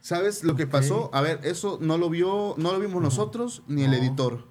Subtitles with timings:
[0.00, 1.10] ¿Sabes lo que pasó?
[1.14, 4.46] A ver, eso no lo vio, no lo vimos nosotros ni el editor.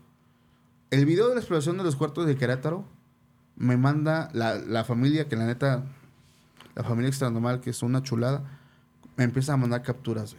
[0.90, 2.85] El video de la exploración de los cuartos de Querétaro
[3.55, 5.85] me manda la, familia, que la neta,
[6.75, 8.43] la familia extra normal, que es una chulada,
[9.16, 10.36] me empieza a mandar capturas,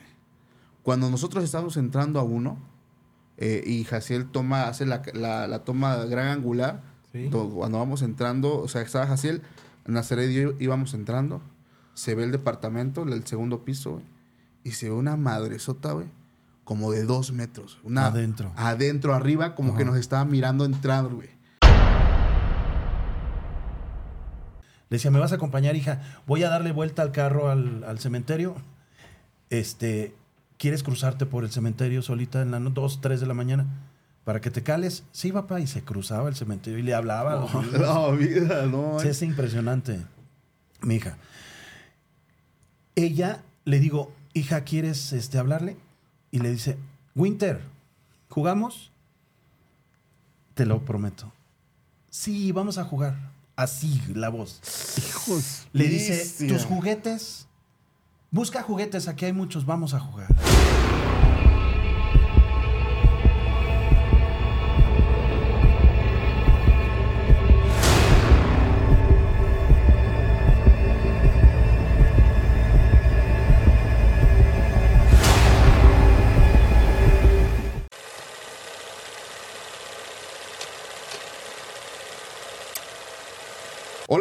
[0.82, 2.58] Cuando nosotros estábamos entrando a uno,
[3.36, 6.82] eh, y Jaciel toma, hace la, la, toma gran angular,
[7.30, 9.42] cuando vamos entrando, o sea, estaba Jaciel,
[9.86, 11.40] Nazaret y yo íbamos entrando,
[11.94, 14.13] se ve el departamento, el segundo piso, güey
[14.64, 16.06] y se ve una madresota, güey,
[16.64, 17.78] como de dos metros.
[17.84, 18.50] Una, adentro.
[18.56, 21.28] Adentro, arriba, como que nos estaba mirando entrar, güey.
[24.88, 26.00] Le decía, ¿me vas a acompañar, hija?
[26.26, 28.56] Voy a darle vuelta al carro al, cementerio.
[29.50, 30.14] Este,
[30.56, 33.66] ¿quieres cruzarte por el cementerio solita en las 2, 3 de la mañana?
[34.24, 35.04] Para que te cales.
[35.12, 35.60] Sí, papá.
[35.60, 37.46] Y se cruzaba el cementerio y le hablaba.
[37.78, 38.98] No, vida, no.
[39.00, 40.00] Sí, es impresionante.
[40.80, 41.18] Mi hija.
[42.94, 45.76] Ella, le digo, hija, ¿quieres este, hablarle?
[46.30, 46.76] Y le dice,
[47.14, 47.62] Winter,
[48.28, 48.90] ¿jugamos?
[50.54, 51.32] Te lo prometo.
[52.10, 53.16] Sí, vamos a jugar.
[53.56, 54.60] Así, la voz.
[54.98, 55.66] Hijos.
[55.72, 57.46] Le dice, tus juguetes.
[58.30, 60.26] Busca juguetes, aquí hay muchos, vamos a jugar.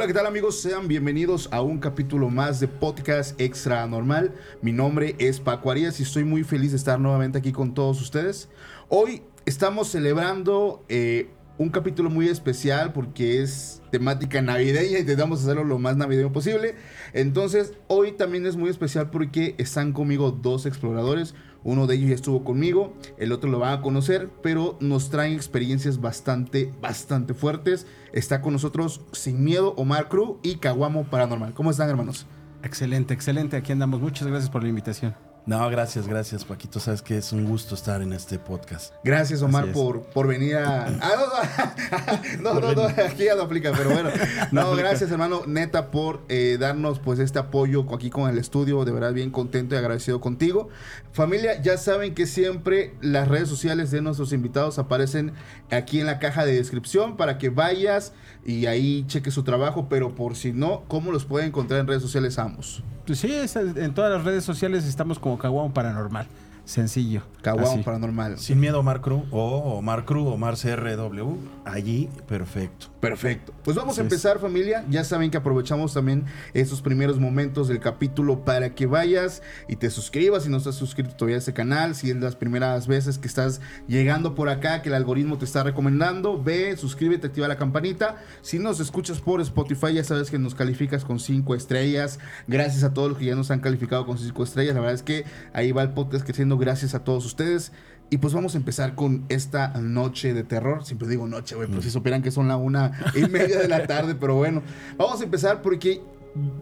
[0.07, 0.59] ¿Qué tal amigos?
[0.59, 4.33] Sean bienvenidos a un capítulo más de Podcast Extra Normal.
[4.61, 8.01] Mi nombre es Paco Arias y estoy muy feliz de estar nuevamente aquí con todos
[8.01, 8.49] ustedes.
[8.89, 15.63] Hoy estamos celebrando eh, un capítulo muy especial porque es temática navideña y intentamos hacerlo
[15.63, 16.75] lo más navideño posible.
[17.13, 21.33] Entonces, hoy también es muy especial porque están conmigo dos exploradores.
[21.63, 25.31] Uno de ellos ya estuvo conmigo, el otro lo van a conocer, pero nos traen
[25.31, 27.87] experiencias bastante, bastante fuertes.
[28.13, 31.53] Está con nosotros Sin Miedo, Omar Cruz y Caguamo Paranormal.
[31.53, 32.27] ¿Cómo están, hermanos?
[32.63, 33.57] Excelente, excelente.
[33.57, 33.99] Aquí andamos.
[33.99, 35.15] Muchas gracias por la invitación.
[35.45, 36.79] No, gracias, gracias, Paquito.
[36.79, 38.93] Sabes que es un gusto estar en este podcast.
[39.03, 40.87] Gracias, Omar, por, por venir a.
[41.01, 44.09] Ah, no, no, no, aquí ya no aplica, pero bueno.
[44.51, 48.85] No, gracias, hermano, neta, por eh, darnos pues este apoyo aquí con el estudio.
[48.85, 50.69] De verdad, bien contento y agradecido contigo.
[51.11, 55.33] Familia, ya saben que siempre las redes sociales de nuestros invitados aparecen
[55.71, 58.13] aquí en la caja de descripción para que vayas
[58.45, 62.01] y ahí cheque su trabajo, pero por si no, ¿cómo los pueden encontrar en redes
[62.01, 62.83] sociales ambos?
[63.05, 66.25] Pues sí, en todas las redes sociales estamos como Caguamo Paranormal.
[66.65, 67.23] Sencillo.
[67.41, 68.39] Caguamo Paranormal.
[68.39, 69.23] Sin miedo, Omar Cruz.
[69.31, 71.35] O Omar Cruz, Omar CRW.
[71.65, 72.87] Allí, perfecto.
[73.01, 73.53] Perfecto.
[73.65, 74.85] Pues vamos a empezar, familia.
[74.89, 76.23] Ya saben que aprovechamos también
[76.53, 81.13] estos primeros momentos del capítulo para que vayas y te suscribas si no estás suscrito
[81.15, 81.95] todavía a este canal.
[81.95, 83.59] Si es las primeras veces que estás
[83.89, 88.21] llegando por acá, que el algoritmo te está recomendando, ve, suscríbete, activa la campanita.
[88.41, 92.19] Si nos escuchas por Spotify, ya sabes que nos calificas con 5 estrellas.
[92.47, 94.75] Gracias a todos los que ya nos han calificado con 5 estrellas.
[94.75, 97.71] La verdad es que ahí va el podcast creciendo gracias a todos ustedes.
[98.09, 100.85] Y pues vamos a empezar con esta noche de terror.
[100.85, 103.87] Siempre digo noche, güey, pues si supieran que son la una y media de la
[103.87, 104.61] tarde, pero bueno.
[104.97, 106.01] Vamos a empezar porque,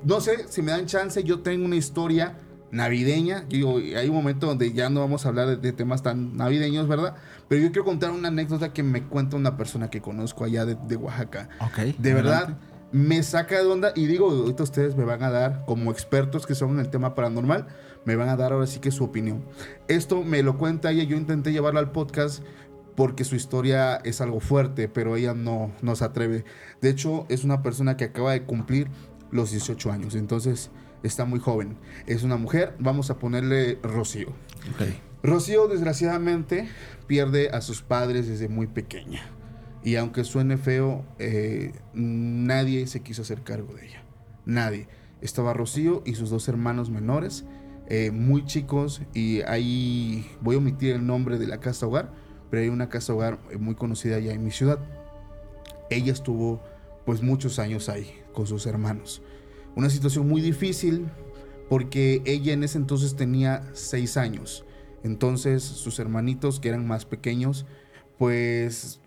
[0.06, 2.38] no sé, si me dan chance, yo tengo una historia
[2.72, 3.44] navideña.
[3.50, 7.16] Digo, hay un momento donde ya no vamos a hablar de, temas tan navideños, ¿verdad?
[7.50, 10.96] Pero yo quiero contar una anécdota que me cuenta una persona que conozco allá de,
[10.96, 11.50] Oaxaca.
[11.59, 11.97] Ok.
[11.97, 12.58] De verdad,
[12.91, 16.56] me saca de onda y digo, ahorita ustedes me van a dar, como expertos que
[16.56, 17.68] son en el tema paranormal,
[18.06, 19.44] me van a dar ahora sí que su opinión.
[19.88, 22.44] Esto me lo cuenta ella, yo intenté llevarla al podcast
[22.96, 26.44] porque su historia es algo fuerte, pero ella no, no se atreve.
[26.81, 28.90] De hecho, es una persona que acaba de cumplir
[29.31, 30.72] los 18 años, entonces
[31.03, 31.78] está muy joven.
[32.06, 34.34] Es una mujer, vamos a ponerle Rocío.
[35.23, 36.68] Rocío, desgraciadamente,
[37.08, 39.22] pierde a sus padres desde muy pequeña.
[39.83, 44.03] Y aunque suene feo, eh, nadie se quiso hacer cargo de ella.
[44.45, 44.87] Nadie.
[45.21, 47.45] Estaba Rocío y sus dos hermanos menores
[47.93, 52.09] eh, muy chicos y ahí voy a omitir el nombre de la casa hogar,
[52.49, 54.79] pero hay una casa hogar muy conocida allá en mi ciudad.
[55.89, 56.61] Ella estuvo
[57.05, 59.22] pues muchos años ahí con sus hermanos.
[59.75, 61.07] Una situación muy difícil
[61.67, 64.63] porque ella en ese entonces tenía seis años.
[65.03, 67.66] Entonces sus hermanitos que eran más pequeños
[68.17, 69.00] pues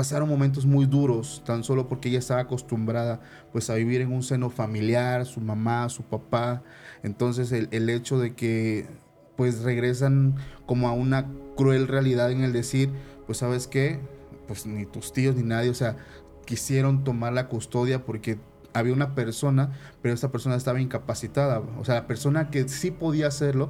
[0.00, 3.20] pasaron momentos muy duros, tan solo porque ella estaba acostumbrada
[3.52, 6.62] pues a vivir en un seno familiar, su mamá, su papá,
[7.02, 8.86] entonces el, hecho de que
[9.36, 12.88] pues regresan como a una cruel realidad en el decir,
[13.26, 14.00] pues sabes qué,
[14.48, 15.98] pues ni tus tíos ni nadie, o sea,
[16.46, 18.38] quisieron tomar la custodia porque
[18.72, 21.60] había una persona, pero esta persona estaba incapacitada.
[21.78, 23.68] O sea, la persona que sí podía hacerlo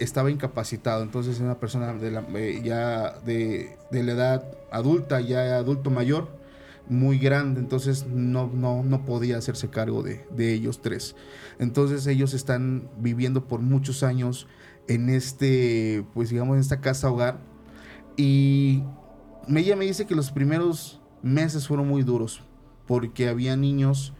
[0.00, 1.02] estaba incapacitado.
[1.02, 6.28] Entonces una persona de la, eh, ya de la edad adulta, ya adulto mayor,
[6.88, 7.60] muy grande.
[7.60, 11.16] Entonces no, no, no podía hacerse cargo de, de ellos tres.
[11.58, 14.46] Entonces ellos están viviendo por muchos años
[14.88, 17.38] en este, pues digamos, en esta casa hogar.
[18.16, 18.82] Y
[19.48, 22.42] ella me dice que los primeros meses fueron muy duros
[22.86, 24.14] porque había niños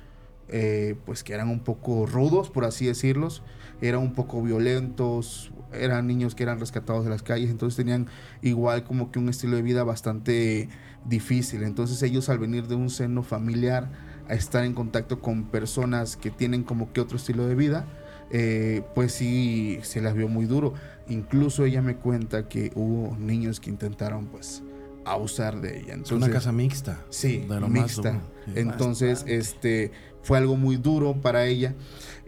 [0.50, 3.42] eh, pues que eran un poco rudos, por así decirlos,
[3.80, 8.06] eran un poco violentos, eran niños que eran rescatados de las calles, entonces tenían
[8.42, 10.68] igual como que un estilo de vida bastante
[11.04, 11.62] difícil.
[11.62, 13.90] Entonces ellos al venir de un seno familiar
[14.28, 17.86] a estar en contacto con personas que tienen como que otro estilo de vida,
[18.30, 20.74] eh, pues sí se las vio muy duro.
[21.08, 24.62] Incluso ella me cuenta que hubo niños que intentaron pues
[25.06, 25.94] abusar de ella.
[25.94, 27.00] Es una Entonces- casa mixta.
[27.08, 28.20] Sí, de lo mixta.
[28.54, 29.92] Entonces, este,
[30.28, 31.74] fue algo muy duro para ella.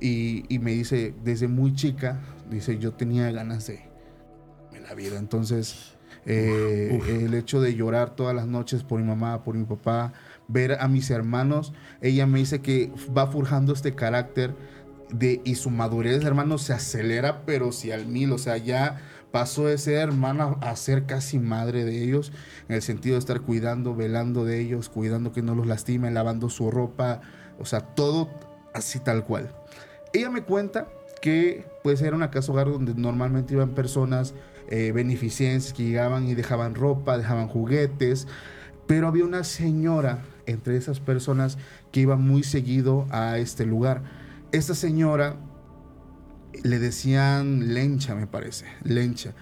[0.00, 2.19] Y, y me dice, desde muy chica,
[2.50, 3.81] dice, yo tenía ganas de
[4.88, 5.19] la vida.
[5.19, 7.06] Entonces, eh, Uf.
[7.11, 10.14] el hecho de llorar todas las noches por mi mamá, por mi papá,
[10.49, 14.55] ver a mis hermanos, ella me dice que va forjando este carácter
[15.11, 19.67] de, y su madurez, hermano, se acelera, pero si al mil, o sea, ya pasó
[19.67, 22.32] de ser hermana a ser casi madre de ellos,
[22.67, 26.49] en el sentido de estar cuidando, velando de ellos, cuidando que no los lastimen, lavando
[26.49, 27.20] su ropa,
[27.61, 28.29] o sea, todo
[28.75, 29.51] así tal cual.
[30.12, 30.89] Ella me cuenta
[31.21, 34.35] que pues era una casa hogar donde normalmente iban personas
[34.69, 38.27] eh, que llegaban y dejaban ropa, dejaban juguetes,
[38.87, 41.59] pero había una señora entre esas personas
[41.93, 44.03] que iba muy seguido a este lugar.
[44.53, 45.37] Esta señora
[46.62, 49.33] le decían Lencha, me parece, Lencha.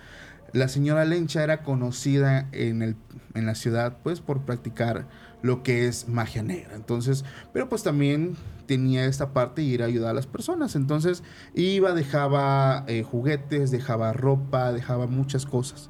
[0.52, 2.96] La señora Lencha era conocida en, el,
[3.34, 5.06] en la ciudad pues por practicar
[5.42, 6.74] lo que es magia negra.
[6.74, 8.36] Entonces, pero pues también
[8.66, 10.74] tenía esta parte de ir a ayudar a las personas.
[10.74, 11.22] Entonces
[11.54, 15.88] iba, dejaba eh, juguetes, dejaba ropa, dejaba muchas cosas.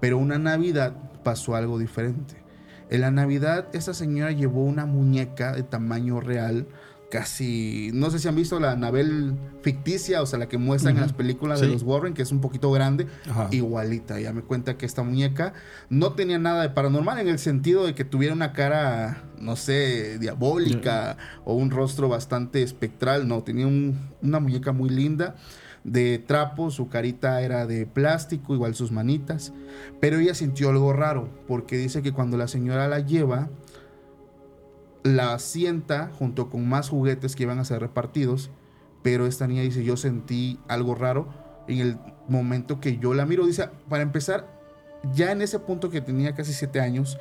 [0.00, 2.36] Pero una Navidad pasó algo diferente.
[2.90, 6.66] En la Navidad esta señora llevó una muñeca de tamaño real,
[7.18, 11.00] casi, no sé si han visto la Anabel ficticia, o sea, la que muestran en
[11.02, 13.46] las películas de los Warren, que es un poquito grande, Ajá.
[13.52, 14.18] igualita.
[14.18, 15.52] Ya me cuenta que esta muñeca
[15.88, 20.18] no tenía nada de paranormal en el sentido de que tuviera una cara, no sé,
[20.18, 23.28] diabólica o un rostro bastante espectral.
[23.28, 25.36] No, tenía un- una muñeca muy linda
[25.84, 29.52] de trapo, su carita era de plástico, igual sus manitas.
[30.00, 33.50] Pero ella sintió algo raro porque dice que cuando la señora la lleva,
[35.04, 38.50] la sienta junto con más juguetes que iban a ser repartidos.
[39.02, 41.28] Pero esta niña dice, yo sentí algo raro
[41.68, 41.98] en el
[42.28, 43.46] momento que yo la miro.
[43.46, 44.48] Dice, para empezar,
[45.12, 47.18] ya en ese punto que tenía casi siete años,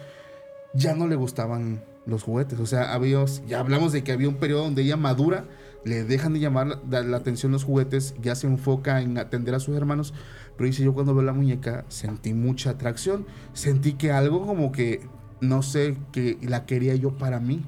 [0.73, 2.59] ya no le gustaban los juguetes.
[2.61, 5.45] O sea, había, ya hablamos de que había un periodo donde ella madura,
[5.83, 9.53] le dejan de llamar la, la- la atención los juguetes, ya se enfoca en atender
[9.53, 10.13] a sus hermanos.
[10.55, 13.25] Pero dice, yo cuando veo la muñeca sentí mucha atracción.
[13.51, 15.01] Sentí que algo como que,
[15.43, 17.63] no sé, que la quería yo para mí.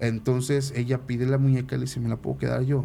[0.00, 2.84] Entonces ella pide la muñeca y le dice, ¿me la puedo quedar yo?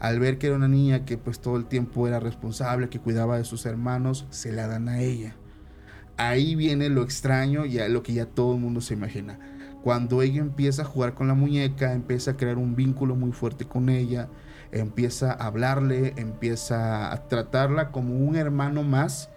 [0.00, 3.36] Al ver que era una niña que pues todo el tiempo era responsable, que cuidaba
[3.36, 5.36] de sus hermanos, se la dan a ella.
[6.16, 9.38] Ahí viene lo extraño y lo que ya todo el mundo se imagina.
[9.82, 13.64] Cuando ella empieza a jugar con la muñeca, empieza a crear un vínculo muy fuerte
[13.66, 14.28] con ella,
[14.72, 19.30] empieza a hablarle, empieza a tratarla como un hermano más,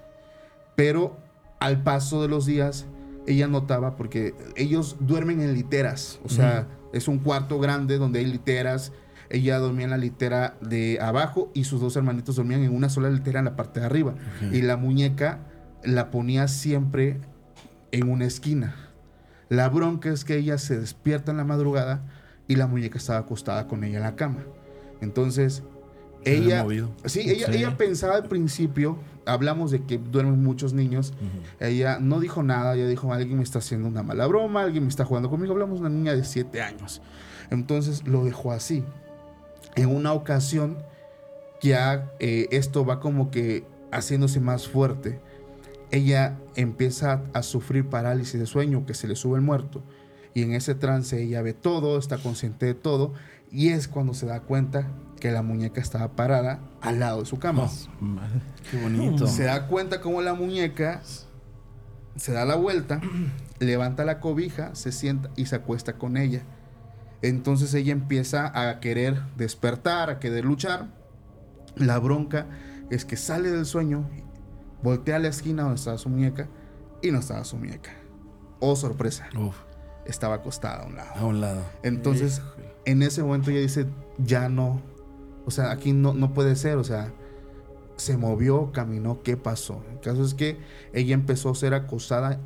[0.75, 1.17] pero
[1.59, 2.85] al paso de los días
[3.27, 8.25] ella notaba porque ellos duermen en literas, o sea, es un cuarto grande donde hay
[8.25, 8.91] literas.
[9.29, 13.09] Ella dormía en la litera de abajo y sus dos hermanitos dormían en una sola
[13.09, 14.13] litera en la parte de arriba.
[14.51, 15.39] Y la muñeca
[15.83, 17.19] la ponía siempre
[17.91, 18.75] en una esquina.
[19.49, 22.01] La bronca es que ella se despierta en la madrugada
[22.47, 24.43] y la muñeca estaba acostada con ella en la cama.
[25.01, 25.63] Entonces,
[26.23, 26.65] Se ella,
[27.05, 27.57] sí, ella, Sí.
[27.57, 31.13] ella pensaba al principio, hablamos de que duermen muchos niños,
[31.59, 34.89] ella no dijo nada, ella dijo, alguien me está haciendo una mala broma, alguien me
[34.89, 37.01] está jugando conmigo, hablamos de una niña de 7 años.
[37.49, 38.83] Entonces lo dejó así.
[39.75, 40.77] En una ocasión,
[41.61, 45.19] ya eh, esto va como que haciéndose más fuerte,
[45.91, 49.83] ella empieza a sufrir parálisis de sueño, que se le sube el muerto.
[50.33, 53.13] Y en ese trance ella ve todo, está consciente de todo,
[53.51, 54.87] y es cuando se da cuenta
[55.23, 57.69] que la muñeca estaba parada al lado de su cama.
[58.01, 58.41] Madre.
[58.69, 59.25] Qué bonito.
[59.25, 61.01] Se da cuenta como la muñeca
[62.17, 62.99] se da la vuelta,
[63.59, 66.41] levanta la cobija, se sienta y se acuesta con ella.
[67.21, 70.87] Entonces ella empieza a querer despertar, a querer luchar.
[71.77, 72.47] La bronca
[72.89, 74.09] es que sale del sueño,
[74.83, 76.49] voltea a la esquina donde estaba su muñeca
[77.01, 77.91] y no estaba su muñeca.
[78.59, 79.55] Oh, sorpresa, Uf,
[80.05, 81.11] estaba acostada a un lado.
[81.15, 81.61] a un lado.
[81.81, 82.41] Entonces,
[82.83, 83.85] en ese momento ella dice,
[84.17, 84.81] ya no,
[85.45, 87.13] o sea, aquí no, no puede ser, o sea,
[87.95, 89.83] se movió, caminó, ¿qué pasó?
[89.91, 90.57] El caso es que
[90.93, 92.39] ella empezó a ser acosada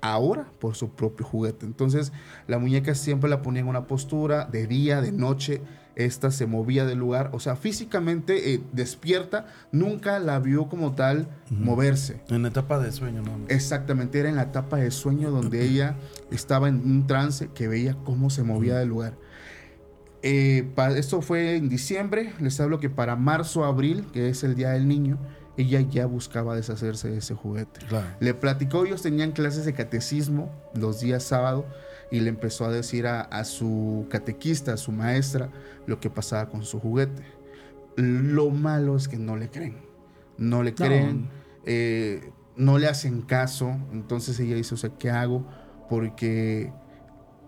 [0.00, 1.66] ahora por su propio juguete.
[1.66, 2.12] Entonces
[2.46, 5.62] la muñeca siempre la ponía en una postura de día, de noche.
[5.96, 11.26] Esta se movía del lugar, o sea, físicamente eh, despierta, nunca la vio como tal
[11.50, 12.20] moverse.
[12.28, 13.32] En la etapa de sueño, ¿no?
[13.48, 15.96] Exactamente, era en la etapa de sueño donde ella
[16.30, 19.14] estaba en un trance que veía cómo se movía del lugar.
[20.30, 24.70] Eh, esto fue en diciembre, les hablo que para marzo, abril, que es el Día
[24.70, 25.18] del Niño,
[25.56, 27.80] ella ya buscaba deshacerse de ese juguete.
[27.88, 28.06] Claro.
[28.20, 31.66] Le platicó, ellos tenían clases de catecismo los días sábado
[32.10, 35.48] y le empezó a decir a, a su catequista, a su maestra,
[35.86, 37.22] lo que pasaba con su juguete.
[37.96, 39.76] Lo malo es que no le creen.
[40.36, 40.76] No le No.
[40.76, 41.28] creen,
[41.64, 43.76] eh, no le hacen caso.
[43.92, 45.44] Entonces ella dice, o sea, ¿qué hago?
[45.90, 46.70] Porque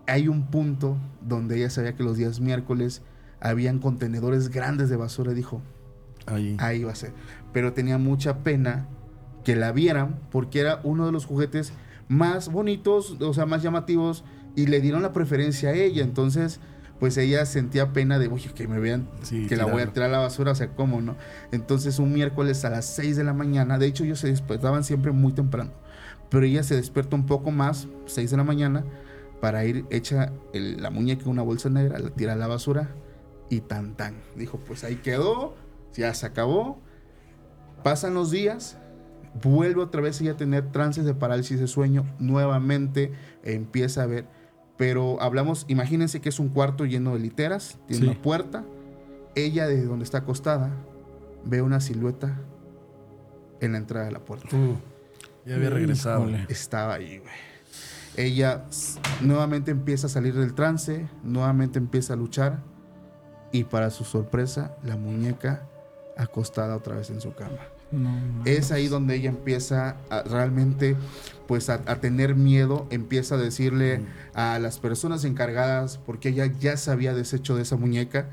[0.07, 3.01] hay un punto donde ella sabía que los días miércoles
[3.39, 5.61] habían contenedores grandes de basura y dijo,
[6.27, 6.55] Ahí.
[6.59, 7.11] ahí va a ser.
[7.53, 8.87] Pero tenía mucha pena
[9.43, 11.73] que la vieran porque era uno de los juguetes
[12.07, 14.23] más bonitos, o sea, más llamativos
[14.55, 16.03] y le dieron la preferencia a ella.
[16.03, 16.59] Entonces,
[16.99, 20.09] pues ella sentía pena de, oye, que me vean Sí, que la voy a tirar
[20.09, 21.15] a la basura, o sea, ¿cómo no?
[21.51, 25.11] Entonces, un miércoles a las 6 de la mañana, de hecho, ellos se despertaban siempre
[25.11, 25.71] muy temprano,
[26.29, 28.83] pero ella se despierta un poco más, 6 de la mañana,
[29.41, 32.91] para ir hecha el- la muñeca en una bolsa negra, la tira a la basura
[33.49, 34.15] y tan tan.
[34.35, 35.55] Dijo, pues ahí quedó,
[35.93, 36.79] ya se acabó.
[37.83, 38.77] Pasan los días,
[39.43, 43.11] vuelve otra vez ella a tener trances de parálisis de sueño, nuevamente
[43.43, 44.25] empieza a ver,
[44.77, 48.11] pero hablamos, imagínense que es un cuarto lleno de literas, tiene Sí.
[48.11, 48.63] una puerta,
[49.35, 50.69] ella desde donde está acostada
[51.43, 52.39] ve una silueta
[53.59, 54.55] en la entrada de la puerta.
[54.55, 54.75] Uh,
[55.45, 56.27] ya había regresado.
[56.49, 57.31] Estaba ahí, güey.
[58.17, 58.65] Ella
[59.21, 62.59] nuevamente empieza a salir del trance, nuevamente empieza a luchar
[63.51, 65.67] y para su sorpresa, la muñeca
[66.17, 67.57] acostada otra vez en su cama.
[67.91, 68.09] No,
[68.45, 70.95] Es ahí donde ella empieza a realmente
[71.47, 74.01] pues a, a tener miedo, empieza a decirle
[74.33, 78.29] a las personas encargadas, porque ella ya se había deshecho de esa muñeca,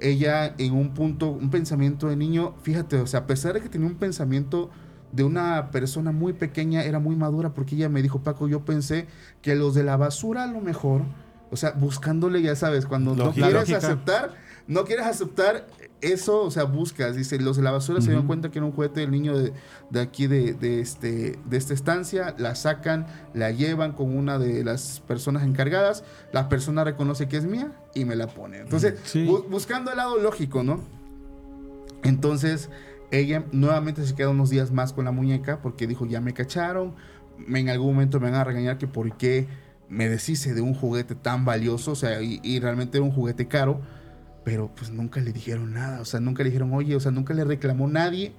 [0.00, 3.68] ella en un punto, un pensamiento de niño, fíjate, o sea, a pesar de que
[3.68, 4.70] tenía un pensamiento
[5.12, 9.06] de una persona muy pequeña, era muy madura, porque ella me dijo, Paco, yo pensé
[9.42, 11.02] que los de la basura a lo mejor,
[11.50, 13.76] o sea, buscándole, ya sabes, cuando no quieres Lógica.
[13.78, 14.34] aceptar,
[14.66, 15.66] no quieres aceptar
[16.00, 18.72] eso, o sea, buscas, dice, los de la basura se dieron cuenta que era un
[18.72, 19.52] juguete del niño de,
[19.90, 24.64] de aquí de, de este, de esta estancia, la sacan, la llevan con una de
[24.64, 28.58] las personas encargadas, la persona reconoce que es mía y me la pone.
[28.60, 29.26] Entonces, Sí.
[29.26, 30.80] bu- buscando el lado lógico, ¿no?
[32.02, 32.68] Entonces,
[33.12, 36.94] ella nuevamente se queda unos días más con la muñeca porque dijo, ya me cacharon,
[37.46, 39.46] en algún momento me van a regañar que por qué
[39.88, 43.46] me deshice de un juguete tan valioso, o sea, y, y realmente era un juguete
[43.46, 43.80] caro,
[44.44, 47.32] pero pues nunca le dijeron nada, o sea, nunca le dijeron, oye, o sea, nunca
[47.34, 48.32] le reclamó nadie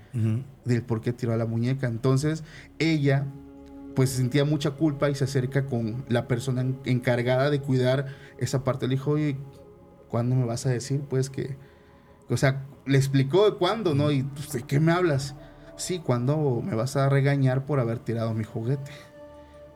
[0.66, 1.88] del por qué tiró a la muñeca.
[1.88, 2.44] Entonces,
[2.80, 3.26] ella
[3.96, 8.08] pues sentía mucha culpa y se acerca con la persona en- encargada de cuidar
[8.40, 8.88] esa parte.
[8.88, 9.38] Le dijo, oye,
[10.10, 11.02] ¿cuándo me vas a decir?
[11.08, 11.56] Pues que,
[12.30, 14.12] o sea, le explicó cuándo, ¿no?
[14.12, 15.36] Y pues, ¿de qué me hablas?
[15.76, 18.92] Sí, ¿cuándo me vas a regañar por haber tirado mi juguete?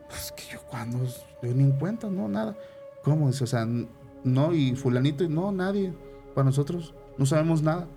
[0.09, 0.99] Pues que yo, ¿cuándo?
[1.43, 2.55] Yo ni en cuenta, no, nada.
[3.03, 3.27] ¿Cómo?
[3.27, 3.67] O sea,
[4.23, 5.93] no, y fulanito, no, nadie.
[6.35, 7.87] Para nosotros, no sabemos nada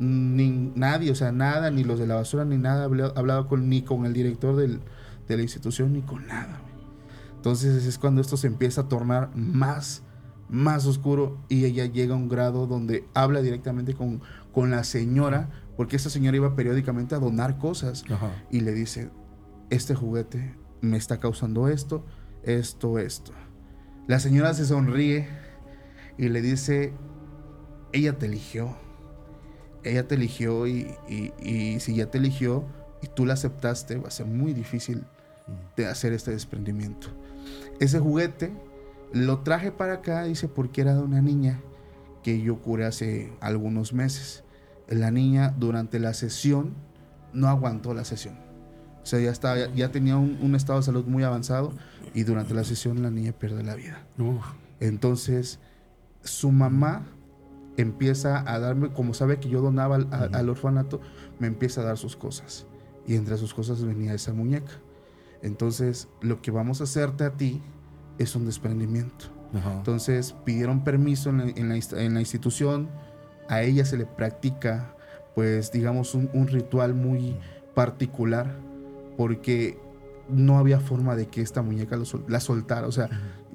[0.00, 3.46] ni nadie, o sea, nada, ni los de la basura, ni nada, ha hablado, hablado
[3.46, 4.80] con, ni con el director de
[5.36, 6.62] la institución, ni con nada.
[7.36, 10.02] Entonces es cuando esto se empieza a tornar más,
[10.50, 14.20] más oscuro y ella llega a un grado donde habla directamente con,
[14.52, 18.30] con la señora, porque esta señora iba periódicamente a donar cosas Ajá.
[18.50, 19.10] y le dice,
[19.70, 22.04] este juguete me está causando esto,
[22.42, 23.32] esto, esto.
[24.08, 25.28] La señora se sonríe
[26.18, 26.92] y le dice,
[27.92, 28.76] ella te eligió.
[29.84, 32.64] Ella te eligió y, y- y si ya te eligió
[33.02, 35.04] y tú la aceptaste, va a ser muy difícil
[35.76, 37.08] de hacer este desprendimiento.
[37.78, 38.52] Ese juguete
[39.12, 41.60] lo traje para acá, dice, porque era de una niña
[42.22, 44.44] que yo curé hace algunos meses.
[44.88, 46.74] La niña durante la sesión
[47.32, 48.34] no aguantó la sesión.
[49.02, 51.72] O sea, ya, estaba, ya, ya tenía un, un estado de salud muy avanzado
[52.14, 54.04] y durante la sesión la niña pierde la vida.
[54.18, 54.44] Uf.
[54.80, 55.58] Entonces,
[56.22, 57.06] su mamá
[57.76, 61.00] empieza a darme, como sabe que yo donaba al, a- al orfanato,
[61.38, 62.66] me empieza a dar sus cosas.
[63.06, 64.72] Y entre sus cosas venía esa muñeca.
[65.42, 67.62] Entonces, lo que vamos a hacerte a ti
[68.20, 69.26] es un desprendimiento.
[69.54, 69.72] Ajá.
[69.78, 72.88] Entonces pidieron permiso en la, en la inst- en la institución,
[73.48, 74.94] a ella se le practica,
[75.34, 77.36] pues digamos, un, un ritual muy
[77.74, 78.56] particular,
[79.16, 79.78] porque
[80.28, 82.86] no había forma de que esta muñeca lo sol- la soltara.
[82.86, 83.08] O sea,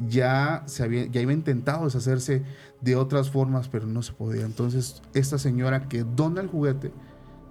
[0.05, 2.43] ya, se había, ya iba intentado deshacerse
[2.81, 4.43] de otras formas, pero no se podía.
[4.45, 6.91] Entonces, esta señora que dona el juguete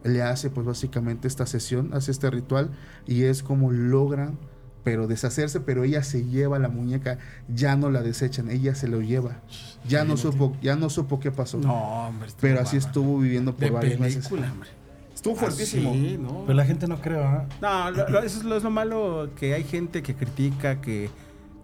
[0.02, 2.72] le hace pues básicamente esta sesión, hace este ritual
[3.06, 4.38] y es como logran
[4.84, 9.00] pero deshacerse, pero ella se lleva la muñeca, ya no la desechan, ella se lo
[9.00, 9.40] lleva.
[9.88, 11.58] Ya no supo, ya no supo qué pasó.
[11.58, 11.74] No,
[12.08, 12.28] hombre.
[12.28, 14.28] estuvo pero así estuvo viviendo por De varios meses.
[14.28, 14.68] película, hombre.
[15.14, 15.90] Estuvo fuertísimo.
[15.90, 16.42] Ah, sí, no.
[16.46, 17.46] Pero la gente no cree, ¿ah?
[17.62, 21.08] No, lo- lo- eso es lo, es lo malo que hay gente que critica, que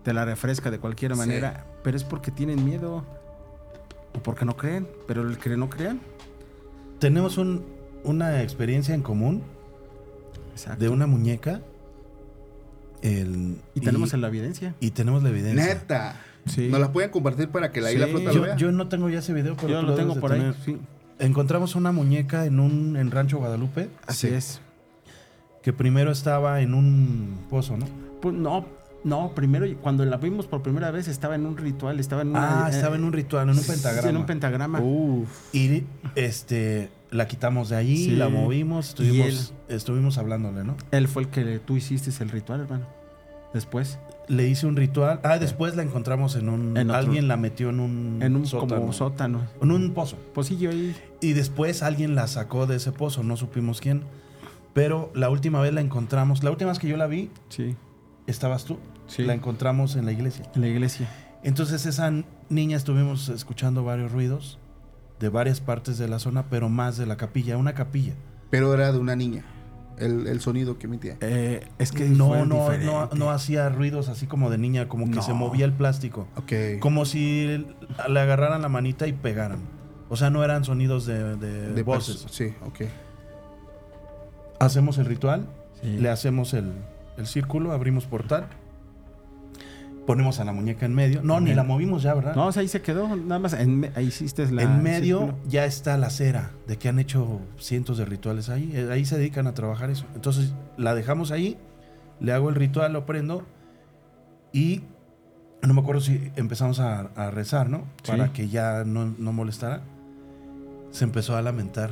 [0.03, 1.19] te la refresca de cualquier Sí.
[1.19, 3.05] manera, pero es porque tienen miedo
[4.15, 6.01] o porque no creen, pero el que no crean,
[6.99, 7.65] Tenemos un-
[8.05, 9.43] una experiencia en común
[10.53, 10.81] exacto.
[10.83, 11.61] de una muñeca.
[13.03, 14.75] El- y tenemos la evidencia.
[14.81, 15.65] y tenemos la evidencia.
[15.75, 16.17] Neta.
[16.47, 16.69] Sí.
[16.69, 17.95] Nos la pueden compartir para que la Sí.
[17.97, 18.57] isla flota lo Yo, vea.
[18.57, 20.53] yo no tengo ya ese video, pero Yo lo tengo por ahí.
[20.65, 20.79] Sí.
[21.19, 24.35] Encontramos una muñeca en un en Rancho Guadalupe Así Sí.
[24.35, 24.61] es.
[25.63, 27.87] que primero estaba en un pozo, ¿no?
[28.23, 28.65] Pues no,
[29.05, 32.65] no, primero cuando la vimos por primera vez estaba en un ritual, estaba en una,
[32.65, 34.09] Ah, estaba en un ritual, en un sí, pentagrama.
[34.09, 34.81] en un pentagrama.
[34.81, 35.29] Uf.
[35.55, 38.11] Y este la quitamos de allí, Sí.
[38.17, 40.77] la movimos, estuvimos, estuvimos hablándole, ¿no?
[40.93, 42.87] Él fue el que tú hiciste el ritual, hermano.
[43.53, 43.99] Después,
[44.29, 45.19] Le hice un ritual.
[45.25, 46.77] Ah, después la encontramos en un.
[46.77, 48.19] En alguien la metió en un.
[48.23, 48.81] en un sótano.
[48.81, 49.41] como sótano.
[49.61, 50.17] En un pozo.
[50.33, 50.95] Pocillo ahí.
[51.21, 54.05] Y después alguien la sacó de ese pozo, no supimos quién.
[54.73, 56.45] Pero la última vez la encontramos.
[56.45, 57.75] La última vez que yo la vi, Sí,
[58.29, 58.79] estabas tú.
[59.09, 59.25] Sí.
[59.25, 60.45] La encontramos en la iglesia.
[60.55, 61.09] en la iglesia.
[61.43, 62.13] Entonces esa
[62.51, 64.60] niña estuvimos escuchando varios ruidos
[65.21, 68.15] de varias partes de la zona, pero más de la capilla, una capilla.
[68.51, 69.45] Pero era de una niña.
[69.99, 71.19] El, el sonido que emitía.
[71.21, 75.17] Eh, es que no, no, no, no hacía ruidos así como de niña, como que
[75.17, 75.23] No.
[75.23, 76.27] se movía el plástico.
[76.37, 76.81] Ok.
[76.81, 77.67] Como si
[78.09, 79.59] le agarraran la manita y pegaran.
[80.09, 82.27] O sea, no eran sonidos de, de De voces.
[82.31, 82.81] Sí, ok.
[84.59, 85.47] Hacemos el ritual,
[85.83, 85.97] Sí.
[85.99, 86.73] le hacemos el,
[87.17, 88.47] el círculo, abrimos portal,
[90.11, 91.23] ponemos a la muñeca en medio.
[91.23, 92.35] No, ni la movimos ya, ¿verdad?
[92.35, 94.63] No, o sea, ahí se quedó, nada más, en ahí hiciste la...
[94.63, 98.71] en medio ya está la cera, de que han hecho cientos de rituales ahí.
[98.75, 100.05] Eh, Ahí se dedican a trabajar eso.
[100.15, 101.57] Entonces la dejamos ahí,
[102.21, 103.47] le hago el ritual, lo prendo
[104.53, 104.83] y
[105.63, 107.85] no me acuerdo si empezamos a, a rezar, ¿no?
[108.03, 108.11] Sí.
[108.13, 109.83] Para que ya no, no molestara.
[110.91, 111.91] Se empezó a lamentar,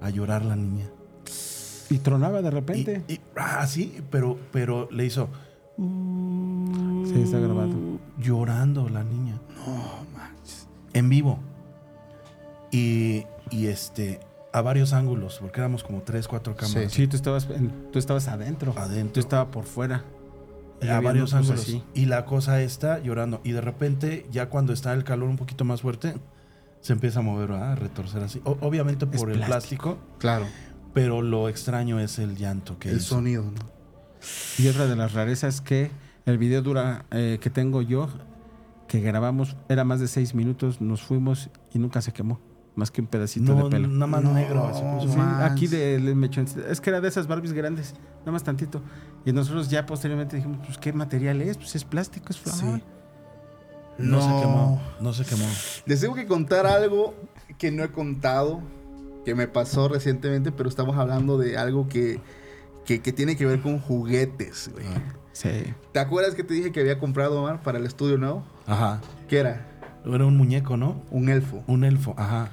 [0.00, 0.86] a llorar la niña.
[1.90, 3.02] Y tronaba de Y, repente.
[3.08, 5.28] y- ah, sí, pero, pero le hizo.
[5.76, 7.74] Sí, está grabado.
[8.18, 9.38] Llorando la niña.
[9.66, 10.68] No manches.
[10.92, 11.38] En vivo.
[12.70, 14.20] Y, y este,
[14.52, 16.92] a varios ángulos, porque éramos como tres, cuatro cámaras.
[16.92, 17.48] Sí, tú estabas,
[17.92, 18.72] tú estabas adentro.
[18.76, 19.12] Adentro.
[19.14, 20.04] Tú estabas por fuera.
[20.82, 21.60] Y a varios ángulos.
[21.62, 21.82] así.
[21.94, 23.40] Y la cosa está llorando.
[23.44, 26.14] Y de repente, ya cuando está el calor un poquito más fuerte,
[26.80, 27.72] se empieza a mover, ¿verdad?
[27.72, 28.40] a retorcer así.
[28.44, 29.94] O- obviamente Es por el plástico.
[29.94, 30.46] plástico, Claro.
[30.92, 33.14] pero lo extraño es el llanto que el hizo.
[33.16, 33.73] sonido, ¿no?
[34.58, 35.90] Y otra de las rarezas que
[36.26, 38.08] el video dura, eh, que tengo yo,
[38.88, 42.40] que grabamos, era más de seis minutos, nos fuimos y nunca se quemó.
[42.76, 43.86] Más que un pedacito No, de pelo.
[43.86, 44.68] nada más No, negro.
[44.74, 45.12] se puso.
[45.14, 46.46] Sí, aquí de, de mechón.
[46.68, 48.82] Es que era de esas Barbies grandes, nada más tantito.
[49.24, 51.56] Y nosotros ya posteriormente dijimos, pues, ¿qué material es?
[51.56, 52.78] Pues es plástico, es flamable.
[52.80, 52.84] Sí.
[53.98, 54.82] No, se quemó.
[55.00, 55.44] No se quemó.
[55.86, 57.14] Les tengo que contar algo
[57.58, 58.60] que no he contado,
[59.24, 62.20] que me pasó recientemente, pero estamos hablando de algo que,
[62.84, 64.86] que, que tiene que ver con juguetes, güey.
[65.32, 65.74] Sí.
[65.92, 68.44] ¿Te acuerdas que te dije que había comprado, Omar, para el estudio nuevo?
[68.66, 69.00] Ajá.
[69.28, 69.66] ¿Qué era?
[70.06, 71.02] Era un muñeco, ¿no?
[71.10, 71.64] Un elfo.
[71.66, 72.50] Un elfo, ajá.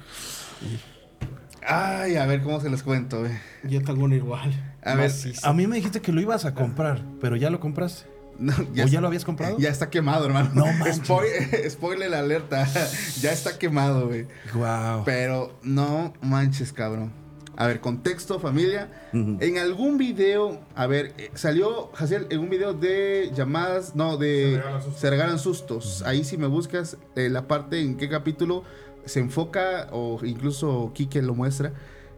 [1.64, 3.32] Ay, a ver cómo se los cuento, güey.
[3.64, 4.52] Yo tengo uno igual.
[4.82, 8.10] A ver, A mí me dijiste que lo ibas a comprar, pero ya lo compraste.
[8.38, 9.58] No, ¿O ya lo habías comprado?
[9.58, 10.50] Ya está quemado, hermano.
[10.54, 11.02] No manches.
[11.06, 12.66] Spoil- spoiler la alerta.
[13.20, 14.26] ya está quemado, güey.
[14.54, 15.04] Wow.
[15.04, 17.12] Pero no manches, cabrón.
[17.56, 18.90] A ver, contexto, familia.
[19.12, 24.62] En algún video, a ver, eh, salió, Jaciel, en un video de llamadas, no, de
[24.96, 26.02] Se regalan sustos.
[26.02, 28.64] Ahí si me buscas eh, la parte en qué capítulo
[29.04, 31.74] se enfoca, o incluso Kike lo muestra,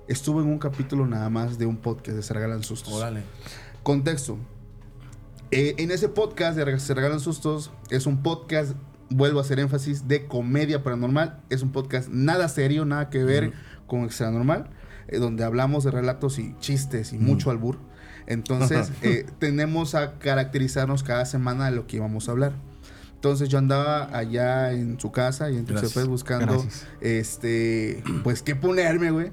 [0.07, 2.93] estuvo en un capítulo nada más de un podcast de Se regalan sustos.
[2.93, 3.23] Órale.
[3.83, 4.39] Contexto.
[5.51, 8.73] Eh, en ese podcast de Se Regalan Sustos, es un podcast,
[9.09, 11.43] vuelvo a hacer énfasis, de comedia paranormal.
[11.49, 13.53] Es un podcast nada serio, nada que ver
[13.87, 14.71] con Extra Normal,
[15.09, 17.79] eh, donde hablamos de relatos y chistes y mucho albur.
[18.27, 22.53] Entonces, eh, tenemos a caracterizarnos cada semana de lo que íbamos a hablar.
[23.15, 25.65] Entonces yo andaba allá en su casa y en.
[25.65, 26.87] Tuxtepec buscando Gracias.
[27.01, 29.33] este pues qué ponerme, güey.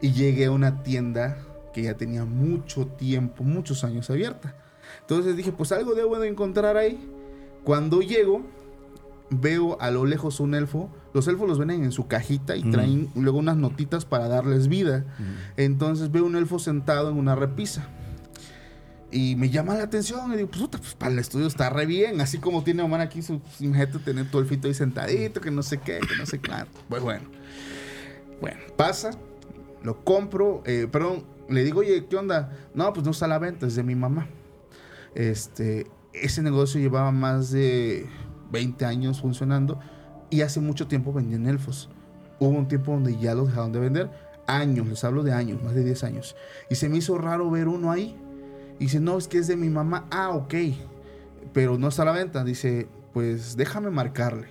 [0.00, 1.38] Y llegué a una tienda
[1.72, 4.56] que ya tenía mucho tiempo, muchos años abierta.
[5.02, 7.08] Entonces dije, pues algo debo de encontrar ahí.
[7.62, 8.42] Cuando llego,
[9.30, 10.90] veo a lo lejos un elfo.
[11.12, 12.70] Los elfos los venden en su cajita y Mm.
[12.70, 15.04] traen luego unas notitas para darles vida.
[15.18, 15.22] Mm.
[15.58, 17.88] Entonces veo un elfo sentado en una repisa.
[19.10, 20.32] Y me llama la atención.
[20.32, 22.20] Y digo, pues, puta, pues, para el estudio está re bien.
[22.20, 25.62] Así como tiene Omar aquí su su imagínate tener tu elfito ahí sentadito, que no
[25.62, 26.50] sé qué, que no sé qué.
[26.88, 27.24] Pues bueno.
[28.40, 29.10] Bueno, pasa.
[29.82, 32.52] Lo compro, eh, perdón, le digo, oye, ¿qué onda?
[32.74, 34.26] No, pues no está a la venta, es de mi mamá.
[35.14, 38.06] Este, ese negocio llevaba más de
[38.50, 39.78] 20 años funcionando
[40.30, 41.88] y hace mucho tiempo vendían elfos.
[42.40, 44.10] Hubo un tiempo donde ya los dejaron de vender.
[44.46, 46.36] Años, les hablo de años, más de 10 años.
[46.70, 48.16] Y se me hizo raro ver uno ahí.
[48.78, 50.06] Y dice, no, es que es de mi mamá.
[50.10, 50.54] Ah, ok.
[51.52, 52.44] Pero no está a la venta.
[52.44, 54.48] Dice, pues déjame marcarle.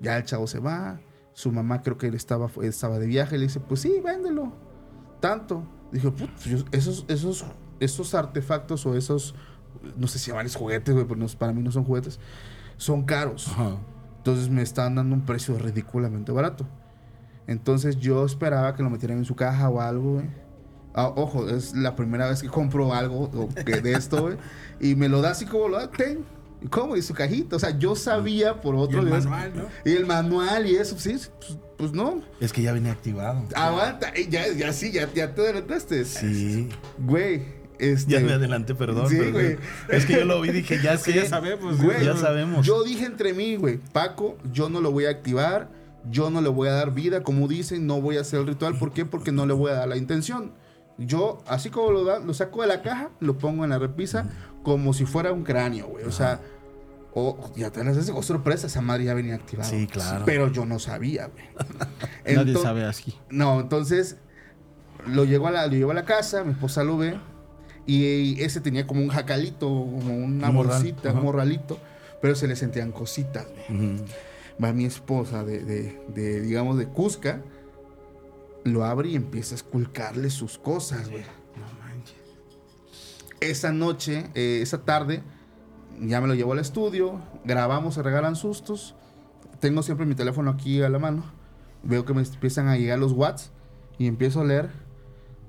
[0.00, 1.00] Ya el chavo se va.
[1.32, 3.38] Su mamá creo que él estaba, estaba de viaje.
[3.38, 4.52] Le dice, pues sí, véndelo.
[5.20, 5.64] Tanto.
[5.90, 7.44] Dije, "Put, yo- esos, esos,
[7.80, 9.34] esos artefactos o esos,
[9.96, 12.18] no sé si llamarles juguetes, güey, pero para mí no son juguetes,
[12.76, 13.48] son caros.
[13.48, 13.76] Ajá.
[14.18, 16.66] Entonces me estaban dando un precio ridículamente barato.
[17.46, 20.26] Entonces yo esperaba que lo metieran en su caja o algo, güey.
[20.94, 24.36] Ah, ojo, es la primera vez que compro algo que de esto, güey.
[24.80, 26.24] Y me lo da así como lo da, ten.
[26.62, 26.96] ¿Y ¿Cómo?
[26.96, 27.56] Y su cajita.
[27.56, 29.64] O sea, yo sabía por Y otro el lado- manual, ¿no?
[29.90, 32.22] Y el manual y eso, sí, pues, pues no.
[32.40, 33.42] Es que ya venía activado.
[33.54, 36.04] Aguanta, ya, ya sí, ya, ya te adelantaste.
[36.06, 36.68] Sí.
[36.98, 37.42] Güey,
[37.78, 38.12] este.
[38.12, 39.08] Ya me adelanté, perdón.
[39.08, 39.32] Sí, perdón.
[39.32, 39.58] güey.
[39.88, 41.12] Es que yo lo vi y dije, ya sé.
[41.14, 42.66] ya sabemos, Güey, ya sabemos.
[42.66, 45.68] Yo dije entre mí, güey, Paco, yo no lo voy a activar,
[46.10, 48.78] yo no le voy a dar vida, como dicen, no voy a hacer el ritual.
[48.78, 49.04] ¿Por qué?
[49.04, 50.52] Porque no le voy a dar la intención.
[50.96, 54.30] Yo, así como lo, da, lo saco de la caja, lo pongo en la repisa
[54.62, 56.04] como si fuera un cráneo, güey.
[56.04, 56.40] O sea,
[57.12, 59.68] o ya te las oh, sorpresa, esa madre ya venía activada.
[59.68, 60.24] Sí, claro.
[60.24, 62.36] Pero yo no sabía, güey.
[62.36, 63.14] Nadie sabe así.
[63.30, 64.18] no, entonces
[65.06, 67.18] lo llevo a la, lo llevo a la casa, mi esposa lo ve
[67.86, 71.78] y ese tenía como un jacalito, como una Un bolsita, un morralito,
[72.22, 73.46] pero se le sentían cositas.
[73.68, 74.04] Ujú.
[74.62, 77.42] Va mi esposa de, de- de, digamos, de Cusca,
[78.64, 81.24] lo abre y empieza a esculcarle sus cosas, güey.
[83.40, 85.22] Esa noche, eh, esa tarde,
[86.00, 88.94] ya me lo llevo al estudio, grabamos, se regalan sustos.
[89.60, 91.24] Tengo siempre mi teléfono aquí a la mano.
[91.82, 93.50] Veo que me empiezan a llegar los watts
[93.98, 94.70] y empiezo a leer.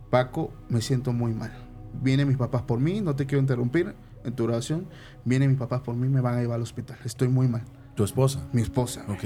[0.09, 1.53] Paco, me siento muy mal.
[2.01, 4.87] Vienen mis papás por mí, no te quiero interrumpir en tu oración.
[5.23, 6.97] Vienen mis papás por mí, me van a llevar al hospital.
[7.05, 7.63] Estoy muy mal.
[7.95, 8.45] Tu esposa.
[8.53, 9.03] Mi esposa.
[9.07, 9.23] Ok.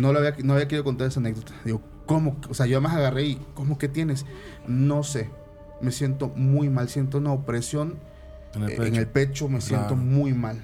[0.00, 1.52] No, lo había, no había querido contar esa anécdota.
[1.64, 2.36] Digo, ¿cómo?
[2.50, 4.26] O sea, yo más agarré y, ¿cómo que tienes?
[4.66, 5.30] No sé.
[5.80, 6.88] Me siento muy mal.
[6.88, 7.94] Siento una opresión
[8.54, 8.82] En el pecho.
[8.84, 9.48] en el pecho.
[9.48, 10.02] Me siento Claro.
[10.02, 10.62] muy mal.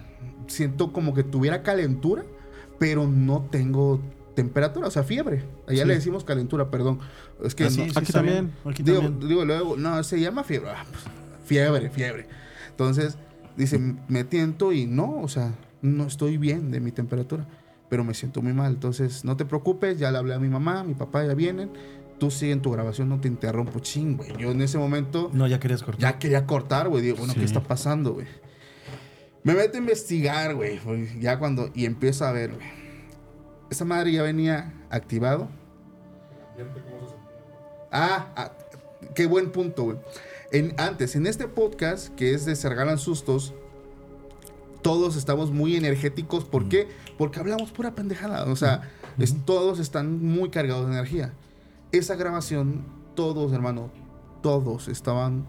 [0.48, 2.24] Siento como que tuviera calentura,
[2.78, 4.00] pero no tengo
[4.34, 4.88] temperatura.
[4.88, 5.44] O sea, fiebre.
[5.66, 5.88] Allá Sí.
[5.88, 6.98] le decimos calentura, perdón.
[7.42, 8.52] Es que Ah, sí, no- sí, Aquí también.
[8.66, 9.28] Aquí digo, también.
[9.28, 10.70] digo, luego, no, se llama fiebre.
[10.70, 11.04] Ah, pues,
[11.52, 12.26] fiebre, fiebre.
[12.70, 13.18] Entonces,
[13.56, 17.46] dice, me tiento y no, o sea, no estoy bien de mi temperatura,
[17.90, 18.72] pero me siento muy mal.
[18.72, 21.70] Entonces, no te preocupes, ya le hablé a mi mamá, mi papá ya vienen.
[22.18, 24.32] Tú sigue en tu grabación, no te interrumpo, ching, güey.
[24.38, 26.00] Yo en ese momento No, ya querías cortar.
[26.00, 27.02] ya quería cortar, güey.
[27.02, 27.46] Digo, bueno, ¿qué Sí.
[27.46, 28.26] está pasando, güey?
[29.42, 30.78] Me meto a investigar, güey.
[30.78, 31.70] güey, Ya cuando.
[31.74, 32.66] Y empiezo a ver, güey.
[33.70, 35.48] Esa madre ya venía activado.
[37.90, 38.52] Ah, ah,
[39.14, 39.96] qué buen punto, güey.
[40.52, 43.54] En, antes, en este podcast, que es de Se Regalan Sustos,
[44.82, 46.44] todos estamos muy energéticos.
[46.44, 46.88] ¿Por qué?
[47.16, 48.44] Porque hablamos pura pendejada.
[48.50, 48.82] O sea,
[49.18, 51.32] es- todos están muy cargados de energía.
[51.92, 52.84] Esa grabación,
[53.14, 53.90] todos, hermano,
[54.42, 55.44] todos estaban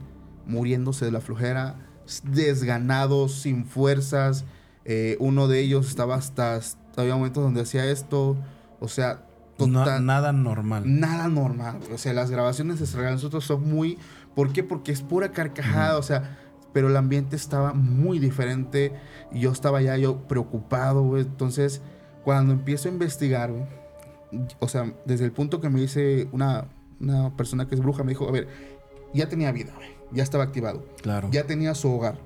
[0.45, 1.79] muriéndose de la flojera,
[2.23, 4.45] desganados, sin fuerzas.
[4.85, 6.59] Eh, uno de ellos estaba hasta,
[6.95, 8.37] había momentos donde hacía esto.
[8.79, 9.25] O sea,
[9.59, 10.83] No- nada normal.
[10.85, 11.79] Nada normal.
[11.93, 13.97] O sea, las grabaciones de Sustos son muy...
[14.35, 14.63] ¿Por qué?
[14.63, 16.39] Porque es pura carcajada, o sea...
[16.73, 18.93] Pero el ambiente estaba muy diferente.
[19.31, 21.21] Y yo estaba ya yo preocupado, güey.
[21.21, 21.81] Entonces,
[22.23, 23.65] cuando empiezo a investigar, güey...
[24.59, 26.65] O sea, desde el punto que me dice una,
[26.99, 28.47] una persona que es bruja, me dijo, a ver,
[29.13, 29.89] ya tenía vida, güey.
[30.11, 30.83] Ya estaba activado.
[31.03, 31.29] Claro.
[31.31, 32.17] Ya tenía su hogar.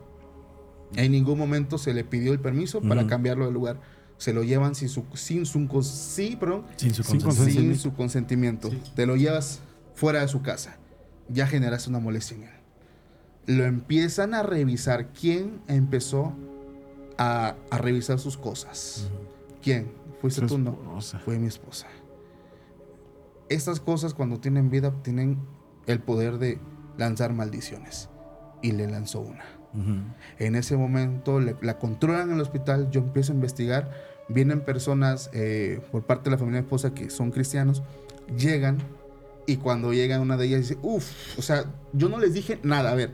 [0.95, 3.81] En ningún momento se le pidió el permiso para cambiarlo de lugar.
[4.17, 5.03] Se lo llevan sin su...
[5.13, 7.61] Sin su cons- sí, perdón, Sin su consentimiento.
[7.61, 8.69] sin su consentimiento.
[8.95, 9.59] Te lo llevas
[9.93, 10.77] fuera de su casa.
[11.29, 12.49] Ya generaste una molestia en él.
[13.57, 15.13] Lo empiezan a revisar.
[15.13, 16.33] ¿Quién empezó
[17.17, 19.07] a, a revisar sus cosas?
[19.61, 19.91] ¿Quién?
[20.19, 20.57] ¿Fuiste tú?
[20.57, 20.71] No.
[20.71, 21.19] esposa.
[21.19, 21.87] Fue mi esposa.
[23.49, 25.39] Estas cosas cuando tienen vida tienen
[25.85, 26.59] el poder de
[26.97, 28.09] lanzar maldiciones.
[28.61, 29.45] Y le lanzó una.
[29.73, 29.95] Ujú.
[30.39, 33.91] En ese momento le- la controlan en el hospital, yo empiezo a investigar,
[34.29, 37.83] vienen personas eh, por parte de la familia de esposa que son cristianos,
[38.37, 38.77] llegan
[39.45, 42.91] y cuando llega una de ellas dice, uff, o sea, yo no les dije nada,
[42.91, 43.13] a ver,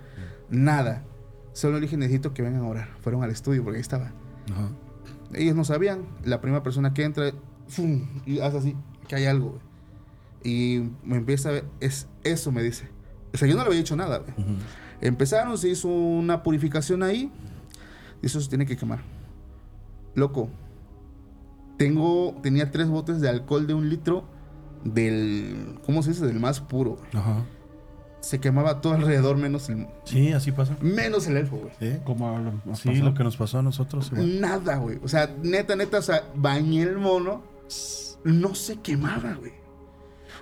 [0.49, 1.03] nada.
[1.53, 2.89] Solo dije, necesito que vengan a orar.
[3.01, 4.05] Fueron al estudio porque ahí estaba.
[4.51, 4.69] Ajá.
[5.33, 7.31] Ellos no sabían, la primera persona que entra,
[7.67, 8.07] ¡fum!
[8.25, 8.75] y hace así,
[9.07, 9.59] que hay algo.
[10.43, 12.87] Y me empieza a ver, es eso me dice.
[13.33, 14.19] O sea, yo no le había dicho nada.
[14.19, 14.33] güey.
[15.03, 17.31] Empezaron, se hizo una purificación ahí.
[18.21, 18.99] Y eso se tiene que quemar.
[20.15, 20.49] Loco.
[21.77, 24.23] Tengo, tenía tres botes de alcohol de un litro
[24.83, 25.79] del.
[25.85, 26.25] ¿Cómo se dice?
[26.25, 26.97] Del más puro.
[27.13, 27.43] Ajá.
[28.21, 29.87] Se quemaba todo alrededor menos el.
[30.05, 30.77] Sí, así pasa.
[30.81, 31.73] Menos el elfo, güey.
[31.79, 34.09] Sí, Como lo- Sí, lo que nos pasó a nosotros.
[34.13, 34.39] igual.
[34.39, 34.99] Nada, güey.
[35.03, 37.41] O sea, neta, neta, o sea, bañé el mono.
[38.23, 39.51] No se quemaba, güey.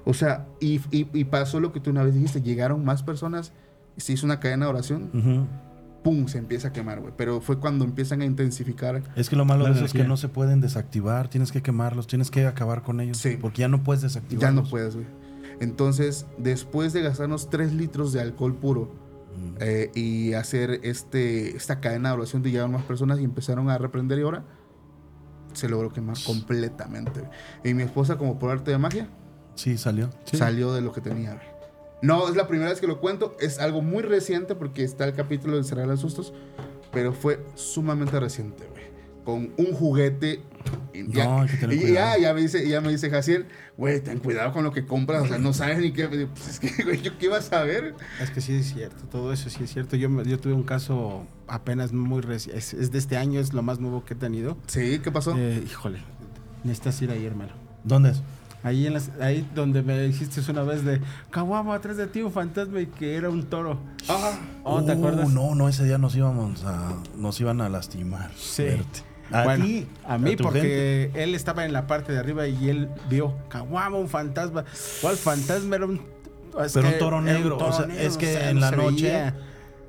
[0.05, 2.41] O sea, y, y- y pasó lo que tú una vez dijiste.
[2.43, 3.53] Llegaron más personas.
[3.97, 5.49] Y Se hizo una cadena de oración.
[6.03, 6.27] ¡Pum!
[6.27, 7.13] Se empieza a quemar, güey.
[7.15, 9.03] Pero fue cuando empiezan a intensificar.
[9.15, 12.07] Es que lo malo de eso es que no se pueden desactivar, tienes que quemarlos,
[12.07, 13.17] tienes que acabar con ellos.
[13.17, 13.37] Sí.
[13.39, 14.63] Porque ya no puedes Ya desactivarlos.
[14.63, 15.05] no puedes, güey.
[15.59, 18.91] Entonces, después de gastarnos 3 litros de alcohol puro
[19.59, 24.17] eh, y hacer este, esta cadena de oración, llegaron más personas y empezaron a reprender
[24.17, 24.43] y ahora
[25.53, 27.19] se logró quemar completamente.
[27.19, 27.31] güey.
[27.63, 29.07] Y mi esposa, como por arte de magia,
[29.53, 30.09] Sí, salió.
[30.23, 30.37] Sí.
[30.37, 31.39] salió de lo que tenía.
[32.01, 33.35] No, es la primera vez que lo cuento.
[33.39, 36.33] Es algo muy reciente porque está el capítulo de Cerrar los Sustos.
[36.91, 38.81] Pero fue sumamente reciente, güey.
[39.23, 40.41] Con un juguete.
[40.93, 43.45] y No, ya, hay que y ya, ya me dice, ya me dice Jaciel,
[43.77, 45.23] güey, ten cuidado con lo que compras.
[45.23, 46.07] O sea, no sabes ni qué.
[46.07, 47.95] Pues es que, güey, yo qué iba a saber.
[48.19, 49.95] Es que sí es cierto, todo eso sí es cierto.
[49.95, 53.61] Yo, yo tuve un caso apenas muy reciente, es, es de este año, es lo
[53.61, 54.57] más nuevo que he tenido.
[54.67, 55.35] Sí, ¿qué pasó?
[55.37, 55.99] Eh, híjole,
[56.63, 57.53] necesitas ir ahí, hermano.
[57.83, 58.21] ¿Dónde es?
[58.63, 62.31] Ahí, en las, ahí donde me dijiste una vez de Caguamo, atrás de ti un
[62.31, 63.79] fantasma y que era un toro.
[64.07, 65.29] Ah, Oh, ¿te Uh, acuerdas?
[65.29, 66.93] No, no, ese día nos íbamos a.
[67.17, 68.29] Nos iban a lastimar.
[68.37, 68.65] Sí.
[69.31, 72.89] A Bueno, ti, a mí porque él estaba en la parte de arriba y él
[73.09, 74.65] vio Caguamo, un fantasma.
[75.01, 75.77] ¿Cuál fantasma?
[75.77, 76.01] Era un...
[76.63, 79.35] es Pero un toro negro, o sea, es que en la noche- veía.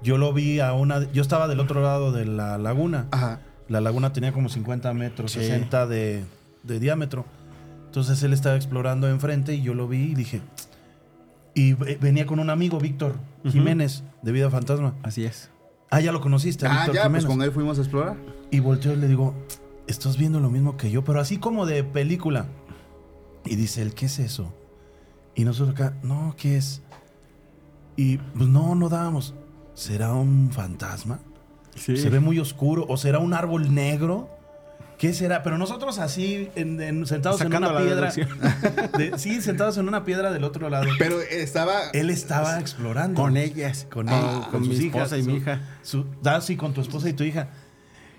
[0.03, 1.11] Yo lo vi a una.
[1.13, 3.07] Yo estaba del otro lado de la laguna.
[3.11, 3.41] Ajá.
[3.69, 5.41] La laguna tenía como 50 metros, Sí.
[5.41, 6.25] 60 de,
[6.63, 7.25] de diámetro.
[7.93, 10.41] Entonces él estaba explorando enfrente y yo lo vi y dije.
[11.55, 13.17] Y ve- venía con un amigo, Víctor.
[13.45, 14.95] Jiménez, de Vida Fantasma.
[15.03, 15.51] Así es.
[15.91, 17.27] Ah, ya lo conociste, Ah, Víctor ya, Jiménez.
[17.27, 18.17] pues con él fuimos a explorar.
[18.51, 19.35] Y volteo y le digo,
[19.87, 22.47] estás viendo lo mismo que yo, pero así como de película.
[23.45, 24.55] Y dice él, ¿qué es eso?
[25.35, 26.81] Y nosotros acá, no, ¿qué es?
[27.97, 29.35] Y pues no, no dábamos.
[29.75, 31.19] ¿Será un fantasma?
[31.75, 31.99] Sí.
[31.99, 32.87] Se ve muy oscuro.
[32.89, 34.31] ¿O será un árbol negro?
[35.03, 35.43] ¿Qué será?
[35.43, 38.13] Pero nosotros así, en- en- sentados Sacando en una piedra.
[38.99, 40.87] de- sí, sentados en una piedra del otro lado.
[40.97, 41.91] Pero estaba.
[41.93, 43.21] Él estaba explorando.
[43.21, 43.89] Con ellas.
[43.91, 45.61] Con, él, con mi esposa y su- mi hija.
[45.83, 47.49] su- ah, sí, con tu esposa y tu hija.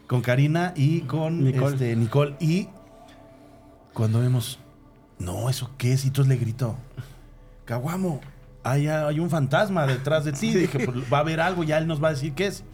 [0.07, 1.71] Con Karina y con Nicole.
[1.77, 1.95] Nicole.
[1.95, 2.35] Nicole.
[2.41, 2.67] Y
[3.93, 4.59] cuando vemos,
[5.19, 6.03] no, ¿eso qué es?
[6.03, 6.75] Y entonces le gritó,
[7.63, 8.19] Caguamo,
[8.61, 10.53] hay, hay un fantasma detrás de ti.
[10.53, 12.65] Dije, pues va a haber algo, ya él nos va a decir qué es.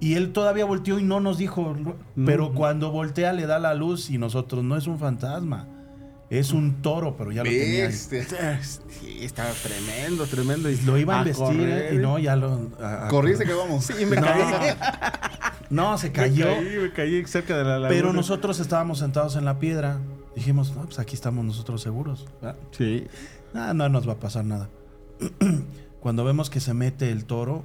[0.00, 1.76] Y él todavía volteó y no nos dijo.
[2.24, 5.66] Pero cuando voltea le da la luz y nosotros, no es un fantasma.
[6.30, 7.86] Es un toro, pero ya lo tenía.
[7.88, 7.92] ahí.
[9.00, 10.70] Sí, estaba tremendo, tremendo.
[10.70, 11.94] Y Lo iba a investir correr.
[11.94, 12.70] y no, ya lo.
[12.80, 13.84] a- a- Corriste que vamos.
[13.84, 14.22] Sí, me No.
[14.22, 14.74] caí.
[15.70, 16.46] No, se cayó.
[16.46, 17.88] Me caí, me caí cerca de la laguna.
[17.90, 19.98] Pero nosotros estábamos sentados en la piedra.
[20.36, 22.26] Dijimos, no, pues aquí estamos nosotros seguros.
[22.40, 22.56] ¿verdad?
[22.70, 23.06] Sí.
[23.54, 24.68] Ah, no nos va a pasar nada.
[26.00, 27.64] Cuando vemos que se mete el toro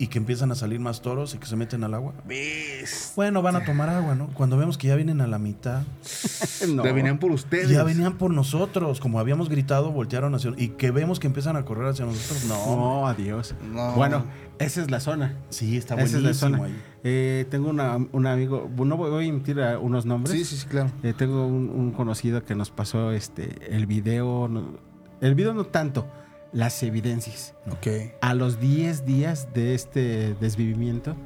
[0.00, 2.14] y que empiezan a salir más toros y que se meten al agua.
[2.26, 3.12] Bestia.
[3.16, 4.28] Bueno, van a tomar agua, ¿no?
[4.34, 5.82] Cuando vemos que ya vienen a la mitad,
[6.68, 6.84] No.
[6.84, 7.68] Ya venían por ustedes.
[7.68, 8.98] ya venían por nosotros.
[9.00, 12.44] Como habíamos gritado, voltearon hacia y que vemos que empiezan a correr hacia nosotros.
[12.46, 12.76] No.
[12.76, 13.54] No, adiós.
[13.72, 13.92] No.
[13.92, 14.24] Bueno,
[14.58, 15.36] esa es la zona.
[15.50, 16.64] Sí, está Esa es la buenísimo zona.
[16.64, 16.82] ahí.
[17.04, 20.36] Eh, tengo una, un amigo, no voy, voy a emitir a unos nombres.
[20.36, 20.90] Sí, sí, sí, claro.
[21.02, 24.78] Eh, tengo un, un conocido que nos pasó este el video, no-
[25.20, 26.06] el video no tanto,
[26.52, 27.54] las evidencias.
[27.70, 27.86] Ok.
[28.20, 31.16] A los 10 días de este desvivimiento,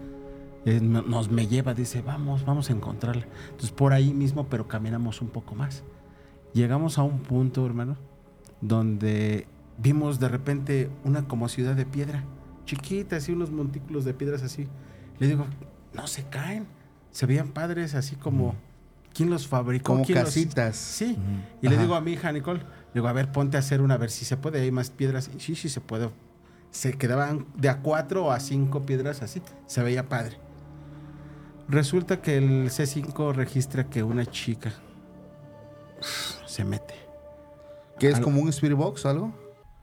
[0.67, 3.27] eh, no- nos me lleva, dice, vamos, vamos a encontrarla.
[3.47, 5.83] Entonces por ahí mismo, pero caminamos un poco más.
[6.53, 7.97] Llegamos a un punto, hermano,
[8.61, 9.47] donde
[9.79, 12.25] vimos de repente una como ciudad de piedra,
[12.65, 14.67] chiquita, así unos montículos de piedras así.
[15.19, 15.47] Le digo,
[15.95, 16.67] no se caen,
[17.11, 18.55] se veían padres, así como,
[19.13, 19.93] ¿quién los fabricó?
[19.95, 20.77] Como ¿Quién los-" casitas.
[20.77, 21.17] Sí.
[21.61, 23.94] Y le digo a mi hija, Nicole, le digo, a ver, ponte a hacer una,
[23.94, 24.61] a ver si se puede.
[24.61, 25.30] Hay más piedras.
[25.37, 26.11] Y sí, sí se puede.
[26.70, 29.42] Se quedaban de a cuatro a cinco piedras así.
[29.66, 30.38] Se veía padre.
[31.68, 34.72] Resulta que el C5 registra que una chica
[36.46, 36.94] se mete.
[37.98, 39.33] ¿Qué es como un Spirit Box o algo?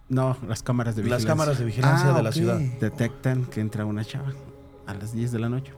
[0.09, 1.27] No, las cámaras de Las vigilancia.
[1.29, 2.59] cámaras de vigilancia Ah, de la ciudad.
[2.59, 4.33] detectan que entra una chava
[4.85, 5.73] a las 10 de la noche.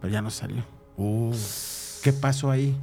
[0.00, 0.64] Pero ya no salió.
[0.96, 1.32] Uh,
[2.02, 2.76] ¿Qué pasó ahí?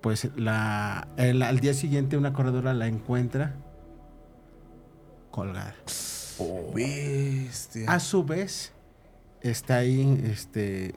[0.00, 3.54] Pues la, el- al día siguiente una corredora la encuentra
[5.30, 5.74] colgada.
[6.38, 7.90] Oh, bestia.
[7.92, 8.72] A su vez,
[9.42, 10.94] está ahí, este,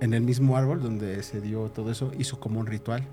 [0.00, 3.04] en el mismo árbol donde se dio todo eso, hizo como un ritual.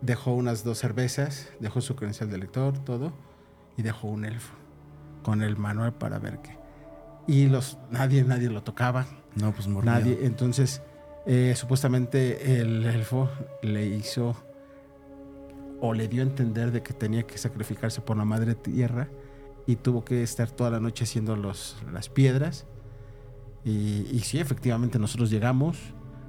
[0.00, 3.12] Dejó unas dos cervezas, dejó su credencial de lector, todo,
[3.76, 4.54] y dejó un elfo
[5.22, 6.56] con el manual para ver qué.
[7.26, 10.18] Y los, nadie, nadie lo tocaba, no, pues nadie.
[10.22, 10.82] Entonces,
[11.26, 13.30] eh, supuestamente el elfo
[13.62, 14.36] le hizo
[15.80, 19.08] o le dio a entender de que tenía que sacrificarse por la madre tierra
[19.66, 22.66] y tuvo que estar toda la noche haciendo los, las piedras.
[23.64, 25.78] Y, sí, efectivamente nosotros llegamos,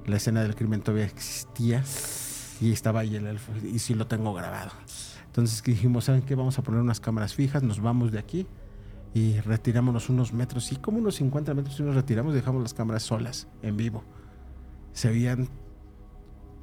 [0.06, 1.84] la escena del crimen todavía existía
[2.60, 4.70] y estaba ahí el elfo y sí lo tengo grabado.
[5.26, 6.34] Entonces dijimos, ¿saben qué?
[6.34, 8.46] Vamos a poner unas cámaras fijas, nos vamos de aquí
[9.12, 13.02] y retirámonos unos metros, y como unos 50 metros y nos retiramos dejamos las cámaras
[13.02, 14.02] solas, en vivo.
[14.96, 15.46] Se veían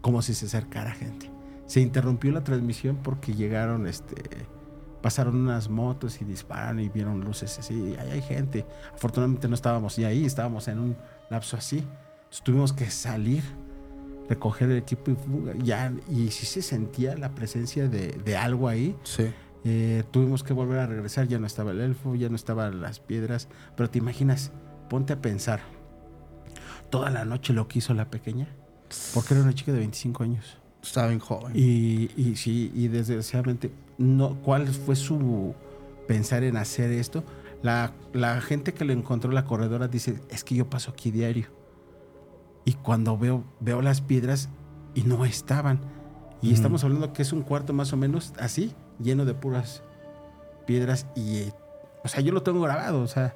[0.01, 1.29] como si se acercara gente.
[1.67, 4.15] Se interrumpió la transmisión porque llegaron, este,
[5.03, 8.65] pasaron unas motos y disparan y vieron luces así, ahí hay gente.
[8.91, 10.97] Afortunadamente no estábamos ya ahí, estábamos en un
[11.29, 11.77] lapso así.
[11.77, 13.43] Entonces tuvimos que salir,
[14.27, 18.67] recoger el equipo y fuga, ya, y sí se sentía la presencia de, de algo
[18.67, 18.95] ahí.
[19.03, 19.31] Sí.
[19.63, 22.99] Eh, tuvimos que volver a regresar, ya no estaba el elfo, ya no estaban las
[22.99, 24.51] piedras, pero te imaginas,
[24.89, 25.61] ponte a pensar,
[26.93, 28.47] toda la noche lo que hizo la pequeña,
[29.15, 30.59] porque era una chica de 25 años.
[30.83, 31.51] Estaba bien joven.
[31.55, 35.55] Y, y sí, y desgraciadamente, no, ¿cuál fue su
[36.07, 37.23] pensar en hacer esto?
[37.63, 41.47] La, la gente que lo encontró la corredora dice, es que yo paso aquí diario.
[42.63, 44.49] Y cuando veo, veo las piedras
[44.93, 45.79] y no estaban.
[46.43, 46.55] Y Ujú.
[46.57, 49.81] estamos hablando que es un cuarto más o menos así, lleno de puras
[50.67, 51.07] piedras.
[51.15, 51.53] Y, eh,
[52.03, 53.35] o sea, yo lo tengo grabado, o sea...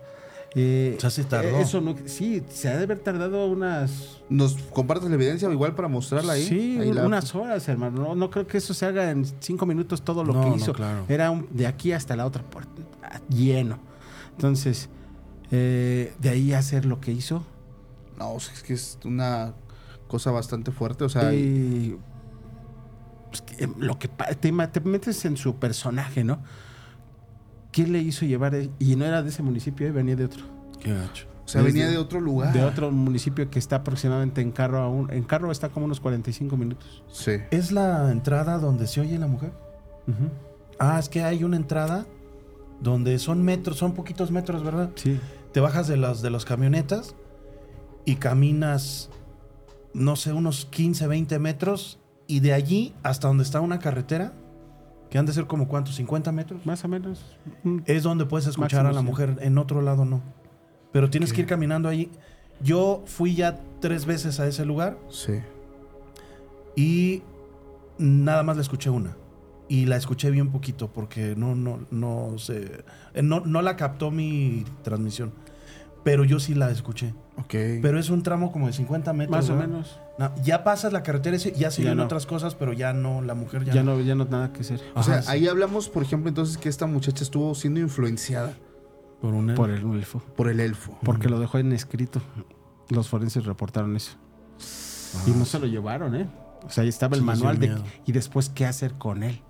[0.59, 1.49] eh, O sea, sí tardó.
[1.49, 5.75] eh, Eso no, sí, se ha de haber tardado unas ¿Nos compartes la evidencia igual
[5.75, 6.43] para mostrarla ahí?
[6.43, 8.01] Sí, Ahí la- unas horas, hermano.
[8.01, 10.55] No, no creo que eso se haga en cinco minutos todo lo No, que no,
[10.55, 10.73] hizo.
[10.73, 11.05] claro.
[11.07, 12.81] Era un- de aquí hasta la otra puerta,
[13.29, 13.77] lleno.
[14.31, 14.89] Entonces,
[15.51, 17.43] eh, de ahí hacer lo que hizo.
[18.17, 19.53] No, o sea, es que es una
[20.07, 21.03] cosa bastante fuerte.
[21.03, 21.97] O sea, y,
[23.29, 26.39] pues, que, eh, lo que te, te metes en su personaje, ¿no?
[27.77, 28.55] ¿Qué le hizo llevar?
[28.79, 30.43] Y no era de ese municipio, eh, venía de otro.
[30.79, 31.25] Qué gacho.
[31.45, 32.51] o sea, venía de otro lugar.
[32.51, 35.99] De otro municipio que está aproximadamente en carro a un- En carro está como unos
[35.99, 37.03] 45 minutos.
[37.11, 37.33] Sí.
[37.51, 39.51] ¿Es la entrada donde se oye la mujer?
[40.07, 40.29] Ujú.
[40.79, 42.05] Ah, es que hay una entrada
[42.81, 44.89] donde son metros, son poquitos metros, ¿verdad?
[44.95, 45.19] Sí.
[45.53, 47.15] Te bajas de las de las camionetas
[48.05, 49.09] y caminas,
[49.93, 54.33] no sé, unos 15, 20 metros y de allí hasta donde está una carretera,
[55.09, 57.23] que han de ser como cuántos, 50 metros, Más o menos.
[57.63, 59.05] Mm, es donde puedes escuchar Máximo, a la sí.
[59.05, 60.21] mujer, en otro lado no.
[60.91, 62.11] Pero tienes que ir caminando ahí.
[62.61, 65.33] Yo fui ya tres veces a ese lugar Sí.
[66.75, 67.21] y
[67.97, 69.15] nada más la escuché una.
[69.69, 72.83] Y la escuché bien poquito porque no, no, no sé.
[73.13, 75.33] eh, No, no la captó mi transmisión.
[76.03, 77.13] Pero yo sí la escuché.
[77.37, 77.53] Ok.
[77.81, 79.31] Pero es un tramo como de 50 metros.
[79.37, 79.67] Más o ¿verdad?
[79.67, 79.99] menos.
[80.17, 83.73] No, ya pasas la carretera ya se otras cosas, pero ya no, la mujer ya,
[83.73, 84.81] Ya no, ya no nada que hacer.
[84.95, 85.29] o sea, sí.
[85.31, 88.53] ahí hablamos, por ejemplo, entonces que esta muchacha estuvo siendo influenciada
[89.21, 90.19] Por un Por el elfo.
[90.35, 90.97] por el elfo.
[91.03, 92.21] Porque lo dejó en escrito.
[92.89, 94.13] Los forenses reportaron eso.
[95.27, 96.27] Y no se lo llevaron, ¿eh?
[96.65, 97.75] O sea, ahí estaba el Sí, manual de...
[98.05, 99.41] Y después, ¿qué hacer con él?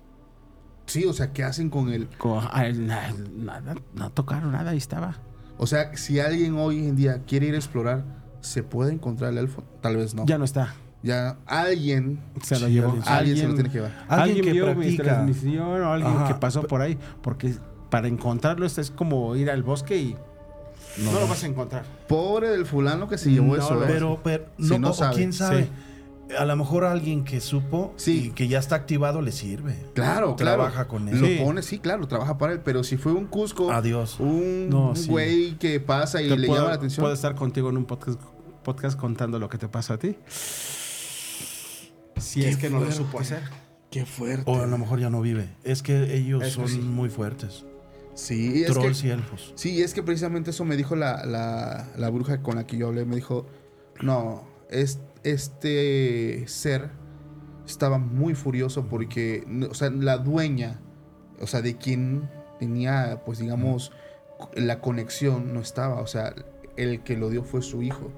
[0.86, 2.08] Sí, o sea, ¿qué hacen con él?
[2.18, 5.16] Co- a él na- nada, no tocaron nada, ahí estaba.
[5.58, 8.04] O sea, si alguien hoy en día quiere ir a explorar,
[8.40, 9.62] ¿se puede encontrar el elfo?
[9.80, 10.24] Tal vez no.
[10.26, 10.74] Ya no está.
[11.02, 12.88] Ya alguien, Se lo llevó.
[12.90, 13.92] alguien- alguien se lo tiene que llevar.
[14.08, 16.28] Alguien Alguien, que vio mi transmisión o alguien Ajá.
[16.28, 16.98] que pasó por ahí.
[17.22, 17.54] Porque
[17.90, 20.16] para encontrarlo esto es como ir al bosque y
[21.04, 21.84] no, lo vas a encontrar.
[22.08, 23.80] Pobre del fulano que se llevó No, eso.
[23.86, 25.64] Pero, pero Si no, no sabe, quién sabe.
[25.64, 25.70] sí.
[26.38, 28.26] A lo mejor alguien que supo Sí.
[28.26, 29.76] y que ya está activado le sirve.
[29.94, 30.62] Claro, claro.
[30.64, 31.18] Trabaja con él.
[31.20, 31.38] Lo Sí.
[31.42, 32.60] pone, sí, claro, trabaja para él.
[32.64, 34.20] Pero si fue un Cusco, Adiós.
[34.20, 35.08] un No, un sí.
[35.08, 37.02] güey que pasa y le puedo, llama la atención.
[37.02, 38.20] puedo estar contigo en un podcast,
[38.62, 40.16] podcast contando lo que te pasa a ti.
[42.18, 43.42] Si Qué es que no lo supo hacer.
[43.90, 44.44] Qué fuerte.
[44.50, 45.48] O a lo mejor ya no vive.
[45.64, 46.78] Es que ellos Es que son sí.
[46.78, 47.64] muy fuertes.
[48.14, 49.52] Sí, es que, Trolls y elfos.
[49.54, 52.88] sí, es que precisamente eso me dijo la, la, la bruja con la que yo
[52.88, 53.04] hablé.
[53.04, 53.46] Me dijo,
[54.02, 56.90] no, es, este ser
[57.66, 60.80] estaba muy furioso porque, o sea, la dueña,
[61.40, 62.28] o sea, de quien
[62.58, 63.92] tenía, pues digamos,
[64.54, 66.00] la conexión no estaba.
[66.00, 66.34] O sea,
[66.76, 68.10] el que lo dio fue su hijo.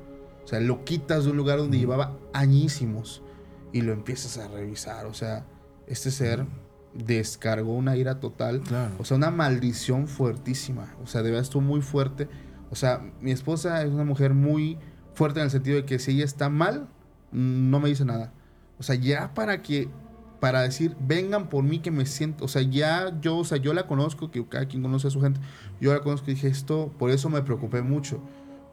[0.44, 3.22] O sea, lo quitas de un lugar donde llevaba añísimos
[3.72, 5.06] y lo empiezas a revisar.
[5.06, 5.46] O sea,
[5.86, 6.46] este ser
[6.94, 8.60] descargó una ira total.
[8.60, 8.94] Claro.
[8.98, 10.94] O sea, una maldición fuertísima.
[11.02, 12.28] O sea, de verdad estuvo muy fuerte.
[12.70, 14.78] O sea, mi esposa es una mujer muy
[15.20, 16.88] fuerte en el sentido de que si ella está mal,
[17.30, 18.32] no me dice nada.
[18.78, 19.90] O sea, ya para que,
[20.40, 23.74] para decir, vengan por mí que me siento, o sea, ya yo, o sea, yo
[23.74, 25.38] la conozco, que cada quien conoce a su gente,
[25.78, 28.18] yo la conozco y dije esto, por eso me preocupé mucho.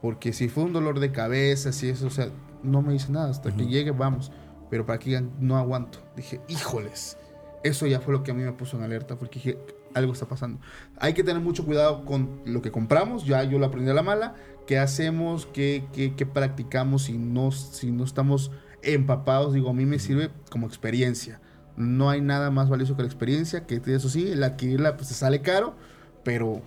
[0.02, 2.30] Porque si fue un dolor de cabeza, si eso, o sea,
[2.64, 4.32] no me dice nada, hasta que llegue, vamos.
[4.70, 6.00] Pero para que no aguanto.
[6.16, 7.18] Dije, híjoles.
[7.66, 9.58] Eso ya fue lo que a mí me puso en alerta, porque dije,
[9.94, 10.62] algo está pasando.
[10.98, 14.04] Hay que tener mucho cuidado con lo que compramos, ya yo lo aprendí a la
[14.04, 14.36] mala,
[14.68, 18.52] qué hacemos, qué, qué, qué practicamos si no, si no estamos
[18.84, 19.54] empapados.
[19.54, 21.40] Digo, a mí me sirve como experiencia
[21.76, 25.14] No hay nada más valioso que la experiencia, que eso sí, el adquirirla pues te
[25.16, 25.76] sale caro,
[26.24, 26.62] pero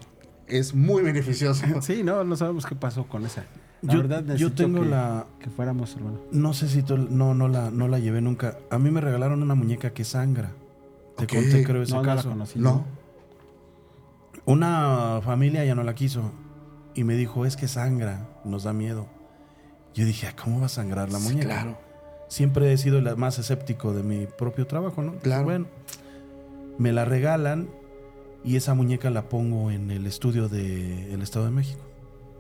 [0.49, 1.65] es muy beneficioso.
[1.83, 3.45] Sí, no, no sabemos qué pasó con esa.
[3.83, 5.27] La Yo, verdad, yo necesito tengo que, la.
[5.39, 6.21] que fuéramos, hermano.
[6.33, 6.99] No sé si tú.
[6.99, 8.59] No, no la, no la llevé nunca.
[8.71, 10.51] A mí me regalaron una muñeca que sangra.
[11.17, 12.29] Te conté, creo, ese No, no la caso.
[12.29, 12.59] conocí.
[12.59, 12.85] No.
[14.45, 16.31] Una familia ya no la quiso.
[16.95, 19.07] Y me dijo, es que sangra, nos da miedo.
[19.95, 21.49] Yo dije, "Ah, ¿cómo va a sangrar la Sí, muñeca?
[21.49, 21.79] claro.
[22.29, 25.15] Siempre he sido el más escéptico de mi propio trabajo, ¿no?
[25.17, 25.45] Claro.
[25.45, 25.67] Bueno,
[26.79, 27.69] me la regalan
[28.45, 31.81] y esa muñeca la pongo en el estudio del Estado de México.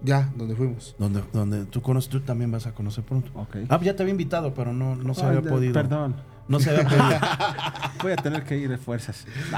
[0.02, 0.94] Ya, donde fuimos.
[0.98, 3.30] Donde, donde tú conoces, tú también vas a conocer pronto.
[3.34, 3.56] Ok.
[3.68, 5.72] Ah, ya te había invitado, pero no, no se Ay, había de- podido.
[5.74, 6.16] Perdón.
[6.48, 7.04] No se había podido.
[8.02, 9.26] Voy a tener que ir de fuerzas.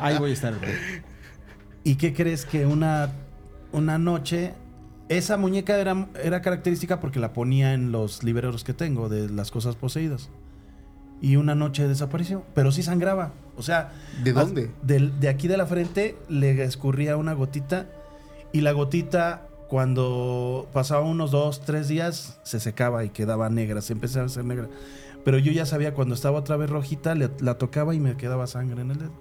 [0.00, 0.54] Ahí voy a estar.
[1.84, 3.10] ¿Y qué crees que una,
[3.72, 4.54] una noche...
[5.08, 9.50] Esa muñeca era, era característica porque la ponía en los libreros que tengo de las
[9.50, 10.30] cosas poseídas.
[11.20, 13.32] Y una noche desapareció, pero sí sangraba.
[13.58, 13.92] O sea...
[14.24, 14.70] ¿De dónde?
[14.82, 17.88] del- de aquí de la frente le escurría una gotita
[18.52, 23.92] y la gotita cuando pasaba unos dos, tres días se secaba y quedaba negra, se
[23.92, 24.68] empezaba a hacer negra.
[25.24, 28.46] Pero yo ya sabía cuando estaba otra vez rojita, le- la tocaba y me quedaba
[28.46, 29.12] sangre en el dedo.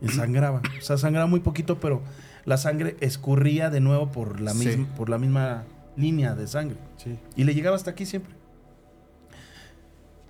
[0.00, 0.62] Y sangraba.
[0.78, 2.00] O sea, sangraba muy poquito, pero
[2.48, 4.66] la sangre escurría de nuevo por la, Sí.
[4.66, 5.64] misma, por la misma
[5.96, 6.78] línea de sangre.
[6.96, 7.18] Sí.
[7.36, 8.34] Y le llegaba hasta aquí siempre.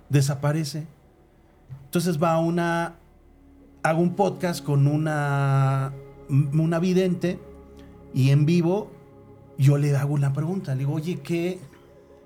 [0.09, 0.85] Desaparece.
[1.85, 2.95] Entonces va a una.
[3.83, 5.93] Hago un podcast con una.
[6.29, 7.39] Una vidente.
[8.13, 8.91] Y en vivo.
[9.57, 10.73] Yo le hago una pregunta.
[10.73, 11.59] Le digo, oye, ¿qué.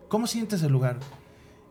[0.07, 0.97] ¿Cómo sientes el lugar?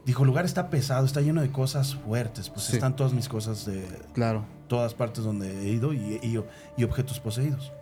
[0.05, 2.51] Dijo, el lugar está pesado, está lleno de cosas fuertes.
[2.51, 2.75] Pues Sí.
[2.75, 4.45] están todas mis cosas de Claro.
[4.67, 6.43] todas partes donde he ido y, y-
[6.77, 7.73] y objetos poseídos.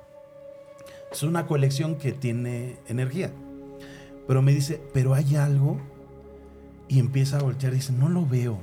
[1.12, 3.32] Es una colección que tiene energía.
[4.26, 5.78] Pero me dice, pero hay algo.
[6.88, 8.58] Y empieza a voltear y dice, no lo veo.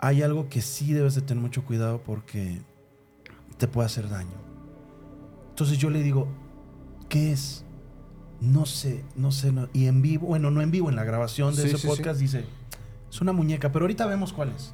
[0.00, 2.60] Hay algo que sí debes de tener mucho cuidado porque
[3.58, 4.30] te puede hacer daño.
[5.50, 6.28] Entonces yo le digo,
[7.08, 7.64] ¿qué es?
[8.40, 9.50] No sé, no sé.
[9.52, 11.82] no- Y en vivo, bueno, no en vivo, en la grabación de Sí, ese sí,
[11.82, 11.88] sí.
[11.88, 12.44] podcast dice,
[13.10, 14.72] es una muñeca, pero ahorita vemos cuál es.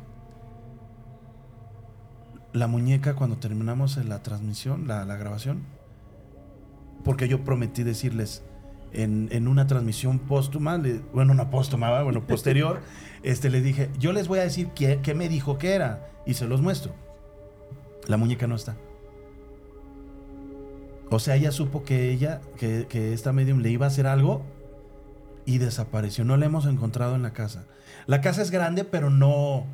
[2.53, 5.63] La muñeca cuando terminamos la transmisión, la, la grabación,
[7.03, 8.43] porque yo prometí decirles
[8.93, 12.81] en, en una transmisión póstuma, le- bueno, no póstuma, bueno, posterior,
[13.23, 16.35] este, les dije, yo les voy a decir qué, qué me dijo que era y
[16.35, 16.93] se los muestro.
[18.07, 18.77] La muñeca no está.
[21.11, 24.43] O sea, ella supo que ella, que, que esta medium le iba a hacer algo
[25.47, 26.25] y desapareció.
[26.25, 27.65] No la hemos encontrado en la casa.
[28.07, 29.65] La casa es grande, pero no,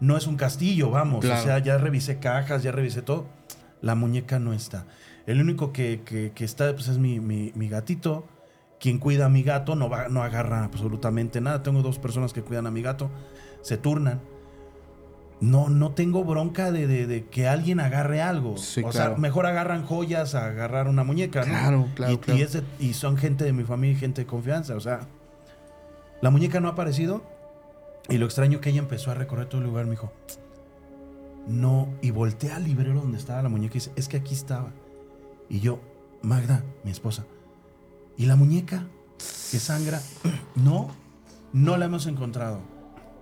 [0.00, 1.20] no es un castillo, vamos.
[1.24, 1.40] Claro.
[1.40, 3.26] O sea, ya revisé cajas, ya revisé todo.
[3.82, 4.86] La muñeca no está.
[5.30, 8.24] El único que, que- que está pues, es mi, mi- mi gatito.
[8.80, 11.62] Quien cuida a mi gato no, va, no agarra absolutamente nada.
[11.62, 13.10] Tengo dos personas que cuidan a mi gato.
[13.62, 14.20] Se turnan.
[15.40, 18.56] No, no tengo bronca de, de- de que alguien agarre algo.
[18.58, 19.10] Sí, o claro.
[19.12, 21.46] sea, mejor agarran joyas a agarrar una muñeca, ¿no?
[21.46, 22.40] Claro, claro, y, claro.
[22.78, 24.74] Y, son gente de mi familia y gente de confianza.
[24.74, 25.00] O sea,
[26.22, 27.22] la muñeca no ha aparecido.
[28.08, 29.84] Y lo extraño que ella empezó a recorrer todo el lugar.
[29.84, 30.10] Me dijo,
[31.46, 31.88] no.
[32.02, 34.70] Y volteé al librero donde estaba la muñeca y dice, es que aquí estaba.
[35.50, 35.80] Y yo,
[36.22, 37.26] Magda, mi esposa,
[38.16, 38.86] ¿y la muñeca
[39.50, 40.00] que sangra?
[40.56, 40.88] No,
[41.52, 42.60] no la hemos encontrado.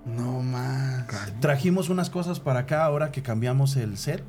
[0.07, 1.07] No más.
[1.41, 4.25] Trajimos unas cosas para acá ahora que cambiamos el set.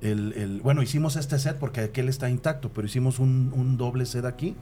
[0.00, 4.06] El, el- bueno, hicimos este set porque aquel está intacto, pero hicimos un, un doble
[4.06, 4.56] set aquí.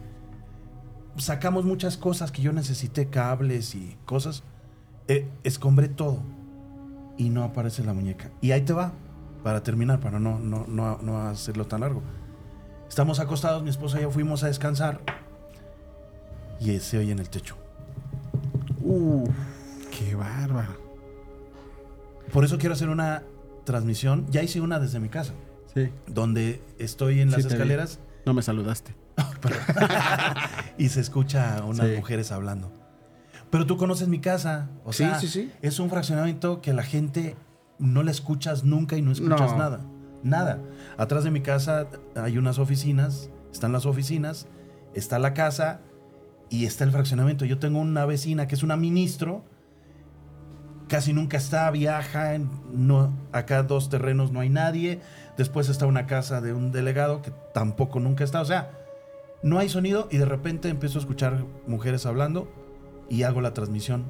[1.16, 4.42] Sacamos muchas cosas que yo necesité, cables y cosas.
[5.08, 6.20] Eh, escombré todo
[7.16, 8.30] y no aparece la muñeca.
[8.40, 8.92] Y ahí te va,
[9.42, 12.02] para terminar, para no, no, no, no hacerlo tan largo.
[12.88, 15.00] Estamos acostados, mi esposa y yo fuimos a descansar
[16.60, 17.56] y se oye en el techo.
[18.82, 19.24] Uh,
[19.96, 20.76] qué bárbaro.
[22.32, 23.22] Por eso quiero hacer una
[23.64, 24.26] transmisión.
[24.30, 25.32] Ya hice una desde mi casa,
[25.74, 25.90] Sí.
[26.06, 27.52] donde estoy en las vi.
[27.52, 28.94] escaleras No me saludaste.
[30.78, 31.94] y se escucha a unas Sí.
[31.96, 32.72] mujeres hablando.
[33.50, 34.68] Pero tú conoces mi casa.
[34.84, 35.52] O Sí, sea, sí, sí.
[35.62, 37.36] es un fraccionamiento que la gente
[37.78, 39.58] no la escuchas nunca y no escuchas No.
[39.58, 39.80] nada.
[40.22, 40.58] Nada.
[40.98, 41.86] Atrás de mi casa
[42.16, 44.48] hay unas oficinas, están las oficinas,
[44.94, 45.80] está la casa
[46.50, 47.44] y está el fraccionamiento.
[47.44, 49.44] Yo tengo una vecina que es una ministro,
[50.88, 52.32] casi nunca está, viaja,
[53.30, 55.00] acá dos terrenos no hay nadie,
[55.36, 58.72] después está una casa de un delegado que tampoco nunca está, o sea,
[59.42, 62.50] no hay sonido y de repente empiezo a escuchar mujeres hablando
[63.08, 64.04] y hago la transmisión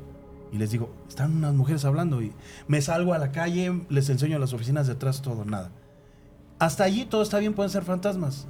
[0.52, 2.32] y les digo, están unas mujeres hablando y
[2.66, 5.70] me salgo a la calle, les enseño las oficinas de atrás, todo, nada.
[6.58, 8.46] Hasta allí todo está bien, pueden ser fantasmas,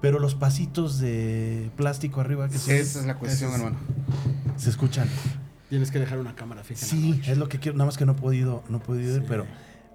[0.00, 3.76] pero los pasitos de plástico arriba que se, Esa es la cuestión, es- hermano.
[4.56, 5.08] se escuchan.
[5.68, 6.84] Tienes que dejar una cámara fija.
[6.84, 9.24] Sí, es lo que quiero, nada más que no he podido, no he podido ir,
[9.26, 9.46] pero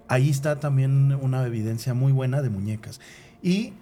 [0.08, 3.00] ahí está también una evidencia muy buena de muñecas.
[3.42, 3.72] Y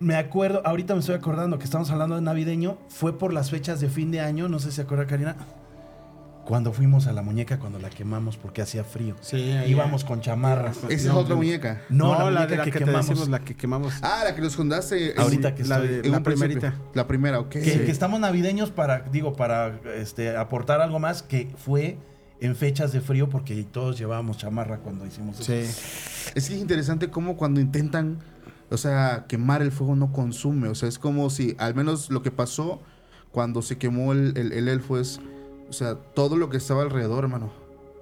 [0.00, 3.80] me acuerdo, ahorita me estoy acordando que estamos hablando de navideño, fue por las fechas
[3.80, 5.36] de fin de año, no sé si se acuerda Karina,
[6.44, 9.16] cuando fuimos a la muñeca, cuando la quemamos porque hacía frío.
[9.22, 10.78] Sí, ahí- Íbamos con chamarras.
[10.88, 11.82] Esa es otra muñeca.
[11.88, 13.08] No, No, la, la, muñeca de la que, que, te quemamos.
[13.08, 13.94] decimos, la que quemamos.
[14.02, 15.12] Ah, la que nos contaste.
[15.12, 16.74] en- Ahorita que la, estoy- de- la primerita.
[16.94, 17.48] La primera, ok.
[17.48, 17.78] que, Sí.
[17.80, 21.96] que estamos navideños para, digo, para este, aportar algo más, que fue
[22.40, 25.44] en fechas de frío porque todos llevábamos chamarra cuando hicimos eso.
[25.44, 26.32] Sí.
[26.34, 28.18] Es que es interesante cómo cuando intentan,
[28.70, 30.68] o sea, quemar el fuego no consume.
[30.68, 32.82] O sea, es como si, al menos lo que pasó
[33.32, 35.20] cuando se quemó el, el- el elfo es,
[35.68, 37.52] o sea, todo lo que estaba alrededor, hermano,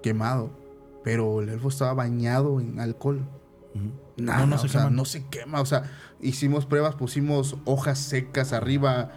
[0.03, 0.51] quemado.
[1.05, 3.23] Pero el elfo estaba bañado en alcohol.
[4.17, 5.61] Nada, No, no se o sea, no se quema.
[5.61, 5.91] O sea,
[6.21, 9.11] hicimos pruebas, pusimos hojas secas arriba,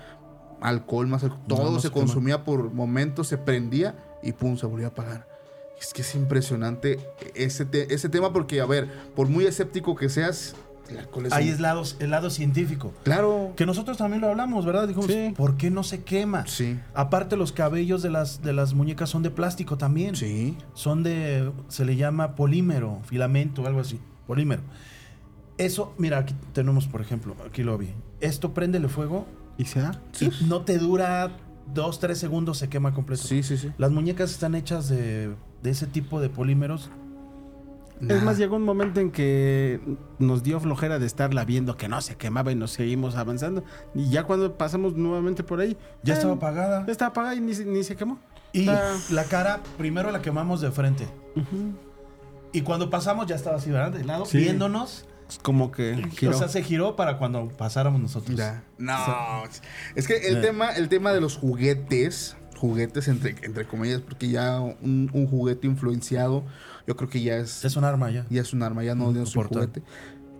[0.61, 4.87] alcohol más, alcohol, todo no se, consumía por momentos, se prendía y pum, se volvía
[4.87, 5.27] a apagar.
[5.79, 6.99] Es que es impresionante
[7.35, 10.55] ese, te- ese tema porque, a ver, por muy escéptico que seas,
[10.89, 12.93] el alcohol es Ahí un- es lado, el lado científico.
[13.03, 13.53] Claro.
[13.55, 14.87] Que nosotros también lo hablamos, ¿verdad?
[14.87, 15.33] Dijimos, Sí.
[15.35, 16.45] ¿por qué no se quema?
[16.47, 20.15] Sí, Aparte, los cabellos de las, de las muñecas son de plástico también.
[20.15, 20.57] sí.
[20.73, 23.99] Son de, se le llama polímero, filamento, algo así.
[24.27, 24.61] Polímero.
[25.57, 27.89] Eso, mira, aquí tenemos, por ejemplo, aquí lo vi.
[28.19, 29.25] Esto préndele fuego
[29.57, 30.01] ¿Y se da?
[30.11, 30.29] Sí.
[30.41, 31.31] y no te dura
[31.73, 33.23] dos, tres segundos, se quema completo.
[33.23, 33.71] Sí, sí, sí.
[33.77, 35.33] Las muñecas están hechas de,
[35.63, 36.89] de ese tipo de polímeros.
[38.01, 39.79] Es más, llegó un momento en que
[40.19, 43.63] nos dio flojera de estarla viendo que no se quemaba y nos seguimos avanzando.
[43.93, 46.85] Y ya cuando pasamos nuevamente por ahí, Ya eh, estaba apagada.
[46.85, 48.19] Ya estaba apagada y ni, se- ni se quemó.
[48.51, 48.95] Y Ah.
[49.11, 51.07] la cara, primero la quemamos de frente.
[52.51, 53.91] Y cuando pasamos ya estaba así, ¿verdad?
[53.91, 54.37] De lado, Sí.
[54.39, 55.05] viéndonos.
[55.41, 56.35] Como que giró.
[56.35, 58.37] O sea, se giró para cuando pasáramos nosotros.
[58.37, 58.63] Ya.
[58.77, 58.95] No.
[59.95, 60.41] Es que el Eh.
[60.41, 65.65] tema, el tema de los juguetes, juguetes entre, entre comillas, porque ya un, un juguete
[65.67, 66.43] influenciado,
[66.87, 68.25] yo creo que ya es, Es un arma ya.
[68.29, 69.83] ya es un arma, ya no, Un es un juguete.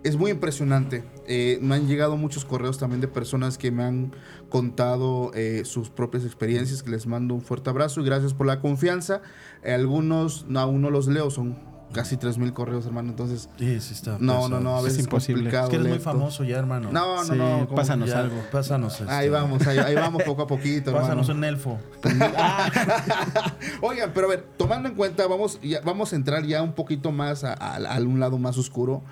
[0.04, 1.02] Es muy impresionante.
[1.26, 4.12] Eh, me han llegado muchos correos también de personas que me han
[4.48, 8.60] contado eh, sus propias experiencias, que les mando un fuerte abrazo y gracias por la
[8.60, 9.22] confianza.
[9.64, 11.56] Eh, algunos no, aún no los leo, son
[11.92, 13.10] casi 3.000 correos, hermano.
[13.10, 14.18] Entonces, Sí, sí está.
[14.20, 15.42] no, no, no, a Es veces es imposible.
[15.42, 15.64] complicado.
[15.64, 16.90] Es que eres muy famoso ya, hermano.
[16.92, 17.64] No, no, Sí, no.
[17.66, 17.74] ¿cómo?
[17.74, 18.36] pásanos Ya, algo.
[18.52, 19.00] Pásanos.
[19.00, 21.06] este, Ahí vamos, ahí, ahí vamos poco a poquito, hermano.
[21.06, 21.78] Pásanos un elfo.
[23.80, 27.12] Oigan, pero a ver, tomando en cuenta, vamos, ya- vamos a entrar ya un poquito
[27.12, 29.02] más a, a- a un lado más oscuro.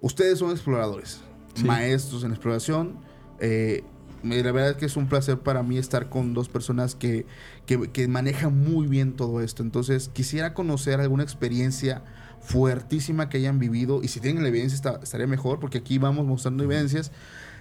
[0.00, 1.20] Ustedes son exploradores,
[1.54, 1.64] Sí.
[1.64, 2.98] maestros en exploración.
[3.40, 3.84] Eh,
[4.30, 7.26] la verdad es que es un placer para mí estar con dos personas que,
[7.66, 9.62] que- que manejan muy bien todo esto.
[9.62, 12.02] Entonces, quisiera conocer alguna experiencia
[12.40, 14.02] fuertísima que hayan vivido.
[14.02, 17.12] Y si tienen la evidencia, está- estaría mejor, porque aquí vamos mostrando evidencias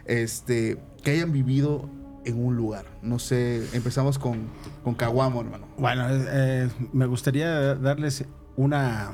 [0.05, 1.89] este, que hayan vivido
[2.25, 2.85] en un lugar.
[3.01, 4.47] No sé, empezamos con,
[4.83, 5.67] con Caguamo, hermano.
[5.77, 9.11] Bueno, eh, eh, me gustaría darles una...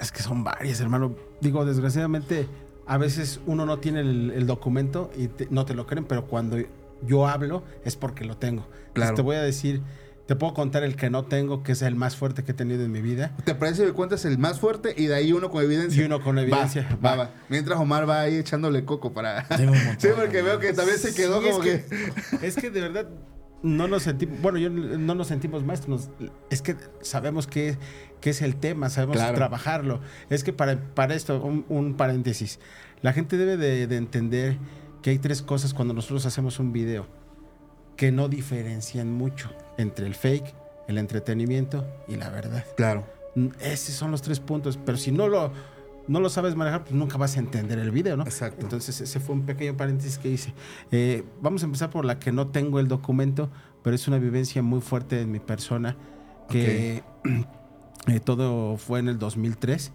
[0.00, 1.14] Es que son varias, hermano.
[1.40, 2.46] Digo, desgraciadamente,
[2.86, 6.26] a veces uno no tiene el, el documento y te- no te lo creen, pero
[6.26, 6.56] cuando
[7.06, 8.62] yo hablo es porque lo tengo.
[8.62, 9.14] Entonces, Claro.
[9.14, 9.82] te voy a decir,
[10.26, 12.84] te puedo contar el que no tengo, que es el más fuerte que he tenido
[12.84, 13.36] en mi vida.
[13.44, 16.02] ¿Te parece que cuentas el más fuerte y de ahí uno con evidencia?
[16.02, 16.88] Y uno con evidencia.
[17.04, 17.30] Va, va, va.
[17.48, 19.46] Mientras Omar va ahí echándole coco para...
[19.48, 20.00] Tengo un montón.
[20.00, 22.46] sí, porque veo que también se quedó Sí, como es que...
[22.46, 23.08] Es que de verdad
[23.66, 27.76] no nos sentimos, bueno, yo no nos sentimos maestros, nos- es que sabemos qué,
[28.20, 29.34] qué es el tema, sabemos Claro.
[29.36, 30.00] trabajarlo.
[30.30, 32.60] Es que para, para esto, un, un paréntesis,
[33.02, 34.56] la gente debe de, de entender
[35.02, 37.06] que hay tres cosas cuando nosotros hacemos un video
[37.96, 40.54] que no diferencian mucho entre el fake,
[40.88, 42.64] el entretenimiento y la verdad.
[42.76, 43.04] Claro.
[43.60, 45.52] Esos son los tres puntos, pero si no lo,
[46.08, 48.24] no lo sabes manejar, pues nunca vas a entender el video, ¿no?
[48.24, 48.62] Exacto.
[48.62, 50.54] Entonces ese fue un pequeño paréntesis que hice.
[50.90, 53.50] Eh, vamos a empezar por la que no tengo el documento,
[53.82, 55.96] pero es una vivencia muy fuerte en mi persona,
[56.48, 57.02] que
[58.06, 59.92] eh, todo fue en el 2003.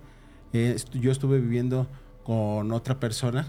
[0.54, 1.88] Eh, yo estuve viviendo
[2.24, 3.48] con otra persona.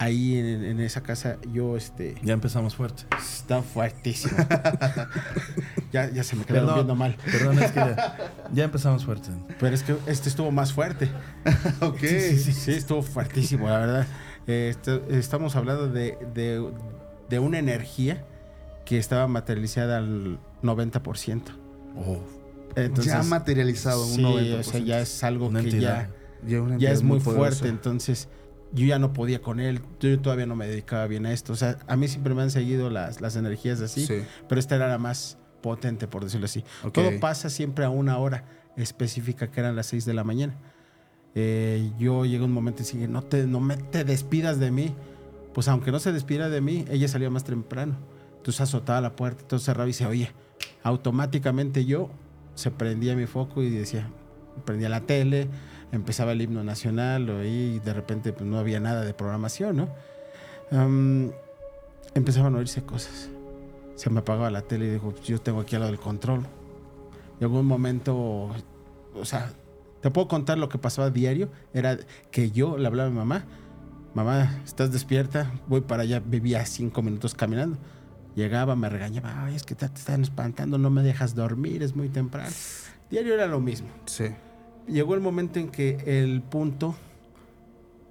[0.00, 3.02] Ahí en, en esa casa yo este, Ya empezamos fuerte.
[3.20, 4.36] está fuertísimo.
[5.92, 7.16] ya, ya se me quedaron Perdón, viendo mal.
[7.24, 8.16] perdón, es que ya,
[8.52, 9.30] ya empezamos fuerte.
[9.58, 11.08] Pero es que este estuvo más fuerte.
[11.80, 11.98] ok.
[11.98, 14.06] Sí, sí, sí, estuvo fuertísimo, la verdad.
[14.46, 16.70] Eh, esto- estamos hablando de, de-
[17.28, 18.24] de una energía
[18.84, 21.42] que estaba materializada al 90%.
[21.96, 22.18] Oh,
[22.76, 24.58] Entonces, ya materializado un sí, 90%.
[24.60, 26.08] o sea, ya es algo Una que entidad.
[26.46, 27.68] ya, Ya, es muy fuerte.
[27.68, 28.28] Entonces,
[28.72, 29.80] yo ya no podía con él.
[30.00, 31.52] Yo todavía no me dedicaba bien a esto.
[31.52, 34.22] O sea, a mí siempre me han seguido las, las energías así, Sí.
[34.48, 36.64] pero esta era la más potente, por decirlo así.
[36.92, 38.44] Todo pasa siempre a una hora
[38.76, 40.54] específica, que eran las 6 de la mañana.
[41.34, 44.70] Eh, yo llegué a un momento y dije, no te, no me te despidas de
[44.70, 44.94] mí.
[45.54, 47.96] Pues aunque no se despidiera de mí, ella salía más temprano.
[48.36, 50.30] Entonces azotaba la puerta, entonces cerraba y dice, oye,
[50.82, 52.10] automáticamente yo
[52.54, 54.08] se prendía mi foco y decía,
[54.64, 55.48] prendía la tele,
[55.92, 59.88] empezaba el himno nacional, y de repente pues, no había nada de programación, ¿no?
[60.70, 61.30] Am,
[62.14, 63.30] empezaban a oírse cosas.
[63.94, 66.46] Se me apagaba la tele y digo, "Pues, yo tengo aquí al lado del control.
[67.40, 69.52] Llegó un momento, o sea,
[70.00, 71.48] te puedo contar lo que pasaba a diario.
[71.72, 71.98] Era
[72.30, 73.44] que yo le hablaba a mi mamá,
[74.14, 75.52] mamá, ¿estás despierta?
[75.66, 77.78] Voy para allá, vivía cinco minutos caminando.
[78.36, 81.96] Llegaba, me regañaba, ay, es que te, te están espantando, no me dejas dormir, es
[81.96, 82.50] muy temprano.
[83.10, 83.88] Diario era lo mismo.
[84.06, 84.26] Sí.
[84.88, 86.94] Llegó el momento en que el punto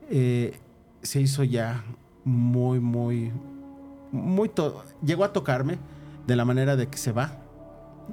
[0.09, 0.57] eh,
[1.01, 1.83] se hizo ya
[2.23, 3.31] muy, muy,
[4.11, 4.51] muy...
[5.03, 5.77] llegó a tocarme
[6.27, 7.39] de la manera de que se va,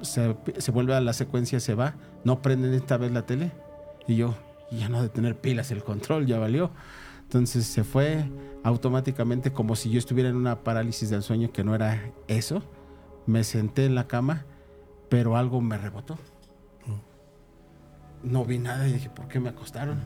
[0.03, 1.95] se, se vuelve a la secuencia, se va,
[2.25, 3.53] no prenden esta vez la tele
[4.07, 4.35] y yo,
[4.71, 6.71] ya no de tener pilas el control, ya valió.
[7.23, 8.25] Entonces se fue
[8.63, 12.63] automáticamente como si yo estuviera en una parálisis del sueño que no era eso.
[13.27, 14.45] Me senté en la cama,
[15.09, 16.19] pero algo me rebotó.
[18.25, 20.01] No vi nada y dije, ¿por qué me acostaron?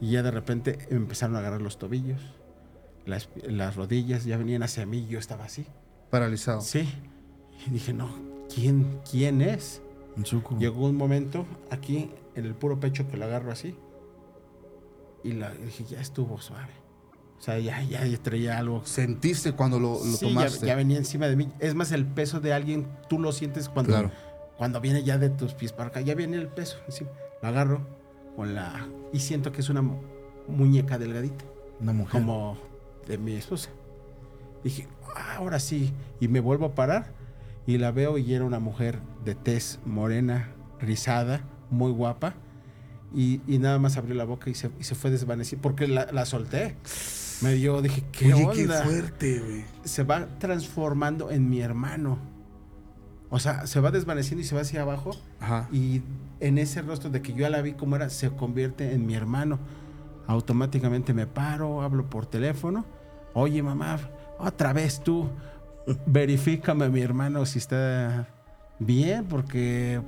[0.00, 2.20] Y ya de repente empezaron a agarrar los tobillos,
[3.06, 5.66] las, las rodillas, ya venían hacia mí y yo estaba así.
[6.10, 6.60] Paralizado.
[6.60, 6.88] Sí.
[7.66, 8.10] Y dije, no,
[8.52, 9.80] ¿quién, quién es?
[10.24, 10.56] Suco.
[10.58, 13.76] Llegó un momento aquí en el puro pecho que lo agarro así.
[15.22, 16.72] Y la, y dije, ya estuvo suave.
[17.38, 18.84] O sea, ya, ya, ya traía algo.
[18.84, 20.66] Sentiste cuando lo, lo Sí, ya, tomaste.
[20.66, 21.48] ya venía encima de mí.
[21.58, 24.10] Es más, el peso de alguien, tú lo sientes cuando, Claro.
[24.56, 26.00] cuando viene ya de tus pies para acá.
[26.00, 26.78] Ya viene el peso.
[26.86, 27.10] encima.
[27.44, 27.86] Lo agarro
[28.36, 28.86] con la...
[29.12, 30.00] Y siento que es una mu-
[30.48, 31.44] muñeca delgadita.
[31.78, 32.12] Una mujer.
[32.22, 32.56] Como
[33.06, 33.68] de mi esposa.
[34.62, 35.92] Dije, "Ah, ahora sí.
[36.20, 37.12] Y me vuelvo a parar
[37.66, 40.48] y la veo y era una mujer de tez morena,
[40.80, 42.32] rizada, muy guapa.
[43.14, 45.60] Y, y nada más abrió la boca y se, y se fue desvaneciendo.
[45.62, 46.76] Porque la, la solté.
[47.42, 48.54] Me dio, dije, ¿qué Oye, onda?
[48.82, 49.64] qué fuerte, güey.
[49.84, 52.18] se va transformando en mi hermano.
[53.34, 55.10] O sea, se va desvaneciendo y se va hacia abajo.
[55.40, 55.68] Ajá.
[55.72, 56.02] Y
[56.38, 59.16] en ese rostro de que yo ya la vi como era, se convierte en mi
[59.16, 59.58] hermano.
[60.28, 62.84] Automáticamente me paro, hablo por teléfono.
[63.32, 63.98] Oye, mamá,
[64.38, 65.28] otra vez tú.
[66.06, 68.28] Verifícame, mi hermano, si está
[68.78, 70.00] bien, porque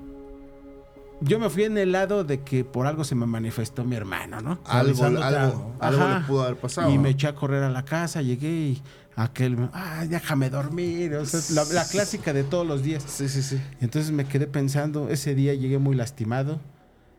[1.20, 4.40] yo me fui en el lado de que por algo se me manifestó mi hermano,
[4.40, 4.60] ¿no?
[4.66, 6.08] Algo, algo, algo.
[6.08, 6.92] le pudo haber pasado.
[6.92, 8.82] Y me eché a correr a la casa, llegué y
[9.16, 11.14] aquel, ay, déjame dormir.
[11.14, 13.02] O sea, la, la clásica de todos los días.
[13.06, 13.60] Sí, sí, sí.
[13.80, 16.60] Entonces me quedé pensando, ese día llegué muy lastimado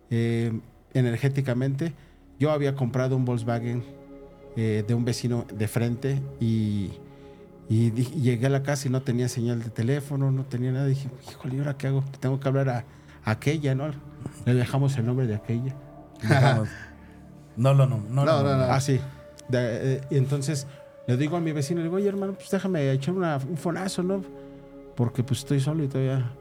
[0.09, 0.57] eh,
[0.93, 1.93] energéticamente.
[2.39, 3.83] Yo había comprado un Volkswagen
[4.55, 6.91] eh, de un vecino de frente y,
[7.67, 10.85] y di- llegué a la casa y no tenía señal de teléfono, no tenía nada.
[10.85, 12.03] Dije, híjole, ¿y ahora qué hago?
[12.19, 12.85] Tengo que hablar a,
[13.23, 13.89] a aquella, ¿no?
[14.45, 15.73] Le dejamos el nombre de aquella.
[17.57, 17.97] No, no, no.
[17.97, 18.63] No, No, no, no, no.
[18.71, 18.99] Ah, sí.
[19.49, 20.67] De- eh, y entonces
[21.07, 24.03] le digo a mi vecino, le digo, oye hermano, pues déjame echar una- un fonazo,
[24.03, 24.23] ¿no?
[24.95, 26.31] Porque pues estoy solo y todavía...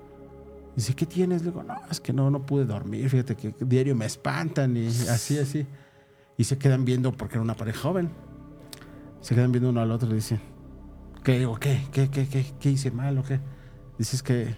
[0.74, 1.42] Dice, ¿qué tienes?
[1.42, 4.86] Le digo, no, es que no, no pude dormir, fíjate que diario me espantan y
[4.88, 5.66] así, así.
[6.36, 8.10] Y se quedan viendo, porque era una pareja joven,
[9.22, 10.38] se quedan viendo uno al otro y dicen,
[11.24, 11.56] ¿qué digo?
[11.58, 11.80] ¿Qué?
[11.92, 13.40] ¿Qué, qué, qué, qué hice mal o qué?
[13.96, 14.54] Dices que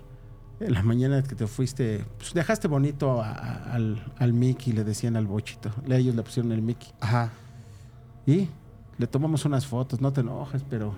[0.58, 4.82] en la mañana que te fuiste, pues dejaste bonito a- a- al, al Mickey, le
[4.82, 5.70] decían al bochito.
[5.88, 6.88] Ellos le pusieron el Mickey.
[6.98, 7.30] Ajá.
[8.26, 8.48] Y
[8.98, 10.94] le tomamos unas fotos, no te enojes, pero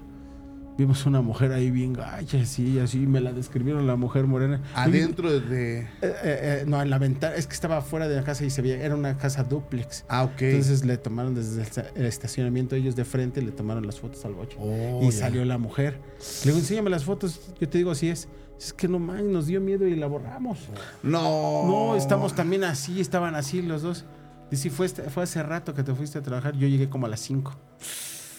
[0.78, 4.62] vimos una mujer ahí bien gacha, así, así, me la describieron la mujer morena.
[4.74, 5.78] Adentro de- de.
[5.80, 8.50] Eh, eh, eh, no, en la ventana, es que estaba fuera de la casa y
[8.50, 10.06] se veía, era una casa duplex.
[10.08, 10.40] Ah, ok.
[10.42, 14.24] Entonces le tomaron desde el esta- el estacionamiento ellos de frente, le tomaron las fotos
[14.24, 14.56] al boche.
[14.58, 15.98] Oh, y salió la mujer.
[16.44, 18.28] Le digo, enséñame las fotos, yo te digo si es.
[18.58, 20.58] Es que no mames, nos dio miedo y la borramos.
[21.02, 21.66] no.
[21.66, 24.04] No, estamos también así, estaban así los dos.
[24.50, 27.08] Dice, fue, este- fue hace rato que te fuiste a trabajar, yo llegué como a
[27.08, 27.54] las 5.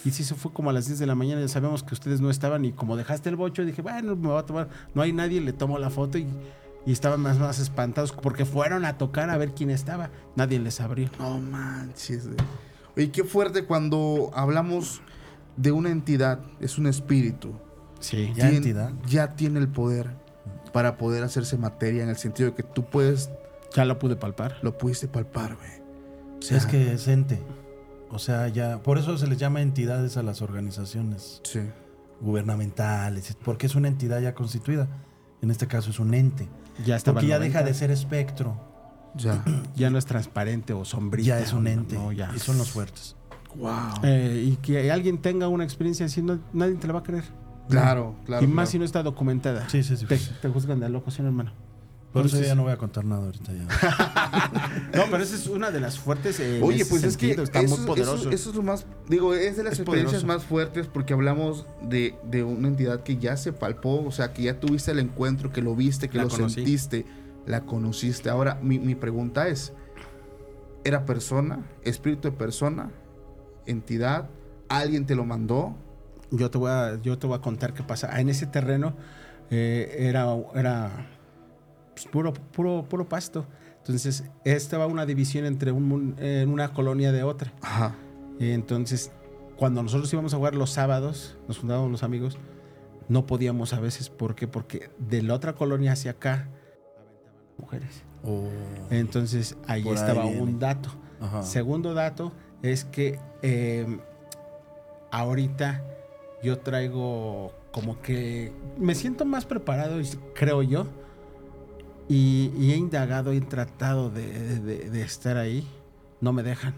[0.04, 2.20] Y si eso fue como a las 10 de la mañana, ya sabemos que ustedes
[2.20, 5.12] no estaban y como dejaste el bocho, dije, bueno, me voy a tomar, no hay
[5.12, 6.26] nadie, le tomo la foto y,
[6.84, 10.10] y estaban más, más espantados porque fueron a tocar a ver quién estaba.
[10.34, 11.08] Nadie les abrió.
[11.20, 12.28] No manches.
[12.96, 15.00] Oye, qué fuerte cuando hablamos
[15.56, 17.52] de una entidad, es un espíritu.
[18.00, 18.32] Sí.
[18.34, 18.90] Ya entidad.
[19.06, 20.10] Ya tiene el poder
[20.72, 23.30] para poder hacerse materia en el sentido de que tú puedes,
[23.72, 24.56] Ya lo pude palpar.
[24.62, 25.81] lo pudiste palpar, güey.
[26.42, 27.38] O sea, es que es ente.
[28.10, 28.82] O sea, ya.
[28.82, 31.60] Por eso se les llama entidades a las organizaciones Sí.
[32.20, 33.36] gubernamentales.
[33.44, 34.88] Porque es una entidad ya constituida.
[35.40, 36.48] En este caso es un ente.
[36.84, 37.58] Ya estaba Porque ya 90.
[37.58, 38.56] deja de ser espectro.
[39.14, 39.44] Ya.
[39.76, 41.26] Ya no es transparente o sombrita.
[41.28, 41.94] Ya es un ente.
[41.96, 42.30] no, ya.
[42.34, 43.16] Y son los fuertes.
[43.56, 43.72] wow.
[44.02, 47.24] Eh, y que alguien tenga una experiencia así, no- nadie te la va a creer.
[47.68, 48.44] Claro, claro.
[48.44, 48.70] y más claro.
[48.70, 49.68] si no está documentada.
[49.68, 50.04] Sí, sí, sí.
[50.06, 51.52] Te, te juzgan de loco, ¿sí, hermano?
[52.12, 54.70] Por eso ya no voy a contar nada ahorita ya.
[54.94, 56.38] No, pero esa es una de las fuertes.
[56.40, 58.14] eh, Oye, pues es que está eso, muy poderoso.
[58.28, 60.26] Eso, eso es lo más, digo, es de las Es experiencias poderoso.
[60.40, 64.42] más fuertes porque hablamos de, de una entidad que ya se palpó, o sea, que
[64.42, 66.56] ya tuviste el encuentro, que lo viste, que La lo conocí.
[66.56, 67.06] sentiste,
[67.46, 68.28] la conociste.
[68.28, 69.72] Ahora, mi, mi pregunta es,
[70.84, 72.90] ¿era persona, espíritu de persona,
[73.66, 74.28] entidad?
[74.68, 75.74] ¿Alguien te lo mandó?
[76.30, 78.08] Yo te voy a, yo te voy a contar qué pasa.
[78.12, 78.94] Ah, En ese terreno
[79.50, 81.06] eh, era, era
[81.94, 83.46] pues, puro, puro, puro pasto.
[83.78, 87.52] Entonces, estaba una división entre un en una colonia de otra.
[87.62, 87.94] Ajá.
[88.38, 89.10] Y entonces,
[89.56, 92.38] cuando nosotros íbamos a jugar los sábados, nos juntábamos los amigos,
[93.08, 94.08] no podíamos a veces.
[94.08, 94.46] ¿Por qué?
[94.48, 96.48] Porque de la otra colonia hacia acá
[96.96, 98.02] aventaban mujeres.
[98.24, 98.48] O-
[98.90, 100.90] Entonces, ahí estaba un dato.
[101.20, 101.42] Ajá.
[101.42, 102.32] Segundo dato
[102.62, 103.98] es que eh,
[105.10, 105.84] ahorita
[106.42, 110.00] yo traigo como que me siento más preparado,
[110.34, 110.86] creo yo,
[112.08, 115.66] y, y he indagado y he tratado de, de- de estar ahí.
[116.20, 116.74] No me dejan.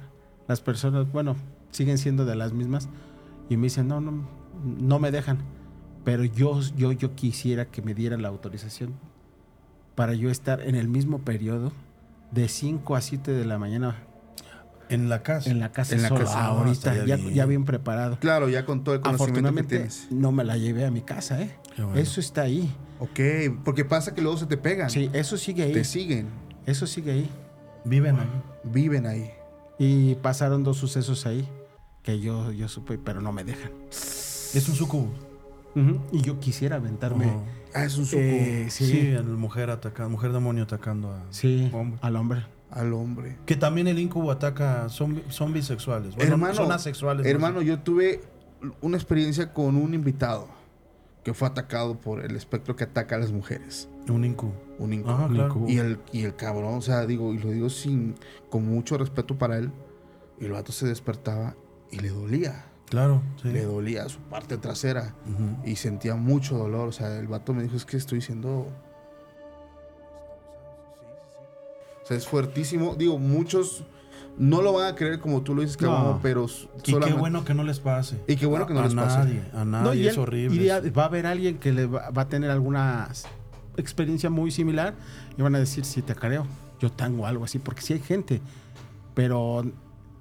[0.48, 1.36] Las personas, bueno,
[1.70, 2.88] siguen siendo de las mismas
[3.48, 4.26] y me dicen, no, no,
[4.64, 5.38] no me dejan.
[6.04, 8.94] Pero yo, yo, yo quisiera que me dieran la autorización
[9.94, 11.72] para yo estar en el mismo periodo
[12.30, 13.96] de 5 a 7 de la mañana
[14.88, 15.50] En la casa.
[15.50, 16.46] en la casa En la solo, casa.
[16.46, 17.34] ahorita, estaría ya, bien.
[17.34, 18.18] ya bien preparado.
[18.18, 20.08] Claro, ya con todo el conocimiento que Afortunadamente tienes.
[20.10, 21.56] no me la llevé a mi casa, ¿eh?
[21.78, 21.94] Bueno.
[21.94, 22.70] Eso está ahí.
[23.04, 23.20] Ok,
[23.64, 24.90] porque pasa que luego se te pegan.
[24.90, 25.72] Sí, eso sigue ahí.
[25.72, 26.28] Te siguen,
[26.66, 27.30] Eso sigue ahí.
[27.84, 28.42] Viven ahí.
[28.64, 29.30] viven ahí.
[29.78, 31.46] Y pasaron dos sucesos ahí
[32.02, 33.72] que yo, yo supe, pero no me dejan.
[33.90, 35.10] Es un sucubo.
[36.12, 37.26] Y yo quisiera aventarme.
[37.26, 37.40] Ajá.
[37.74, 41.98] Ah, es un eh, Sí, sí, el mujer atacando, mujer demonio atacando a sí, hombre.
[42.02, 42.46] al hombre.
[42.70, 43.36] al hombre.
[43.46, 46.14] Que también el incubo ataca son, son bisexuales.
[46.14, 47.26] Bueno, hermano, son asexuales.
[47.26, 47.30] ¿no?
[47.30, 48.20] hermano, yo tuve
[48.80, 50.48] una experiencia con un invitado
[51.24, 53.88] que fue atacado por el espectro que ataca a las mujeres.
[54.08, 54.54] Un incubo.
[54.78, 55.10] Un inco.
[55.10, 55.48] Ajá, claro.
[55.48, 55.68] incubo.
[55.68, 58.14] Y el, y el cabrón, o sea, digo, y lo digo sin,
[58.50, 59.72] con mucho respeto para él,
[60.38, 61.56] y el vato se despertaba
[61.90, 62.66] y le dolía.
[62.90, 63.48] Claro, sí.
[63.48, 65.14] Le dolía su parte trasera
[65.64, 66.88] y sentía mucho dolor.
[66.88, 68.66] O sea, el vato me dijo, es que estoy siendo...
[72.02, 72.94] O sea, es fuertísimo.
[72.94, 73.84] Digo, muchos
[74.38, 75.90] no lo van a creer como tú lo dices, No.
[75.94, 76.46] cabrón, pero
[76.84, 78.18] Y qué bueno que no les pase.
[78.26, 79.18] Y qué bueno que no a les pase.
[79.18, 80.62] nadie, A nadie, y es él- horrible.
[80.62, 80.92] y ya eso.
[80.92, 83.08] va a haber alguien que le va, va a tener alguna
[83.76, 84.94] experiencia muy similar
[85.36, 86.46] y van a decir, si te careo,
[86.80, 88.40] yo tengo algo así, porque sí hay gente,
[89.14, 89.64] pero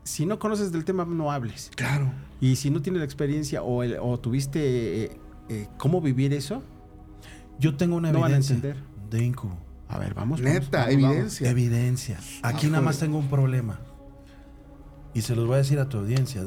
[0.03, 1.71] si no conoces del tema, no hables.
[1.75, 2.11] Claro.
[2.41, 5.17] Y si no tienes la experiencia o, el- o tuviste eh,
[5.49, 6.61] eh, cómo vivir eso,
[7.59, 8.83] Yo tengo una no van a evidencia entender.
[9.09, 9.57] de incubo.
[9.87, 10.41] a ver, vamos.
[10.41, 11.11] Neta, vamos, vamos.
[11.11, 11.49] evidencia.
[11.51, 12.17] Evidencia.
[12.41, 13.79] Aquí Ah, nada más tengo un problema.
[15.13, 16.43] Y se los voy a decir a tu audiencia.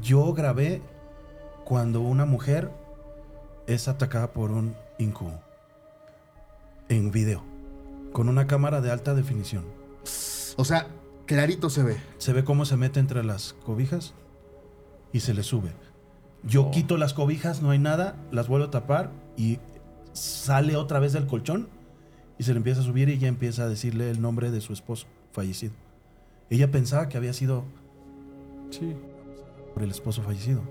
[0.00, 0.82] Yo grabé
[1.64, 2.70] cuando una mujer
[3.66, 5.40] es atacada por un incubo.
[6.88, 7.42] En video.
[8.12, 9.64] Con una cámara de alta definición.
[10.56, 10.86] O sea,
[11.26, 11.96] clarito se ve.
[12.18, 14.14] Se ve cómo se mete entre las cobijas
[15.12, 15.70] y se le sube.
[16.44, 16.70] Yo Oh.
[16.70, 19.58] quito las cobijas, no hay nada, las vuelvo a tapar y
[20.12, 21.68] sale otra vez del colchón
[22.38, 24.72] y se le empieza a subir y ella empieza a decirle el nombre de su
[24.72, 25.72] esposo fallecido.
[26.50, 27.64] Ella pensaba que había sido
[28.70, 28.94] Sí.
[29.72, 30.62] por el esposo fallecido.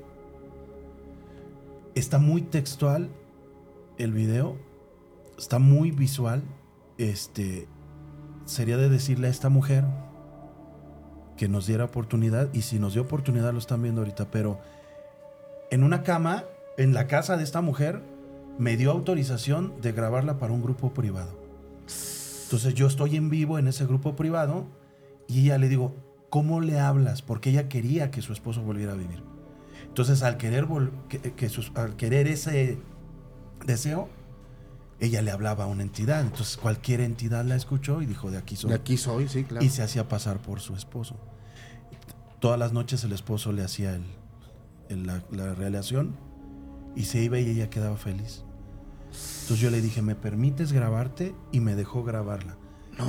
[1.95, 3.09] Está muy textual
[3.97, 4.55] el video,
[5.37, 6.41] está muy visual.
[6.97, 7.67] Este
[8.45, 9.83] sería de decirle a esta mujer
[11.37, 14.59] que nos diera oportunidad y si nos dio oportunidad lo están viendo ahorita, pero
[15.71, 16.43] en una cama
[16.77, 18.01] en la casa de esta mujer
[18.57, 21.31] me dio autorización de grabarla para un grupo privado.
[22.43, 24.65] Entonces yo estoy en vivo en ese grupo privado
[25.27, 25.95] y ella le digo,
[26.29, 27.21] ¿cómo le hablas?
[27.21, 29.23] Porque ella quería que su esposo volviera a vivir.
[29.87, 30.67] Entonces al querer,
[31.09, 32.79] que, que sus- al querer ese
[33.65, 34.09] deseo,
[34.99, 36.21] ella le hablaba a una entidad.
[36.21, 38.69] Entonces cualquier entidad la escuchó y dijo, de aquí soy.
[38.69, 39.65] De aquí soy, sí, claro.
[39.65, 41.15] Y se hacía pasar por su esposo.
[42.39, 44.05] Todas las noches el esposo le hacía el-
[44.89, 46.15] el- la, la relación
[46.95, 48.43] y se iba y ella quedaba feliz.
[49.41, 51.35] Entonces yo le dije, ¿me permites grabarte?
[51.51, 52.55] Y me dejó grabarla.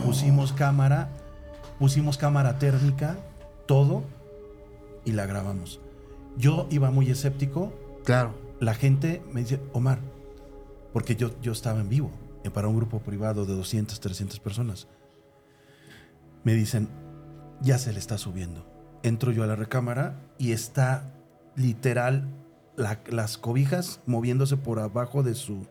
[0.05, 1.11] Pusimos cámara,
[1.79, 3.17] pusimos cámara térmica,
[3.67, 4.03] todo,
[5.05, 5.81] y la grabamos.
[6.37, 7.73] Yo iba muy escéptico.
[8.05, 8.35] Claro.
[8.61, 9.99] La gente me dice, Omar,
[10.93, 12.11] porque yo, yo estaba en vivo
[12.45, 14.87] eh, para un grupo privado de 200, 300 personas.
[16.45, 16.89] Me dicen,
[17.61, 18.67] ya se le está subiendo.
[19.03, 21.13] Entro yo a la recámara y está
[21.57, 22.29] literal
[22.77, 25.67] la- las cobijas moviéndose por abajo de su...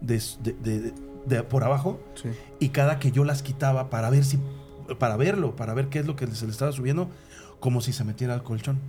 [0.00, 0.94] de su- de- de-
[1.26, 2.30] de- por abajo Sí.
[2.60, 4.38] y cada que yo las quitaba para ver si
[4.98, 7.10] para verlo, para ver qué es lo que se le estaba subiendo,
[7.60, 8.80] como si se metiera al colchón.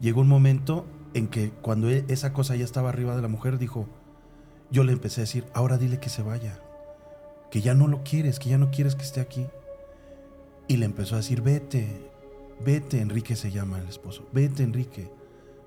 [0.00, 3.58] Llegó un momento en que cuando e- esa cosa ya estaba arriba de la mujer,
[3.58, 3.88] dijo,
[4.70, 6.60] yo le empecé a decir, ahora dile que se vaya.
[7.50, 9.46] que ya no lo quieres, que ya no quieres que esté aquí.
[10.68, 12.10] Y le empezó a decir, vete,
[12.64, 15.10] vete, Enrique se llama el esposo, vete, Enrique,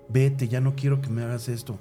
[0.10, 1.80] vete, ya no quiero que me hagas esto.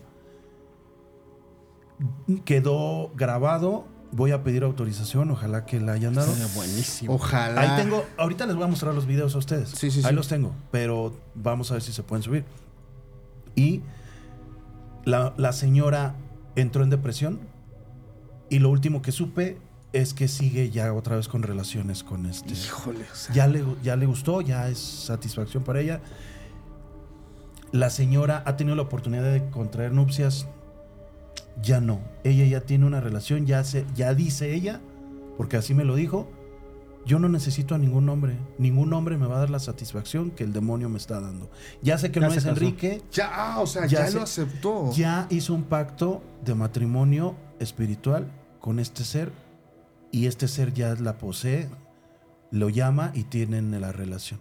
[2.45, 6.33] Quedó grabado, voy a pedir autorización, ojalá que la hayan dado.
[6.33, 7.15] Sería buenísimo.
[7.15, 7.61] Ojalá.
[7.61, 9.71] Ahí tengo, ahorita les voy a mostrar los videos a ustedes.
[9.71, 10.15] Sí, sí, Ahí sí.
[10.15, 12.45] los tengo, pero vamos a ver si se pueden subir.
[13.55, 13.83] Y
[15.05, 16.15] la, la señora
[16.57, 17.41] entró en depresión
[18.51, 19.59] y lo último que supe
[19.93, 22.53] es que sigue ya otra vez con relaciones con este.
[22.55, 23.05] Híjole.
[23.11, 26.01] o sea, Ya le, ya le gustó, ya es satisfacción para ella.
[27.73, 30.47] La señora ha tenido la oportunidad de contraer nupcias.
[31.63, 32.01] Ya no.
[32.25, 34.81] Ella ya tiene una relación, ya, se, ya dice ella,
[35.37, 36.29] porque así me lo dijo.
[37.07, 38.37] Yo no necesito a ningún hombre.
[38.59, 41.51] Ningún hombre me va a dar la satisfacción que el demonio me está dando.
[41.81, 42.49] Ya sé que Ya no es casó.
[42.51, 43.03] Enrique.
[43.13, 44.93] Ya, ah, o sea, Ya ya, se- lo aceptó.
[44.93, 48.31] Ya hizo un pacto de matrimonio espiritual
[48.61, 49.33] con este ser.
[50.11, 51.69] Y este ser ya la posee,
[52.51, 54.41] lo llama y tienen la relación.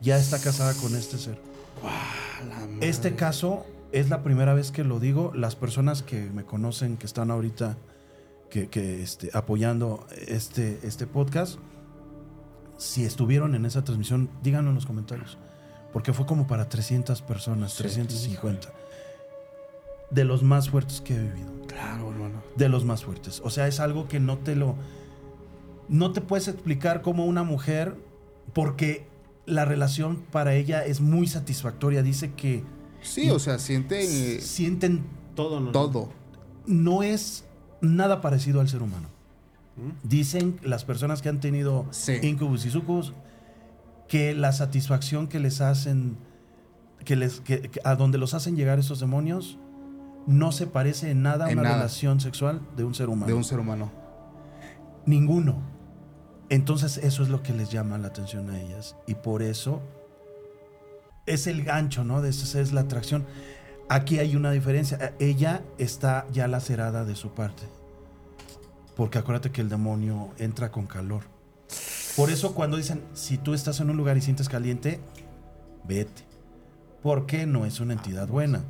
[0.00, 1.40] Ya está casada con este ser.
[2.48, 2.88] La madre.
[2.88, 5.32] Este caso es la primera vez que lo digo.
[5.34, 7.76] Las personas que me conocen, que están ahorita
[8.50, 11.58] que, que, este, apoyando este, este podcast,
[12.76, 15.38] si estuvieron en esa transmisión, díganlo en los comentarios.
[15.92, 17.82] Porque fue como para 300 personas, Sí.
[17.82, 18.72] 350.
[20.10, 21.50] De los más fuertes que he vivido.
[21.66, 22.42] Claro, hermano.
[22.56, 23.40] De los más fuertes.
[23.44, 24.74] O sea, es algo que no te lo...
[25.88, 27.94] No te puedes explicar como una mujer,
[28.52, 29.06] porque
[29.46, 32.02] la relación para ella es muy satisfactoria.
[32.02, 32.62] Dice que
[33.02, 35.70] Sí, o sea, sienten eh, sienten Todo.
[35.70, 36.08] todo.
[36.66, 37.44] no es
[37.80, 39.08] nada parecido al ser humano.
[39.76, 40.08] ¿Mm?
[40.08, 42.14] Dicen las personas que han tenido Sí.
[42.22, 43.12] incubus y sucubus
[44.08, 46.16] que la satisfacción que les hacen,
[47.04, 49.58] que les, que- que- a donde los hacen llegar esos demonios,
[50.26, 51.76] no se parece en nada a una nada.
[51.76, 53.26] relación sexual de un ser humano.
[53.26, 53.90] De un ser humano.
[55.06, 55.56] Ninguno.
[56.50, 58.96] Entonces eso es lo que les llama la atención a ellas.
[59.06, 59.80] Y por eso
[61.28, 62.22] es el gancho, ¿no?
[62.22, 63.26] De esa es la atracción.
[63.88, 64.98] Aquí hay una diferencia.
[65.00, 67.62] Eh, Ella está ya lacerada de su parte.
[68.96, 71.22] Porque acuérdate que el demonio entra con calor.
[72.16, 75.00] Por eso cuando dicen, si tú estás en un lugar y sientes caliente,
[75.84, 76.24] vete.
[77.02, 78.64] Porque no es una entidad buena.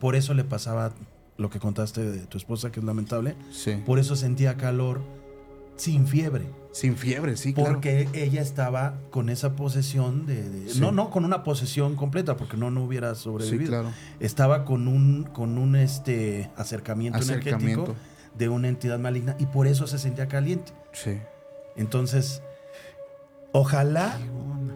[0.00, 0.92] Por eso le pasaba
[1.36, 3.36] lo que contaste de tu esposa, que es lamentable.
[3.52, 3.80] Sí.
[3.86, 5.02] Por eso sentía calor
[5.76, 6.46] sin fiebre.
[6.72, 7.70] Sin fiebre, sí, claro.
[7.74, 10.48] Porque ella estaba con esa posesión de...
[10.50, 10.80] de- Sí.
[10.80, 13.70] No, no con una posesión completa, porque no, no hubiera Sí, sobrevivido.
[13.70, 13.88] claro.
[14.18, 17.84] Estaba con un, con un este, acercamiento, Acercamiento.
[17.84, 17.94] energético
[18.36, 20.72] de una entidad maligna y por eso se sentía caliente.
[20.92, 21.18] Sí.
[21.76, 22.42] Entonces,
[23.52, 24.18] ojalá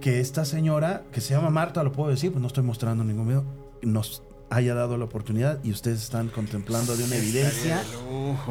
[0.00, 3.26] que esta señora, que se llama Marta, lo puedo decir, pues no estoy mostrando ningún
[3.26, 3.44] video,
[3.82, 7.82] nos haya dado la oportunidad y ustedes están contemplando de una evidencia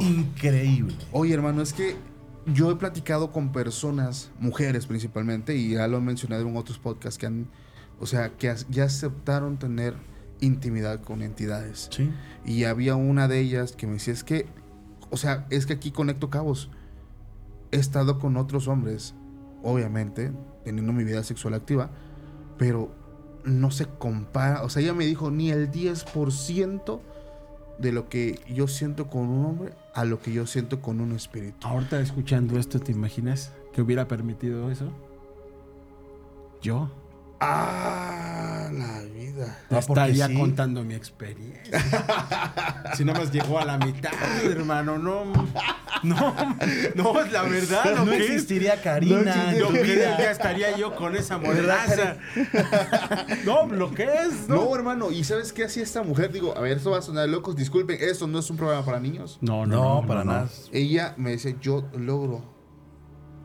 [0.02, 0.95] increíble.
[1.12, 1.95] Oye, hermano, es que
[2.54, 7.18] yo he platicado con personas, mujeres principalmente, y ya lo he mencionado en otros podcasts,
[7.18, 7.48] que han,
[8.00, 9.95] o sea, que ya aceptaron tener
[10.39, 11.89] intimidad con entidades.
[11.91, 12.10] Sí.
[12.45, 14.48] Y había una de ellas que me decía, es que,
[15.10, 16.70] o sea, es que aquí conecto cabos.
[17.72, 19.14] He estado con otros hombres,
[19.62, 20.32] obviamente,
[20.64, 21.89] teniendo mi vida sexual activa,
[22.58, 22.95] pero
[23.43, 27.00] no se compara, o sea, ella me dijo, ni el 10%
[27.78, 31.11] de lo que yo siento con un hombre a lo que yo siento con un
[31.13, 31.67] espíritu.
[31.67, 34.91] Ahorita escuchando esto, ¿te imaginas que hubiera permitido eso?
[36.61, 36.89] Yo
[37.39, 39.59] Ah, la vida.
[39.69, 40.33] Ah, estaría sí.
[40.38, 41.79] contando mi experiencia.
[42.95, 44.11] si no más llegó a la mitad,
[44.43, 45.25] hermano, no.
[46.03, 46.35] No,
[46.95, 48.03] no, es la verdad.
[48.05, 50.17] No existiría Karina tu que vida.
[50.17, 52.17] ya estaría yo con esa mordaza.
[53.45, 54.75] No, lo que es, No, ¿no?
[54.75, 56.31] hermano, ¿y sabes qué hacía esta mujer?
[56.31, 58.99] Digo, a ver, esto va a sonar locos, disculpen, esto no es un programa para
[58.99, 59.38] niños.
[59.41, 60.49] No, No, para nada.
[60.71, 62.43] Ella me dice, yo logro,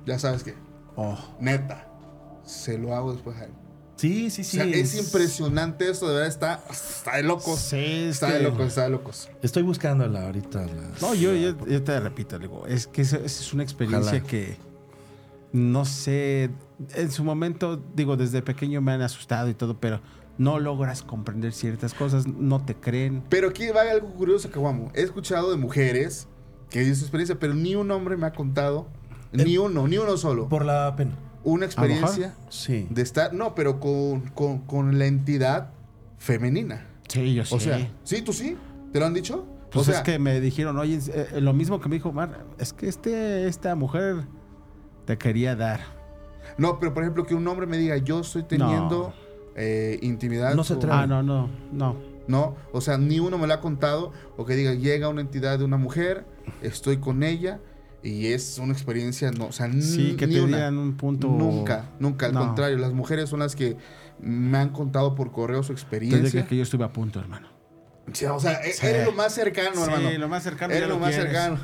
[0.07, 0.55] ya sabes qué,
[0.97, 1.19] Oh.
[1.41, 1.89] neta,
[2.45, 3.53] se lo hago después a él.
[4.03, 4.59] Sí, sí, sí.
[4.59, 7.61] o sea, es, impresionante esto, de verdad, está, está de locos.
[7.61, 9.31] Sí, es está que- de locos, está de locos.
[9.43, 10.67] Estoy buscándola ahorita.
[10.67, 14.27] la- No, yo, yo, yo te repito, digo, es que esa, es una experiencia Ojalá.
[14.27, 14.57] que
[15.53, 16.51] no sé,
[16.97, 20.01] en su momento, digo, desde pequeño me han asustado y todo, pero
[20.37, 23.23] no logras comprender ciertas cosas, no te creen.
[23.29, 24.91] Pero aquí va algo curioso, Caguamo.
[24.95, 26.27] He escuchado de mujeres
[26.71, 28.89] que dicen su experiencia, pero ni un hombre me ha contado,
[29.31, 31.17] ni uno, ni uno solo, Por la pena.
[31.45, 32.87] Una experiencia Sí.
[32.91, 35.71] de estar, no, pero con, con, con la entidad
[36.19, 36.87] femenina.
[37.09, 38.23] Sí, yo O sea, ¿sí?
[38.23, 38.57] ¿Tú sí?
[38.93, 39.45] ¿Te lo han dicho?
[39.71, 42.45] pues o sea, es que me dijeron, oye, eh, lo mismo que me dijo Mar,
[42.59, 44.25] es que este, esta mujer
[45.07, 45.81] te quería dar.
[46.59, 49.15] No, pero por ejemplo, que un hombre me diga, yo estoy teniendo
[49.57, 50.55] eh, intimidad.
[50.55, 50.95] No se atreve.
[50.95, 51.97] Ah, no, no, no.
[52.29, 54.13] No, o sea, ni uno me lo ha contado.
[54.37, 56.25] O que diga, llega una entidad de una mujer,
[56.61, 57.59] estoy con ella,
[58.05, 60.57] Y es una experiencia, no, o sea, Sí, que ni te una.
[60.57, 61.29] digan un punto.
[61.29, 62.41] Nunca, nunca, al No.
[62.47, 62.77] contrario.
[62.79, 63.77] Las mujeres son las que
[64.21, 66.21] me han contado por correo su experiencia.
[66.23, 67.49] dije que yo estuve a punto, hermano.
[68.13, 68.87] Sí, o sea, e- Sí.
[68.87, 70.11] eres lo más cercano, hermano.
[70.11, 71.59] Sí, lo más cercano Eres ya lo lo más cercano.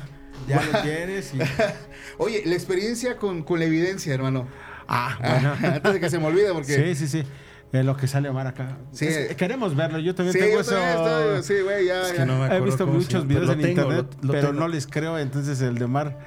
[0.47, 1.39] Ya lo tienes y...
[2.17, 4.47] Oye, la experiencia con, con la evidencia, hermano.
[4.87, 5.17] Ah,
[5.59, 5.73] bueno.
[5.75, 6.95] Antes de que se me olvide, porque.
[6.95, 7.27] Sí, sí, sí.
[7.71, 8.77] Es lo que sale Omar acá.
[8.91, 9.05] Sí.
[9.05, 9.99] Es- queremos verlo.
[9.99, 10.71] Yo también Sí, tengo yo eso.
[10.71, 12.01] también estoy- sí, güey, ya.
[12.01, 14.59] Es que no me He visto muchos videos en tengo, internet, lo- lo pero tengo.
[14.61, 15.17] no les creo.
[15.19, 16.17] Entonces el de Omar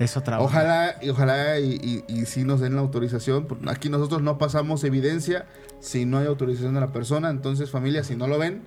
[0.00, 0.46] es otra onda.
[0.50, 3.46] Ojalá, y ojalá y, y, y sí nos den la autorización.
[3.68, 5.46] Aquí nosotros no pasamos evidencia
[5.78, 7.30] si no hay autorización de la persona.
[7.30, 8.62] Entonces, familia, si no lo ven,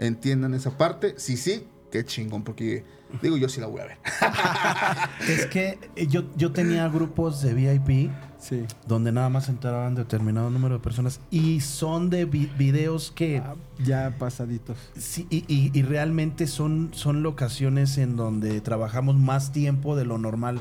[0.00, 1.14] entiendan esa parte.
[1.18, 2.84] Si sí, qué chingón, porque
[3.22, 3.98] digo, yo sí la voy a ver.
[5.28, 8.10] Es que eh, yo, yo tenía grupos de VIP
[8.40, 8.64] Sí.
[8.88, 13.10] donde nada más se enteraban de determinado número de personas y son de vi- videos
[13.14, 14.78] que Ah, Ya pasaditos.
[14.96, 20.16] sí, y, y- y realmente son, son locaciones en donde trabajamos más tiempo de lo
[20.18, 20.60] normal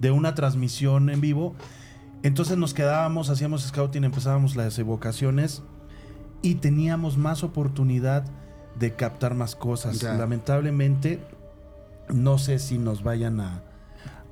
[0.00, 1.54] de una transmisión en vivo.
[2.24, 5.62] Entonces nos quedábamos, hacíamos scouting, empezábamos las evocaciones
[6.42, 8.24] y teníamos más oportunidad
[8.78, 10.00] de captar más cosas.
[10.00, 10.14] Ya.
[10.14, 11.20] Lamentablemente,
[12.12, 13.62] no sé si nos vayan a,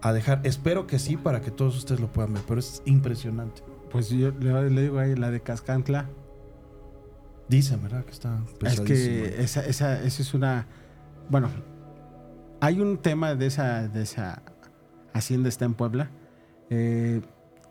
[0.03, 0.41] a dejar.
[0.45, 3.63] Espero que sí, para que todos ustedes lo puedan ver, pero es impresionante.
[3.91, 6.09] Pues yo le, le digo ahí la de Cascantla.
[7.49, 8.05] Dicen, ¿verdad?
[8.05, 10.67] Que está Es que esa, esa, esa es una.
[11.29, 11.49] Bueno,
[12.61, 14.43] hay un tema de esa, de esa
[15.13, 16.11] hacienda está en Puebla.
[16.71, 17.23] Eh,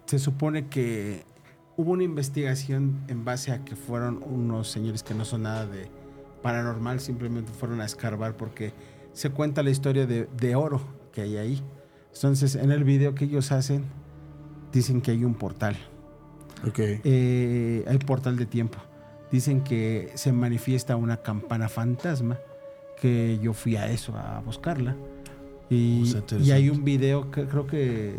[0.05, 1.23] se supone que
[1.77, 5.89] hubo una investigación en base a que fueron unos señores que no son nada de
[6.41, 8.73] paranormal, simplemente fueron a escarbar porque
[9.13, 10.81] se cuenta la historia de, de oro
[11.13, 11.63] que hay ahí.
[12.13, 13.85] Entonces, en el video que ellos hacen,
[14.73, 15.77] dicen que hay un portal.
[16.67, 16.79] Ok.
[16.79, 18.77] Eh, hay portal de tiempo.
[19.31, 22.37] Dicen que se manifiesta una campana fantasma,
[22.99, 24.95] que yo fui a eso, a buscarla.
[25.69, 26.43] Y, interesante.
[26.43, 28.15] y hay un video que creo que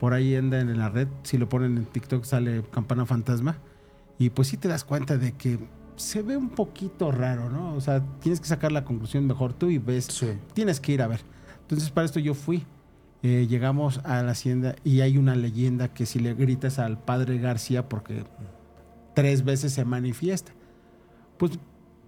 [0.00, 3.56] por ahí anda en la red, si lo ponen en TikTok sale campana fantasma.
[4.18, 5.58] Y pues sí te das cuenta de que
[5.96, 7.74] se ve un poquito raro, ¿no?
[7.74, 10.26] O sea, tienes que sacar la conclusión mejor tú y ves Sí.
[10.52, 11.20] tienes que ir a ver.
[11.62, 12.64] Entonces, para esto yo fui.
[13.26, 17.38] Eh, llegamos a la hacienda y hay una leyenda que si le gritas al padre
[17.38, 18.22] García, porque
[19.14, 20.52] tres veces se manifiesta,
[21.38, 21.52] pues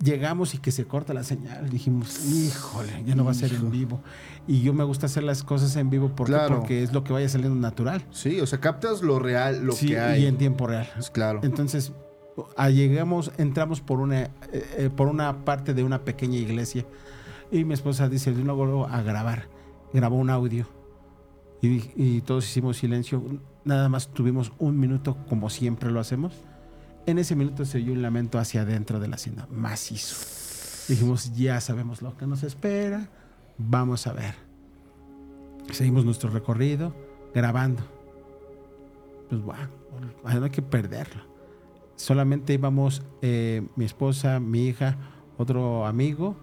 [0.02, 1.70] llegamos y que se corta la señal.
[1.70, 4.02] Dijimos, híjole, ya no va a ser en vivo.
[4.46, 6.34] Y yo me gusta hacer las cosas en vivo ¿por qué?
[6.34, 6.58] Claro.
[6.58, 8.04] porque es lo que vaya saliendo natural.
[8.10, 10.24] Sí, o sea, captas lo real, lo Sí, que hay.
[10.24, 10.86] y en tiempo real.
[10.92, 11.40] Pues claro.
[11.42, 11.92] Entonces,
[12.70, 16.84] llegamos, entramos por una, eh, eh, por una parte de una pequeña iglesia
[17.50, 19.48] y mi esposa dice, de luego a grabar.
[19.94, 20.75] Grabó un audio
[21.62, 23.22] y, todos hicimos silencio.
[23.64, 26.34] Nada más tuvimos un minuto como siempre lo hacemos.
[27.06, 30.16] En ese minuto se oyó un lamento hacia adentro de la hacienda, macizo.
[30.88, 33.08] Dijimos, ya sabemos lo que nos espera,
[33.58, 34.34] vamos a ver.
[35.72, 36.94] Seguimos nuestro recorrido,
[37.34, 37.82] grabando.
[39.28, 39.68] Pues bueno,
[40.22, 41.22] no hay que perderlo.
[41.96, 44.96] Solamente íbamos eh, mi esposa, mi hija,
[45.38, 46.36] otro amigo,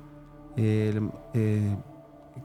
[0.58, 1.00] eh,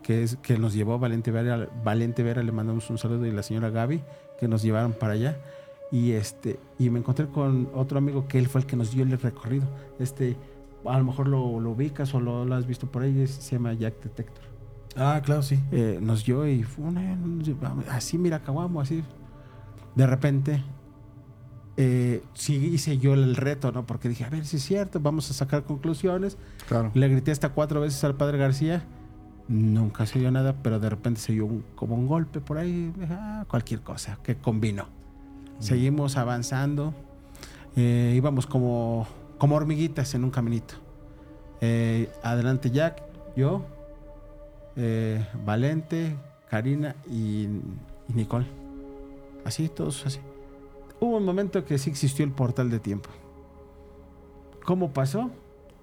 [0.02, 3.42] que, es, que nos llevó Valente Vera, Valente Vera, le mandamos un saludo, y la
[3.42, 4.02] señora Gaby,
[4.38, 5.38] que nos llevaron para allá.
[5.90, 9.04] Y este y me encontré con otro amigo que él fue el que nos dio
[9.04, 9.66] el recorrido.
[9.98, 10.36] Este,
[10.84, 13.72] a lo mejor lo, lo ubicas o lo, lo has visto por ahí, se llama
[13.72, 14.44] Jack Detector.
[14.96, 15.58] Ah, claro, sí.
[15.70, 17.16] Eh, nos dio y fue una,
[17.90, 19.02] así, mira, Caguamo, así.
[19.94, 20.62] De repente,
[21.76, 23.86] eh, sí hice yo el reto, ¿no?
[23.86, 26.36] Porque dije, a ver si es cierto, vamos a sacar conclusiones.
[26.66, 26.90] Claro.
[26.94, 28.84] Le grité hasta cuatro veces al padre García.
[29.48, 32.92] Nunca se oyó nada, pero de repente se oyó un- como un golpe por ahí,
[33.10, 34.86] ah, cualquier cosa que combinó.
[35.58, 36.94] Seguimos avanzando.
[37.76, 39.06] eh, íbamos como,
[39.38, 40.74] como hormiguitas en un caminito.
[41.60, 43.02] Eh, adelante Jack,
[43.36, 43.64] yo,
[44.74, 46.16] eh, Valente,
[46.50, 47.44] Karina y,
[48.08, 48.46] y Nicole.
[49.44, 50.18] Así, todos así.
[50.98, 53.10] Hubo un momento que sí existió el portal de tiempo.
[54.64, 55.30] ¿Cómo pasó?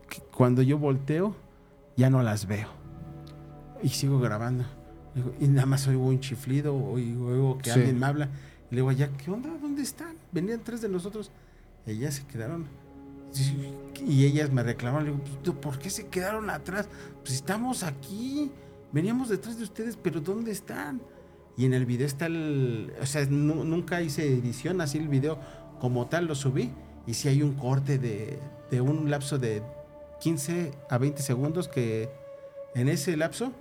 [0.10, 1.34] Que cuando yo volteo,
[1.96, 2.68] ya no las veo.
[3.86, 4.66] Y sigo grabando.
[5.40, 7.80] Y nada más oigo un chiflido, oigo, oigo que Sí.
[7.80, 8.30] alguien me habla.
[8.70, 9.50] Y le digo, ya, ¿qué onda?
[9.62, 10.16] ¿Dónde están?
[10.32, 11.30] Venían tres de nosotros.
[11.86, 12.66] Ellas se quedaron.
[14.06, 15.06] Y ellas me reclamaron.
[15.06, 16.88] Le digo, "Pues, ¿tú ¿por qué se quedaron atrás?
[17.22, 18.52] Pues estamos aquí.
[18.92, 21.02] Veníamos detrás de ustedes, pero ¿dónde están?
[21.58, 22.94] Y en el video está el...
[23.02, 25.38] O sea, nu- nunca hice edición, así el video
[25.80, 26.72] como tal lo subí.
[27.08, 28.40] Y sí hay un corte de,
[28.72, 29.62] de un lapso de
[30.22, 32.10] 15 a 20 segundos que
[32.74, 33.52] en ese lapso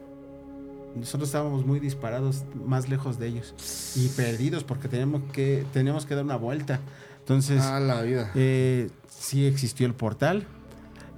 [0.97, 3.55] nosotros estábamos muy disparados más lejos de ellos
[3.97, 6.81] y perdidos porque teníamos que, teníamos que dar una vuelta.
[7.21, 8.31] Entonces, Ah, la vida.
[8.35, 10.47] eh, sí existió el portal.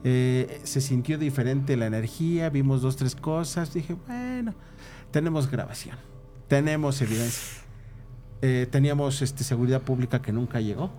[0.04, 2.48] Eh, se sintió diferente la energía.
[2.50, 3.74] Vimos dos, tres cosas.
[3.74, 4.54] Dije, bueno,
[5.10, 5.96] tenemos grabación.
[6.48, 7.62] Tenemos evidencia.
[8.42, 10.90] Eh, teníamos este, seguridad pública que nunca llegó.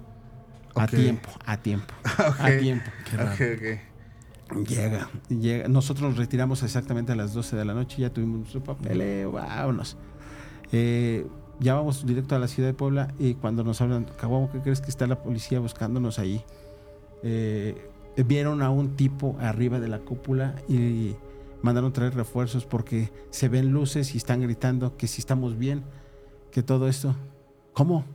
[0.75, 1.93] A tiempo, a tiempo,
[2.39, 2.91] a tiempo.
[3.09, 3.31] Qué raro.
[3.33, 3.79] Ok, ok.
[4.67, 5.67] Llega, llega.
[5.67, 9.97] Nosotros nos retiramos exactamente a las 12 de la noche, ya tuvimos nuestro papeleo, vámonos.
[10.71, 11.25] Eh,
[11.59, 14.81] ya vamos directo a la ciudad de Puebla y cuando nos hablan, Caguamo, ¿qué crees
[14.81, 16.43] que está la policía buscándonos ahí?
[17.23, 17.89] Eh,
[18.25, 21.15] vieron a un tipo arriba de la cúpula y
[21.61, 25.83] mandaron traer refuerzos porque se ven luces y están gritando que si estamos bien,
[26.51, 27.15] que todo esto.
[27.73, 28.05] ¿Cómo?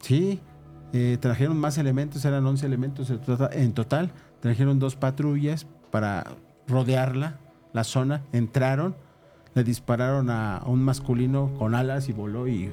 [0.00, 0.40] Sí,
[0.92, 4.12] eh, trajeron más elementos, eran 11 elementos en total, en total.
[4.40, 6.26] Trajeron dos patrullas para
[6.66, 7.38] rodearla,
[7.72, 8.22] la zona.
[8.32, 8.94] Entraron,
[9.54, 12.72] le dispararon a, un masculino con alas y voló y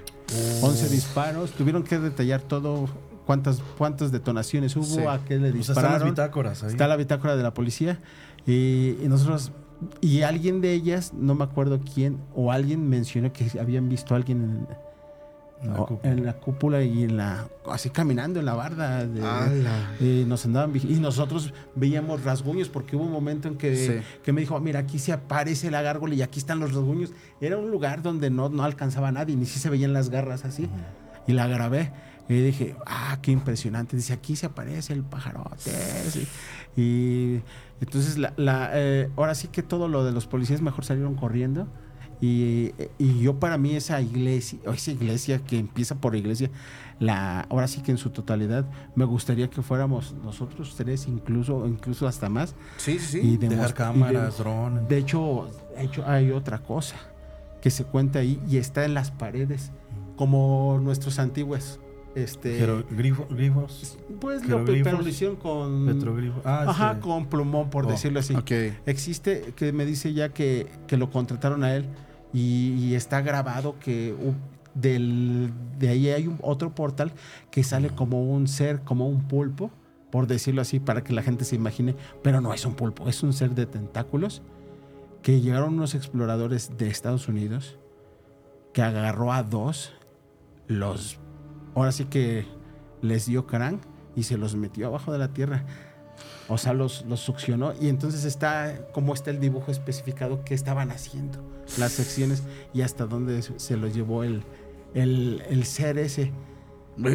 [0.61, 1.51] 11 disparos.
[1.51, 2.87] Tuvieron que detallar todo,
[3.25, 4.99] cuántas, cuántas detonaciones hubo, Sí.
[5.01, 6.09] a qué le O sea, están las dispararon.
[6.09, 6.69] bitácoras ahí.
[6.69, 7.99] Está la bitácora de la policía
[8.45, 9.51] y, y nosotros
[10.01, 14.17] y alguien de ellas, no me acuerdo quién, o alguien mencionó que habían visto a
[14.17, 14.67] alguien en, En
[15.63, 16.13] la o- cúpula.
[16.13, 19.21] en la cúpula y en la así caminando en la barda de-
[19.99, 23.93] y nos andaban y nosotros veíamos rasguños porque hubo un momento en que, Sí.
[24.23, 27.57] que me dijo mira aquí se aparece la gárgola y aquí están los rasguños era
[27.57, 30.67] un lugar donde no, no alcanzaba a nadie ni si se veían las garras así
[31.27, 31.91] y la grabé
[32.27, 35.71] y dije ah qué impresionante dice aquí se aparece el pajarote
[36.09, 36.27] sí.
[36.75, 37.41] y
[37.81, 41.67] entonces la, la, eh, ahora sí que todo lo de los policías mejor salieron corriendo
[42.21, 46.49] y, y yo para mí esa iglesia, o esa iglesia que empieza por iglesia,
[46.99, 52.07] la, ahora sí que en su totalidad, me gustaría que fuéramos nosotros tres, incluso, incluso
[52.07, 52.55] hasta más.
[52.77, 53.19] Sí, sí, sí.
[53.21, 54.87] y Dejar demos- y de- cámaras, drones.
[54.87, 56.95] de hecho, de hecho, hay otra cosa
[57.61, 59.71] que se cuenta ahí y está en las paredes,
[60.15, 61.79] como nuestros antiguos.
[62.15, 65.89] Este, Jeroglifo- glifos, pues lo, pero lo hicieron con.
[66.45, 68.33] Ah, Ajá, este, con plumón, por Oh, decirlo así.
[68.33, 68.51] Ok.
[68.85, 71.85] Existe, que me dice ya que, que lo contrataron a él
[72.35, 74.13] y, y está grabado que
[74.73, 77.13] del, de ahí hay un, otro portal
[77.49, 79.71] que sale como un ser, como un pulpo,
[80.11, 83.23] por decirlo así, para que la gente se imagine, pero no es un pulpo, es
[83.23, 84.41] un ser de tentáculos
[85.23, 87.77] que llegaron unos exploradores de Estados Unidos
[88.73, 89.93] que agarró a dos,
[90.67, 91.17] los,
[91.73, 92.45] ahora sí que
[93.01, 93.79] les dio crán
[94.15, 95.63] y se los metió abajo de la tierra.
[96.47, 100.91] O sea, los, los succionó y entonces está como está el dibujo especificado que estaban
[100.91, 101.39] haciendo,
[101.77, 102.43] las secciones
[102.73, 104.43] y hasta dónde se los llevó el,
[104.93, 106.31] el, el ser ese.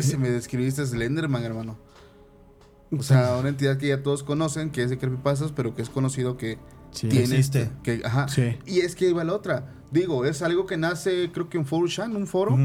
[0.03, 1.79] Si me describiste Slenderman, hermano.
[2.97, 5.89] O sea, una entidad que ya todos conocen, que es de Creepypastas, pero que es
[5.91, 6.59] conocido que
[6.91, 7.09] Sí.
[7.09, 7.25] tiene...
[7.25, 7.71] existe.
[7.85, 8.27] Que, ajá.
[8.29, 8.59] Sí.
[8.67, 9.73] Y es que iba la otra.
[9.93, 12.57] Digo, es algo que nace, creo que en 4chan, un foro,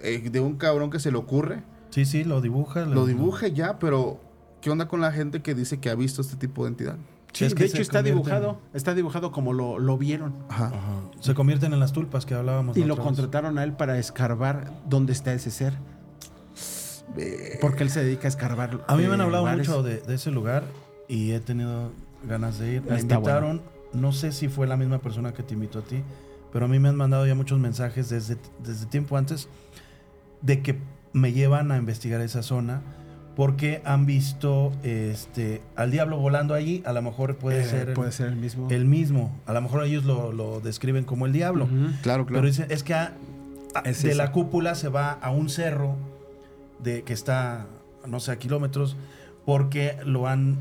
[0.00, 1.62] eh, de un cabrón que se le ocurre.
[1.90, 2.86] Sí, sí, lo dibuja.
[2.86, 4.18] Lo dibuja ya, pero
[4.62, 6.96] ¿qué onda con la gente que dice que ha visto este tipo de entidad?
[7.36, 10.34] Sí, Es que de hecho está dibujado, está dibujado como lo, lo vieron.
[10.48, 10.68] Ajá.
[10.68, 11.02] Ajá.
[11.20, 12.76] Se convierten en las tulpas que hablábamos.
[12.76, 13.04] Y lo vez.
[13.04, 15.74] contrataron a él para escarbar dónde está ese ser.
[17.60, 18.84] Porque él se dedica a escarbar.
[18.86, 19.68] A mí me han hablado lugares.
[19.68, 20.64] mucho de, de ese lugar
[21.08, 21.92] y he tenido
[22.26, 22.82] ganas de ir.
[22.82, 23.62] Me Está invitaron,
[23.92, 26.02] no sé si fue la misma persona que te invitó a ti,
[26.52, 29.48] pero a mí me han mandado ya muchos mensajes desde, desde tiempo antes
[30.42, 30.78] de que
[31.12, 32.82] me llevan a investigar esa zona
[33.36, 37.94] porque han visto este al diablo volando allí, a lo mejor puede Eh, ser el,
[37.94, 38.68] puede ser el mismo.
[38.70, 41.68] el mismo, a lo mejor ellos lo, lo describen como el diablo.
[42.02, 42.40] Claro, claro.
[42.40, 43.12] Pero dicen, es que a-
[43.74, 45.96] a- Es de la cúpula se va a un cerro
[46.82, 47.66] de, que está,
[48.06, 48.96] no sé, a kilómetros,
[49.44, 50.56] porque lo han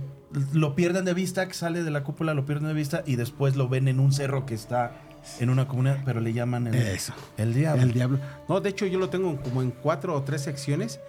[0.52, 3.56] lo pierden de vista, que sale de la cúpula, lo pierden de vista y después
[3.56, 4.92] lo ven en un cerro que está
[5.40, 7.14] en una comunidad, pero le llaman el, Eso.
[7.38, 7.82] el diablo.
[7.84, 8.20] El diablo.
[8.50, 11.00] No, de hecho yo lo tengo como en cuatro o tres secciones,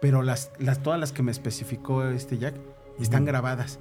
[0.00, 2.54] pero las, las todas las que me especificó este Jack
[3.00, 3.78] están grabadas.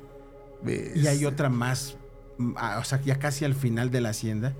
[0.63, 0.95] Ves.
[0.95, 1.97] Y hay otra más,
[2.37, 4.53] mm, ah, o sea, ya casi al final de la hacienda,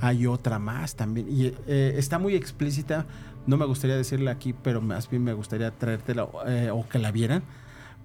[0.00, 1.26] hay otra más también.
[1.28, 3.06] Y eh, está muy explícita,
[3.46, 7.10] no me gustaría decirla aquí, pero más bien me gustaría traértela eh, o que la
[7.10, 7.42] vieran.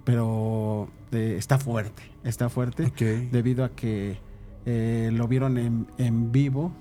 [0.04, 2.92] Pero eh, está fuerte, está fuerte
[3.32, 4.18] debido a que
[4.66, 6.72] lo vieron en, en vivo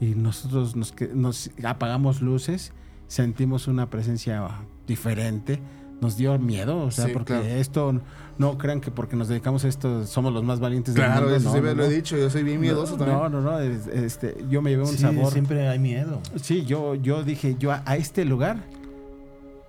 [0.00, 2.72] y nosotros nos, nos apagamos luces,
[3.06, 5.60] sentimos una presencia diferente,
[6.00, 7.46] nos dio miedo, o sea, Sí, porque claro.
[7.48, 8.00] esto
[8.38, 11.36] no crean que porque nos dedicamos a esto somos los más valientes del Claro, mundo.
[11.36, 11.90] eso no, sí no, me lo no.
[11.90, 13.18] he dicho, yo soy bien miedoso no, también.
[13.18, 15.32] No, no, no, es- este, yo me llevé un Sí, sabor.
[15.32, 16.20] siempre hay miedo.
[16.42, 18.64] Sí, yo, yo dije, yo a, a este lugar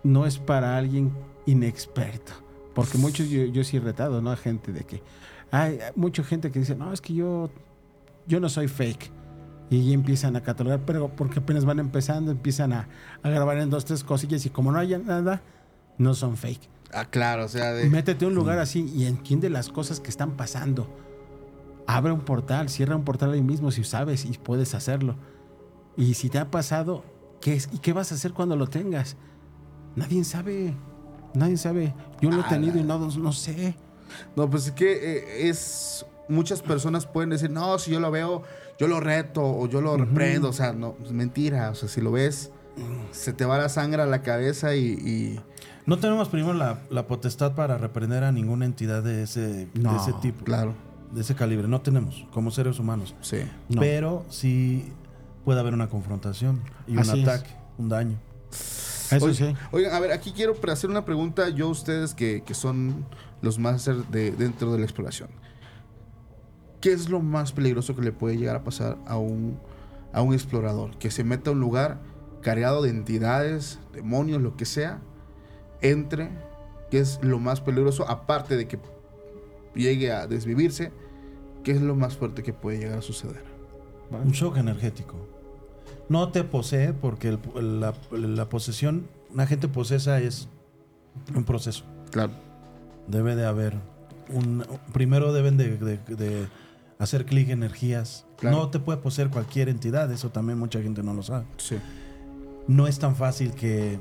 [0.03, 1.11] no es para alguien
[1.45, 2.31] inexperto.
[2.73, 4.31] Porque muchos, yo, yo sí he retado, ¿no?
[4.31, 5.01] A gente de que.
[5.51, 7.49] Hay mucha gente que dice, no, es que yo,
[8.27, 9.09] yo no soy fake.
[9.69, 12.87] Y empiezan a catalogar, pero porque apenas van empezando, empiezan a,
[13.21, 15.41] a grabar en dos, tres cosillas y como no haya nada,
[15.97, 16.69] no son fake.
[16.91, 17.89] Ah, claro, o sea, de...
[17.89, 20.87] Métete a un lugar así y entiende las cosas que están pasando.
[21.85, 25.15] Abre un portal, cierra un portal ahí mismo si sabes y puedes hacerlo.
[25.97, 27.03] Y si te ha pasado,
[27.41, 27.69] ¿qué es?
[27.71, 29.17] ¿y qué vas a hacer cuando lo tengas?
[29.95, 30.73] Nadie sabe.
[31.33, 31.93] Nadie sabe.
[32.21, 33.75] Yo lo he tenido y no, no sé.
[34.35, 36.05] No, pues es que eh, es.
[36.27, 38.43] Muchas personas pueden decir, no, si yo lo veo,
[38.79, 40.49] yo lo reto o yo lo reprendo.
[40.49, 41.69] O sea, no, es mentira.
[41.71, 42.51] O sea, si lo ves,
[43.11, 44.85] se te va la sangre a la cabeza y.
[44.93, 45.39] y-
[45.85, 49.97] No tenemos primero la, la potestad para reprender a ninguna entidad de ese, No, de
[49.99, 50.73] ese tipo, claro,
[51.11, 51.67] de ese calibre.
[51.67, 53.15] No tenemos, como seres humanos.
[53.21, 53.39] sí.
[53.69, 53.81] No.
[53.81, 54.91] Pero sí
[55.45, 57.27] puede haber una confrontación y un Así es.
[57.27, 58.17] ataque, un daño.
[59.11, 59.53] Eso Oye, sí.
[59.71, 63.05] Oigan, a ver, aquí quiero hacer una pregunta yo a ustedes que, que son
[63.41, 65.29] los máster de, dentro de la exploración.
[66.81, 69.59] ¿Qué es lo más peligroso que le puede llegar a pasar a un,
[70.13, 70.97] a un explorador?
[70.97, 71.99] Que se meta a un lugar
[72.41, 74.99] cargado de entidades, demonios, lo que sea,
[75.81, 76.29] entre,
[76.89, 78.07] ¿qué es lo más peligroso?
[78.09, 78.79] Aparte de que
[79.75, 80.91] llegue a desvivirse,
[81.63, 83.43] ¿qué es lo más fuerte que puede llegar a suceder?
[84.11, 85.15] Un shock energético.
[86.07, 90.47] No te posee porque el- la, la posesión, una gente posesa es
[91.35, 91.83] un proceso.
[92.11, 92.31] Claro.
[93.07, 93.75] Debe de haber
[94.33, 94.65] un...
[94.93, 96.47] Primero deben de, de- de
[96.99, 98.25] hacer clic energías.
[98.37, 98.57] Claro.
[98.57, 101.45] No te puede poseer cualquier entidad, eso también mucha gente no lo sabe.
[101.57, 101.77] Sí.
[102.67, 103.99] No es tan fácil que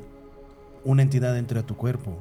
[0.85, 2.19] una entidad entre a tu cuerpo.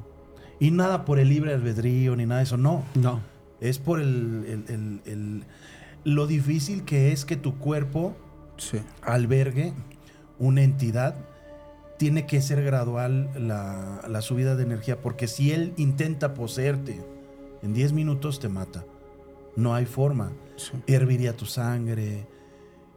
[0.60, 2.84] Y nada por el libre albedrío ni nada de eso, no.
[2.94, 3.20] No.
[3.60, 5.44] Es por el, el- el- el-
[6.04, 8.16] lo difícil que es que tu cuerpo
[8.56, 8.78] Sí.
[9.02, 9.72] albergue
[10.38, 11.16] una entidad.
[11.98, 17.00] Tiene que ser gradual la, la subida de energía, porque si él intenta poseerte
[17.62, 18.84] en 10 minutos, te mata.
[19.58, 20.30] No hay forma.
[20.56, 20.70] sí.
[20.86, 22.26] Herviría tu sangre.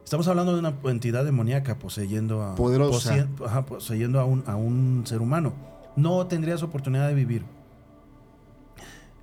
[0.04, 3.10] Estamos hablando de una entidad demoníaca poseyendo a, Poderosa.
[3.16, 5.52] posee- ajá, poseyendo a un, a un ser humano.
[5.96, 7.44] No tendrías oportunidad de vivir.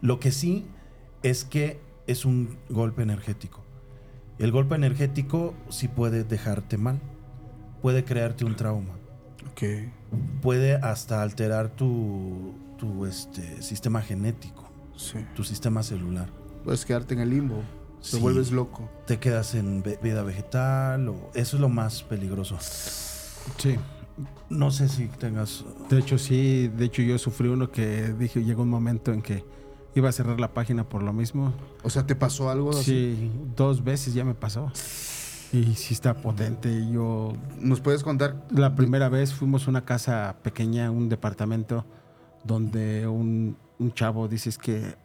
[0.01, 0.65] Lo que sí
[1.23, 3.61] es que es un golpe energético.
[4.37, 6.99] El golpe energético sí puede dejarte mal.
[7.81, 8.93] Puede crearte un trauma.
[10.41, 15.19] Puede hasta alterar tu, tu este, sistema genético, Sí.
[15.35, 16.29] tu sistema celular.
[16.63, 17.61] Puedes quedarte en el limbo.
[18.01, 18.19] Te Sí.
[18.19, 18.89] vuelves loco.
[19.05, 22.57] te quedas en vida vegetal o eso es lo más peligroso.
[23.57, 23.75] Sí.
[24.49, 26.67] No sé si tengas De hecho, sí.
[26.69, 29.43] De hecho, yo sufrí uno que dije, llegó un momento en que
[29.95, 31.53] iba a cerrar la página por lo mismo.
[31.83, 32.83] O sea, ¿te pasó algo así?
[32.83, 34.71] Sí, dos veces ya me pasó.
[35.51, 36.87] Y sí está potente.
[36.91, 38.45] Yo, ¿Nos puedes contar?
[38.51, 41.85] la primera vez fuimos a una casa pequeña, un departamento,
[42.43, 44.95] donde un, un chavo dice es que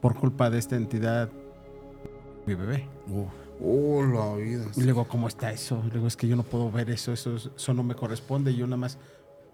[0.00, 1.30] por culpa de esta entidad,
[2.46, 2.86] mi bebé.
[3.60, 4.66] Oh, la vida.
[4.76, 5.82] Y le digo, ¿cómo está eso?
[5.86, 8.54] Le digo, es que yo no puedo ver eso, eso, eso no me corresponde.
[8.54, 8.98] Yo nada más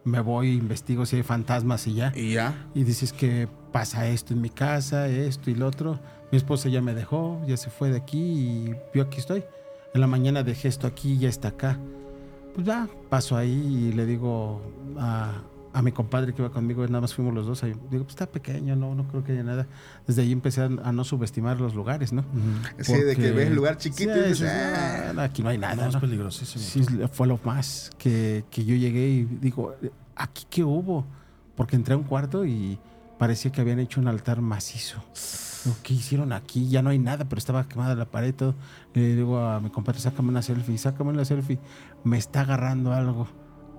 [0.05, 2.13] me voy, investigo si hay fantasmas y ya.
[2.15, 2.69] Y ya.
[2.75, 5.99] Y dices que pasa esto en mi casa, esto y lo otro.
[6.31, 9.45] Mi esposa ya me dejó, ya se fue de aquí y yo aquí estoy.
[9.95, 11.79] En la mañana dejé esto aquí, ya está acá.
[12.55, 14.61] Pues ya, paso ahí y le digo
[14.99, 15.43] a,
[15.75, 17.63] a mi compadre que iba conmigo, nada más fuimos los dos.
[17.65, 17.73] Ahí.
[17.91, 19.67] Digo, pues está pequeño, no, no creo que haya nada.
[20.07, 22.25] Desde ahí empecé a, a no subestimar los lugares, ¿no?
[22.81, 25.13] Sí, de que Porque- ves el lugar chiquito Sí, y dices, "Ah".
[25.19, 25.75] "Ah, aquí no hay nada.
[25.75, 26.01] no, es ¿no?".
[26.01, 26.65] peligrosísimo.
[26.65, 29.75] Sí, fue lo más que, que yo llegué y digo,
[30.17, 31.05] ¿aquí qué hubo?
[31.57, 32.79] Porque entré a un cuarto y
[33.19, 35.03] parecía que habían hecho un altar macizo.
[35.65, 36.69] Digo, ¿Qué hicieron aquí?
[36.69, 38.35] Ya no hay nada, pero estaba quemada la pared.
[38.35, 38.55] todo.
[38.93, 41.59] Le digo a mi compadre, sácame una selfie, sácame una selfie.
[42.05, 43.27] Me está agarrando algo.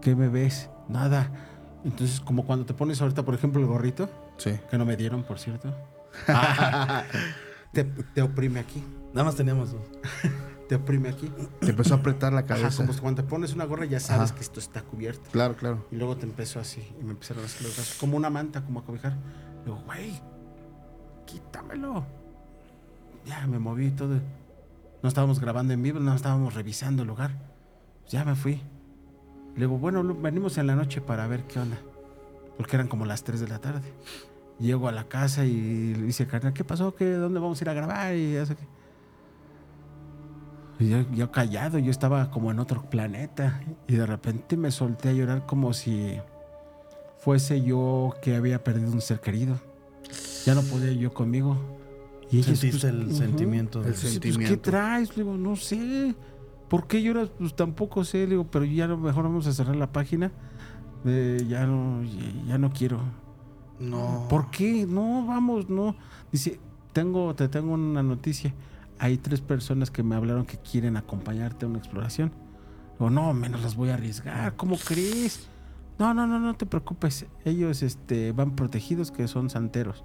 [0.01, 0.69] ¿Qué me ves?
[0.89, 1.31] Nada.
[1.85, 4.59] Entonces, como cuando te pones ahorita, por ejemplo, el gorrito, Sí.
[4.69, 5.73] que no me dieron, por cierto,
[7.71, 8.83] te, te oprime aquí.
[9.13, 9.81] Nada más teníamos dos.
[10.67, 11.31] Te oprime aquí.
[11.59, 12.77] Te empezó a apretar la Ajá, cabeza.
[12.87, 14.35] como cuando te pones una gorra ya sabes Ajá.
[14.35, 15.29] que esto está cubierto.
[15.31, 15.85] Claro, claro.
[15.91, 16.81] Y luego te empezó así.
[16.99, 17.97] Y me empezaron a hacer los brazos.
[17.99, 19.13] Como una manta, como a cobijar.
[19.63, 20.19] Digo, güey,
[21.27, 22.03] quítamelo.
[23.27, 24.19] Ya me moví y todo.
[25.03, 27.31] No estábamos grabando en vivo, no estábamos revisando el lugar.
[28.09, 28.59] Ya me fui.
[29.55, 31.77] Le digo, bueno, venimos en la noche para ver qué onda.
[32.57, 33.87] Porque eran como las 3 de la tarde.
[34.59, 36.95] Llego a la casa y le dice, carnal, ¿qué pasó?
[36.95, 38.15] ¿Qué, ¿Dónde vamos a ir a grabar?
[38.15, 38.63] Y eso que...
[40.83, 43.61] Y yo, yo callado, yo estaba como en otro planeta.
[43.87, 46.17] Y de repente me solté a llorar como si
[47.19, 49.57] fuese yo que había perdido un ser querido.
[50.45, 51.57] Ya no podía yo conmigo.
[52.29, 53.81] Y ellos, Sentiste el sentimiento.
[53.81, 54.59] de- El pues, ¿Qué sentimiento.
[54.69, 55.09] traes?
[55.15, 56.13] Le digo, no sé.
[56.69, 57.29] ¿Por qué lloras?
[57.37, 58.19] Pues tampoco sé.
[58.19, 60.31] Le digo, pero ya a lo mejor vamos a cerrar la página.
[61.05, 62.01] Eh, ya no,
[62.47, 62.99] ya- no quiero.
[63.79, 64.25] No.
[64.29, 64.85] ¿Por qué?
[64.87, 65.95] No, vamos, no.
[66.31, 66.59] Dice,
[66.93, 68.53] tengo, te tengo una noticia.
[68.97, 72.31] Hay tres personas que me hablaron que quieren acompañarte a una exploración.
[72.97, 74.55] Digo, no, menos las voy a arriesgar.
[74.55, 75.49] ¿Cómo crees?
[75.99, 77.25] No, no, no, no te preocupes.
[77.43, 80.03] Ellos este, van protegidos, que son santeros.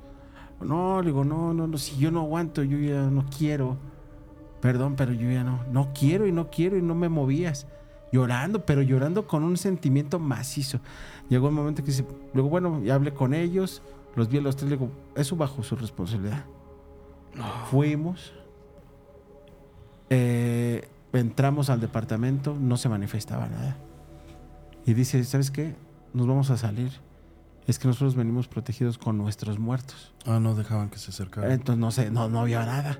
[0.60, 3.78] No, le digo, no, no, no, si yo no aguanto, yo ya no quiero.
[4.60, 7.66] Perdón, pero yo ya no, no quiero y no quiero y no me movías.
[8.12, 10.80] llorando, pero llorando con un sentimiento macizo.
[11.28, 12.04] Llegó un momento que dice,
[12.34, 13.82] luego bueno, ya hablé con ellos,
[14.16, 16.44] los vi a los tres, le digo, eso bajo su responsabilidad.
[17.70, 18.32] Fuimos,
[20.10, 23.76] eh, entramos al departamento, no se manifestaba nada.
[24.84, 25.76] Y dice, ¿sabes qué?
[26.12, 26.90] Nos vamos a salir.
[27.70, 30.12] Es que nosotros venimos protegidos con nuestros muertos.
[30.26, 31.52] Ah, no dejaban que se acercaran.
[31.52, 32.98] Entonces no sé, no, no había nada.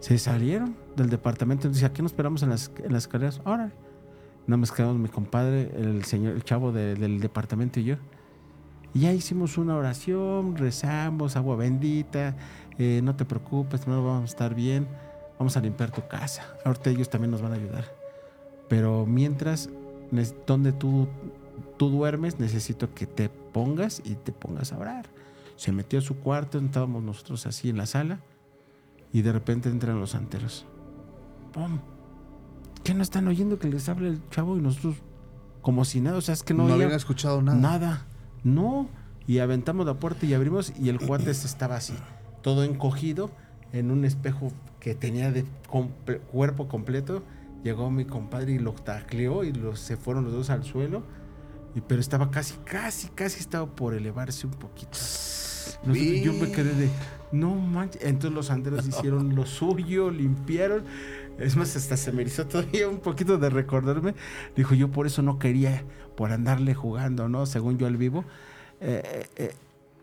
[0.00, 1.68] Se salieron del departamento.
[1.68, 3.40] Dice, ¿a qué nos esperamos en las, en las escaleras?
[3.44, 3.72] Ahora.
[4.46, 7.96] No me quedamos mi compadre, el señor, el chavo de- del departamento y yo.
[8.94, 12.36] Y ya hicimos una oración, rezamos, agua bendita,
[12.76, 14.88] eh, no te preocupes, no vamos a estar bien,
[15.38, 16.42] vamos a limpiar tu casa.
[16.64, 17.84] Ahorita ellos también nos van a ayudar.
[18.68, 19.68] Pero mientras,
[20.46, 21.06] donde tú,
[21.76, 25.06] tú duermes, necesito que te pongas y te pongas a orar.
[25.56, 28.20] Se metió a su cuarto, estábamos nosotros así en la sala,
[29.12, 30.66] y de repente entran los santeros.
[31.52, 31.78] ¡Pum!
[32.84, 34.96] ¿Qué no están oyendo que les habla el chavo y nosotros
[35.60, 36.16] como si nada?
[36.16, 37.58] O sea, es que no, No, habían escuchado nada.
[37.58, 38.06] nada.
[38.42, 38.88] No.
[39.26, 41.94] Y aventamos la puerta y abrimos y el cuate ese estaba así,
[42.42, 43.30] todo encogido
[43.72, 44.48] en un espejo
[44.80, 47.22] que tenía de comple- cuerpo completo.
[47.62, 51.04] Llegó mi compadre y lo tacleó y los, se fueron los dos al suelo.
[51.74, 54.90] Y, pero estaba casi, casi, casi estaba por elevarse un poquito.
[54.92, 56.90] Nosotros- yo me quedé de,
[57.32, 58.02] no manches.
[58.04, 60.84] Entonces los santeros hicieron lo suyo, limpiaron.
[61.38, 64.14] Es más, hasta se me hizo todavía un poquito de recordarme.
[64.54, 65.82] Dijo, yo por eso no quería,
[66.16, 67.46] por andarle jugando, ¿no?
[67.46, 68.24] Según yo al vivo.
[68.80, 69.54] Eh, eh, eh,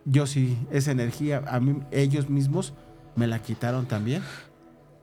[0.05, 2.73] yo sí, esa energía, a mí, ellos mismos
[3.15, 4.23] me la quitaron también.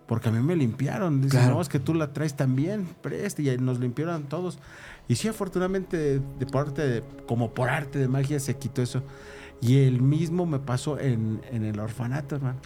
[0.09, 1.21] Porque a mí me limpiaron.
[1.21, 1.57] Dicen, Claro.
[1.57, 3.43] no, es que tú la traes también, preste.
[3.43, 4.59] Y nos limpiaron todos.
[5.09, 9.03] Y sí, afortunadamente, de parte de- como por arte de magia, se quitó eso.
[9.61, 12.59] Y el mismo me pasó en, en el orfanato, hermano.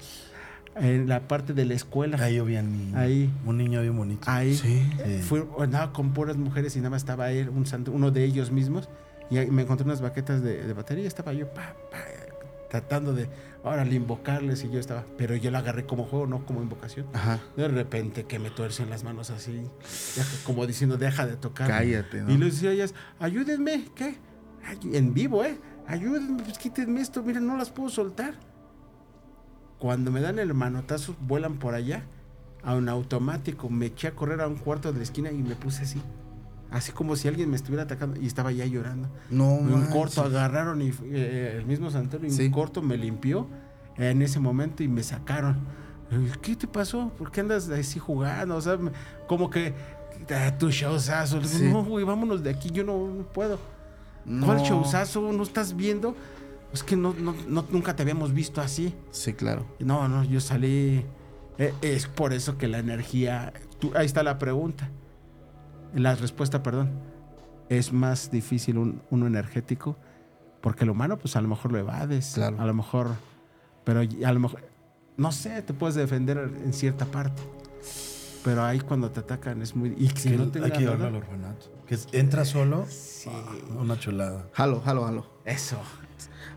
[0.77, 2.17] En la parte de la escuela.
[2.23, 2.97] Ahí yo vi a niño.
[2.97, 3.31] Ahí.
[3.45, 4.23] Un niño bien bonito.
[4.31, 4.55] Ahí.
[4.55, 4.83] Sí.
[5.23, 8.51] Fui, andaba con puras mujeres y nada más estaba él, un santo, uno de ellos
[8.51, 8.89] mismos.
[9.31, 11.07] Y ahí me encontré unas baquetas de, de batería.
[11.07, 11.99] Estaba yo pa, pa,
[12.71, 13.29] tratando de,
[13.65, 14.65] ahora invocarles.
[14.65, 17.07] Y yo estaba, pero yo la agarré como juego, no como invocación.
[17.13, 17.41] Ajá.
[17.57, 19.63] De repente que me tuercen las manos así,
[20.45, 21.69] como diciendo, deja de tocar.
[21.69, 22.31] Cállate, ¿no?
[22.31, 24.19] Y les decía a ellas, ayúdenme, ¿qué?
[24.65, 25.59] Ay, En vivo, ¿eh?
[25.87, 28.35] Ayúdenme, pues quítenme esto, miren, no las puedo soltar.
[29.79, 32.05] Cuando me dan el manotazo, vuelan por allá,
[32.63, 35.55] a un automático, me eché a correr a un cuarto de la esquina y me
[35.55, 36.01] puse así.
[36.71, 39.09] Así como si alguien me estuviera atacando y estaba ya llorando.
[39.31, 39.93] No, un manches.
[39.93, 42.47] corto agarraron y eh, el mismo Santero y Sí.
[42.47, 43.49] un corto me limpió
[43.97, 45.59] en ese momento y me sacaron.
[46.43, 47.13] ¿Qué te pasó?
[47.19, 48.57] ¿Por qué andas así jugando?
[48.57, 48.93] O sea, me-
[49.29, 49.75] como que
[50.35, 51.43] ah, tu showzazo.
[51.45, 51.69] Sí.
[51.73, 53.59] No, güey, vámonos de aquí, yo no, no puedo.
[54.25, 54.65] ¿Cuál No.
[54.65, 55.33] showzazo?
[55.33, 56.15] ¿No estás viendo?
[56.73, 58.95] Es que no, no, no- nunca te habíamos visto así.
[59.11, 59.67] Sí, claro.
[59.81, 61.05] No, no, yo salí.
[61.59, 63.53] eh, es por eso que la energía.
[63.81, 64.89] tú- ahí está la pregunta.
[65.95, 66.91] La respuesta, perdón.
[67.69, 69.97] Es más difícil un, uno energético.
[70.61, 72.33] Porque el humano, pues a lo mejor lo evades.
[72.35, 72.61] Claro.
[72.61, 73.09] A lo mejor.
[73.85, 74.63] Pero a lo mejor.
[75.17, 77.43] No sé, te puedes defender en cierta parte.
[78.45, 79.95] Pero ahí cuando te atacan es muy.
[79.99, 81.67] Y si Que no hay tenga que llevarlo nada- al orfanato.
[81.87, 83.31] Que entra solo, Sí.
[83.79, 84.47] una chulada.
[84.53, 85.27] Jalo, jalo, jalo.
[85.45, 85.77] Eso.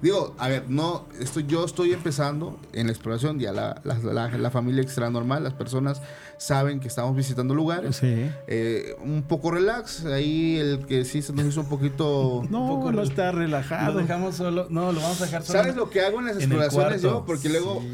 [0.03, 4.37] Digo, a ver, no, estoy, yo estoy empezando en la exploración, ya la, la, la-
[4.37, 6.01] la familia extra normal, las personas
[6.37, 7.95] saben que estamos visitando lugares.
[7.95, 8.29] Sí.
[8.47, 12.43] Eh, un poco relax, ahí el que sí se nos hizo un poquito...
[12.49, 13.93] No, poco no está relajado.
[13.93, 14.67] Lo dejamos solo.
[14.69, 15.59] No, lo vamos a dejar solo.
[15.59, 17.23] ¿Sabes lo que hago en las exploraciones yo?
[17.25, 17.87] Porque luego Sí.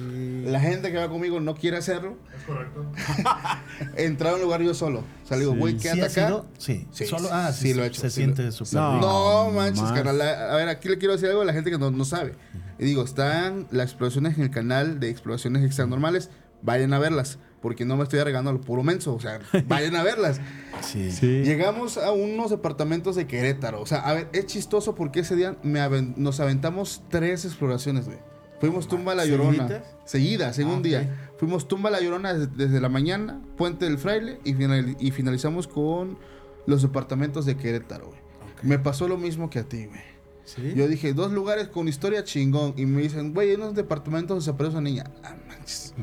[0.45, 2.17] La gente que va conmigo no quiere hacerlo.
[2.37, 2.85] Es correcto.
[3.97, 4.99] Entrar a un lugar yo solo.
[5.23, 5.59] O sea, le digo, Sí.
[5.59, 6.27] güey, ¿Sí quédate acá.
[6.27, 6.45] sido?
[6.57, 6.87] Sí.
[6.91, 9.51] Sí, Solo, ah, sí sí, lo he hecho, Se sí lo- siente súper No.
[9.51, 10.21] manches, carnal.
[10.21, 12.33] A ver, aquí le quiero decir algo a la gente que no, no sabe.
[12.77, 16.29] Y digo, están las exploraciones en el canal de exploraciones extranormales.
[16.61, 17.39] Vayan a verlas.
[17.61, 19.13] Porque no me estoy arreglando lo puro menso.
[19.13, 20.39] O sea, vayan a verlas.
[20.81, 21.11] Sí.
[21.11, 21.41] Sí.
[21.43, 23.81] Llegamos a unos departamentos de Querétaro.
[23.81, 28.05] O sea, a ver, es chistoso porque ese día me aven- nos aventamos tres exploraciones,
[28.05, 28.17] güey.
[28.59, 29.83] Fuimos Tumba la Llorona.
[30.05, 30.83] Seguidas, en Ah, un ok.
[30.83, 31.31] día.
[31.37, 35.67] Fuimos Tumba la Llorona desde, desde la mañana, Puente del Fraile y, final- y finalizamos
[35.67, 36.17] con
[36.65, 38.19] los departamentos de Querétaro, güey.
[38.63, 40.01] Me pasó lo mismo que a ti, güey.
[40.43, 40.73] Sí.
[40.75, 42.73] Yo dije, dos lugares con historia chingón.
[42.75, 45.03] Y me dicen, güey, en unos departamentos desapareció una niña.
[45.23, 45.93] Ah, manches.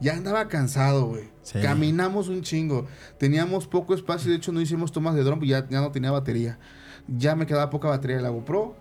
[0.00, 1.30] Ya andaba cansado, güey.
[1.42, 1.60] Sí.
[1.62, 2.86] Caminamos un chingo.
[3.18, 4.30] Teníamos poco espacio.
[4.30, 5.38] De hecho, no hicimos tomas de dron.
[5.38, 6.58] porque Ya, ya no tenía batería.
[7.06, 8.76] Ya me quedaba poca batería de la GoPro.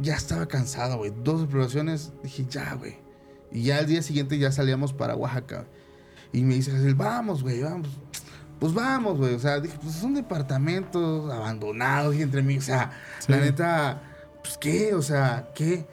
[0.00, 1.12] Ya estaba cansado, güey.
[1.22, 2.12] Dos exploraciones.
[2.22, 2.96] Dije, ya, güey.
[3.50, 5.66] Y ya al día siguiente ya salíamos para Oaxaca.
[6.32, 7.88] Y me dice, Jaciel, vamos, güey, vamos.
[8.60, 9.34] Pues vamos, güey.
[9.34, 12.58] O sea, dije, pues son departamentos abandonados y entre mí.
[12.58, 13.30] O sea, Sí.
[13.32, 14.02] la neta,
[14.42, 15.86] pues qué, o sea, qué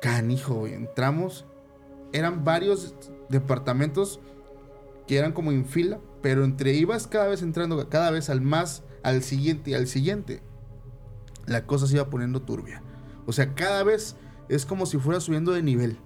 [0.00, 0.74] canijo, güey.
[0.74, 1.44] Entramos,
[2.12, 2.94] eran varios
[3.28, 4.20] departamentos
[5.06, 8.82] que eran como en fila, pero entre ibas cada vez entrando, cada vez al más
[9.02, 10.40] al siguiente y al siguiente,
[11.46, 12.82] la cosa se iba poniendo turbia.
[13.26, 14.16] O sea, cada vez
[14.48, 15.98] es como si fuera subiendo de nivel.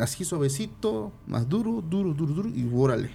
[0.00, 3.10] Así suavecito, más duro, duro, duro, duro y órale.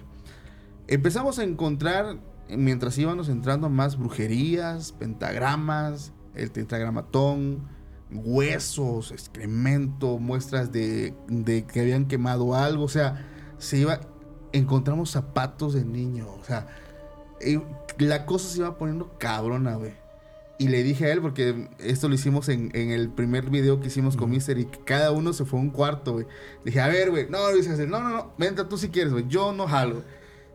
[0.87, 2.17] Empezamos a encontrar,
[2.49, 7.67] mientras íbamos entrando, más brujerías, pentagramas, el tetragramatón,
[8.09, 12.85] huesos, excremento, muestras de, de que habían quemado algo.
[12.85, 13.25] O sea,
[13.57, 13.99] se iba.
[14.53, 16.29] Encontramos zapatos de niño.
[16.39, 16.67] O sea,
[17.97, 19.93] la cosa se iba poniendo cabrona, güey.
[20.59, 23.87] Y le dije a él, porque esto lo hicimos en, en el primer video que
[23.87, 26.25] hicimos con Mister y cada uno se fue a un cuarto, güey.
[26.65, 29.53] Dije, a ver, güey, no, Luis no, no, no, vente tú si quieres, güey, yo
[29.53, 30.03] no jalo.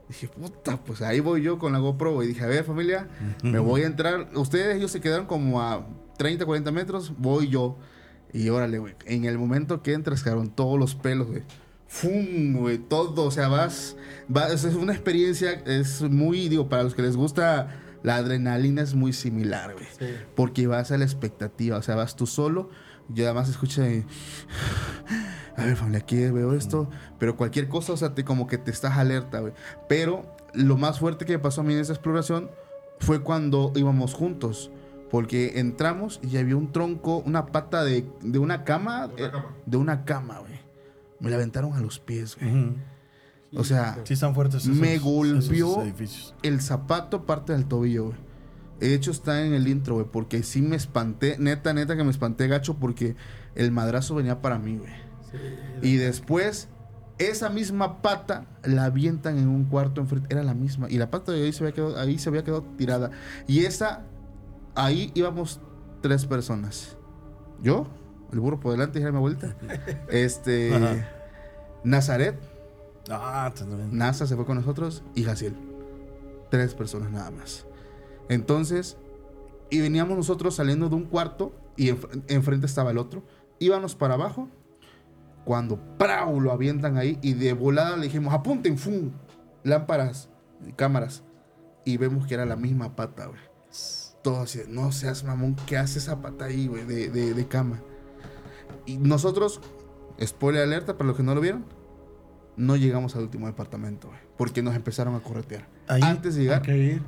[0.08, 2.28] Dije, puta, pues ahí voy yo con la GoPro, güey.
[2.28, 3.08] Dije, a ver, familia,
[3.42, 4.28] me voy a entrar.
[4.34, 5.86] Ustedes, ellos se quedaron como a
[6.18, 7.78] 30, 40 metros, voy yo.
[8.32, 8.94] Y órale, güey.
[9.06, 11.42] En el momento que entras, cabrón, todos los pelos, güey.
[11.86, 12.54] ¡Fum!
[12.54, 13.24] Güey, todo.
[13.24, 13.96] O sea, vas,
[14.28, 14.64] vas.
[14.64, 19.12] Es una experiencia, es muy, digo, para los que les gusta la adrenalina, es muy
[19.12, 19.86] similar, güey.
[20.34, 21.76] Porque vas a la expectativa.
[21.76, 22.70] O sea, vas tú solo.
[23.14, 23.80] Y además escuchas.
[23.80, 24.04] ahí,
[25.56, 26.88] A ver, familia, aquí veo esto.
[27.18, 29.52] Pero cualquier cosa, o sea, te, como que te estás alerta, güey.
[29.88, 32.50] Pero lo más fuerte que me pasó a mí en esa exploración
[32.98, 34.70] fue cuando íbamos juntos.
[35.10, 39.08] Porque entramos y había un tronco, una pata de, de una cama.
[39.08, 39.56] De una eh, cama.
[39.66, 40.60] de una cama, güey.
[41.20, 42.74] Me la aventaron a los pies, güey.
[43.54, 45.82] O sea, Sí están fuertes esos, Me golpeó.
[45.82, 48.16] esos el zapato parte del tobillo, güey.
[48.80, 50.06] De hecho, está en el intro, güey.
[50.10, 51.36] Porque sí me espanté.
[51.38, 53.14] Neta, neta que me espanté gacho porque
[53.54, 54.90] el madrazo venía para mí, güey.
[55.82, 56.68] Y después,
[57.18, 60.28] esa misma pata la avientan en un cuarto enfrente.
[60.32, 60.90] Era la misma.
[60.90, 63.10] Y la pata de ahí se había quedado, ahí se había quedado tirada.
[63.46, 64.02] Y esa,
[64.74, 65.60] ahí íbamos
[66.00, 66.96] tres personas.
[67.62, 67.86] Yo,
[68.32, 69.56] el burro por delante, dije mi vuelta.
[70.10, 71.08] Este, Ajá.
[71.84, 72.36] Nazaret,
[73.10, 73.96] Ah, también.
[73.96, 75.56] NASA se fue con nosotros y Jaciel.
[76.50, 77.66] Tres personas nada más.
[78.28, 78.96] Entonces,
[79.70, 83.22] y veníamos nosotros saliendo de un cuarto y enf- enfrente estaba el otro.
[83.58, 84.48] Íbamos para abajo.
[85.44, 86.40] Cuando ¡prau!
[86.40, 89.10] lo avientan ahí y de volada le dijimos, apunten, ¡fum!
[89.64, 90.28] Lámparas,
[90.76, 91.24] cámaras.
[91.84, 93.40] Y vemos que era la misma pata, güey.
[94.22, 97.80] Todo así, no seas mamón, ¿qué hace esa pata ahí, güey, de, de- de cama?
[98.86, 99.60] Y nosotros,
[100.22, 101.64] spoiler alerta para los que no lo vieron,
[102.56, 104.20] no llegamos al último departamento, güey.
[104.36, 105.66] Porque nos empezaron a corretear.
[105.88, 107.02] Ahí- Antes de llegar, que ir.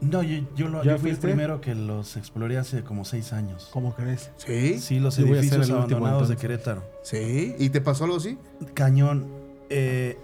[0.00, 3.32] No, yo, yo, lo- ¿Ya yo fui el primero que los exploré hace como seis
[3.32, 3.68] años.
[3.72, 4.30] ¿Cómo crees?
[4.36, 6.36] sí, Sí, los Yo edificios el último, abandonados de.
[6.36, 6.82] Querétaro.
[7.04, 7.54] sí.
[7.58, 8.36] ¿Y te pasó algo así?
[8.74, 9.26] Cañón.
[9.70, 10.18] Eh,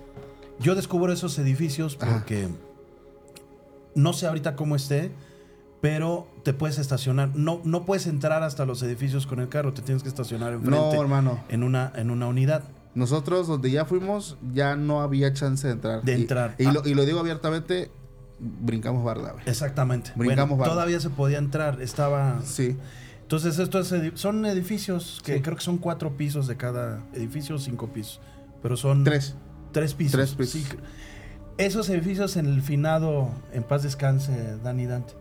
[0.58, 2.14] yo descubro esos edificios Ajá.
[2.14, 2.48] porque
[3.94, 5.10] no sé ahorita cómo esté,
[5.80, 7.30] pero te puedes estacionar.
[7.36, 10.76] No, no puedes entrar hasta los edificios con el carro, te tienes que estacionar enfrente
[10.78, 11.38] No, hermano.
[11.48, 12.64] en, una, en una unidad.
[12.98, 16.02] Nosotros, donde ya fuimos, ya no había chance de entrar.
[16.02, 16.54] De entrar.
[16.58, 16.72] Y, Ah.
[16.72, 17.90] lo, y lo digo abiertamente,
[18.40, 19.44] brincamos barda, güey.
[19.46, 20.10] Exactamente.
[20.16, 20.74] Brincamos Bueno, barda.
[20.74, 22.42] todavía se podía entrar, estaba...
[22.44, 22.76] Sí.
[23.22, 25.42] Entonces estos edi- son edificios que Sí.
[25.42, 28.20] creo que son cuatro pisos de cada edificio, o cinco pisos.
[28.62, 29.34] Pero son Tres.
[29.70, 30.12] tres pisos.
[30.12, 30.62] Tres pisos.
[30.62, 30.76] Sí.
[31.58, 35.12] Esos edificios en el finado, en paz descanse, Dani Dante.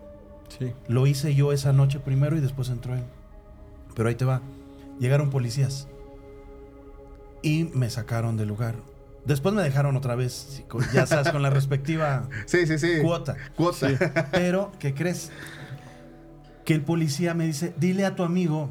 [0.58, 0.72] Sí.
[0.88, 3.04] Lo hice yo esa noche primero y después entró él.
[3.94, 4.40] Pero ahí te va.
[4.98, 5.86] Llegaron policías.
[7.42, 8.74] Y me sacaron del lugar.
[9.24, 10.62] Después me dejaron otra vez,
[10.92, 13.00] ya sabes, con la respectiva Sí, sí, sí.
[13.02, 13.36] cuota.
[13.56, 13.88] Cuota.
[14.32, 15.30] Pero, ¿qué crees?
[16.64, 18.68] Que el policía me dice, dile a tu amigo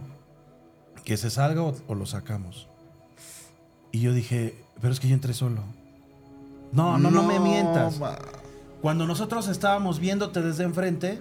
[1.03, 2.67] que se salga o, o lo sacamos.
[3.91, 5.61] Y yo dije, pero es que yo entré solo.
[6.73, 7.97] No, no, no, me mientas.
[7.99, 8.17] ma-
[8.81, 11.19] Cuando nosotros estábamos viéndote desde enfrente,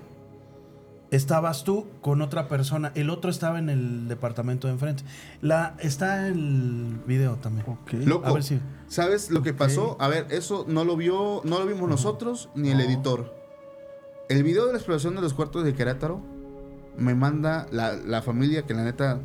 [1.10, 2.92] estabas tú con otra persona.
[2.94, 5.02] El otro estaba en el departamento de enfrente.
[5.40, 7.66] La, está el video también.
[7.68, 7.92] Ok.
[8.04, 8.60] Loco, A ver si.
[8.88, 9.96] ¿sabes lo que pasó?
[10.00, 13.34] A ver, eso no lo vio, no lo vimos nosotros ni el editor.
[14.28, 16.20] El video de la exploración de los cuartos de Querétaro
[16.98, 19.20] me manda la, la familia, que la neta,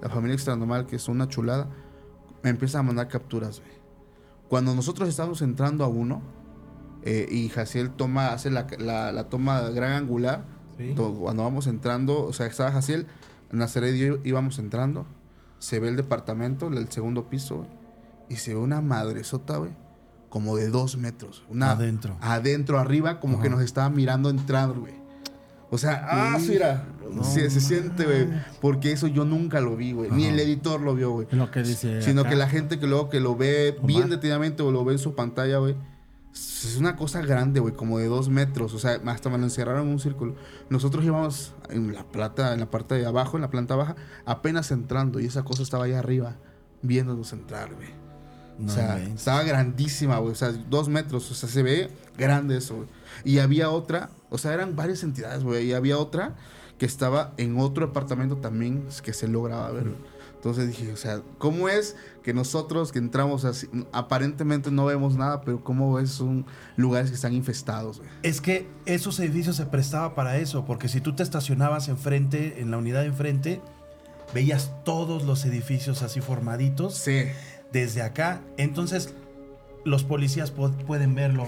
[0.00, 1.68] la familia extranormal, que es una chulada,
[2.42, 3.72] me empieza a mandar capturas, güey.
[4.48, 6.22] Cuando nosotros estamos entrando a uno,
[7.02, 10.44] eh, y Jaciel toma, hace la, la- la toma gran angular,
[10.76, 10.94] Sí.
[10.96, 13.06] cuando vamos entrando, o sea, estaba Jaciel,
[13.50, 15.06] Nazaret y yo íbamos entrando,
[15.58, 17.68] se ve el departamento, el segundo piso, güey,
[18.28, 19.72] y se ve una madresota, güey,
[20.28, 21.44] como de dos metros.
[21.48, 22.16] Una, Adentro.
[22.20, 25.04] Adentro, arriba, como que nos estaba mirando entrar, güey.
[25.70, 28.28] O sea, ah, sí, mira, No se, se siente, güey,
[28.60, 31.26] porque eso yo nunca lo vi, güey, ni el editor lo vio, güey.
[31.30, 32.02] Es lo que dice.
[32.02, 32.30] Sino acá.
[32.30, 35.14] que la gente que luego que lo ve bien detenidamente o lo ve en su
[35.14, 35.76] pantalla, güey.
[36.34, 38.74] Es una cosa grande, güey, como de dos metros.
[38.74, 40.34] O sea, hasta me lo encerraron en un círculo.
[40.68, 43.94] Nosotros íbamos en la plata, en la parte de abajo, en la planta baja,
[44.24, 45.20] apenas entrando.
[45.20, 46.36] Y esa cosa estaba allá arriba,
[46.82, 47.88] viéndonos entrar, güey.
[48.58, 50.32] No o sea, estaba grandísima, güey.
[50.32, 51.30] O sea, dos metros.
[51.30, 52.88] O sea, se ve grande eso, güey.
[53.24, 55.66] Y había otra, o sea, eran varias entidades, güey.
[55.66, 56.34] Y había otra
[56.78, 60.13] que estaba en otro apartamento también que se lograba ver, güey.
[60.44, 65.40] Entonces dije, o sea, ¿cómo es que nosotros que entramos así, aparentemente no vemos nada,
[65.40, 66.44] pero cómo es un
[66.76, 68.02] lugares que están infestados?
[68.22, 72.70] Es que esos edificios se prestaba para eso, porque si tú te estacionabas enfrente, en
[72.70, 73.62] la unidad de enfrente,
[74.34, 77.22] veías todos los edificios así formaditos Sí.
[77.72, 78.42] desde acá.
[78.58, 79.14] Entonces,
[79.86, 81.46] los policías po- pueden verlo.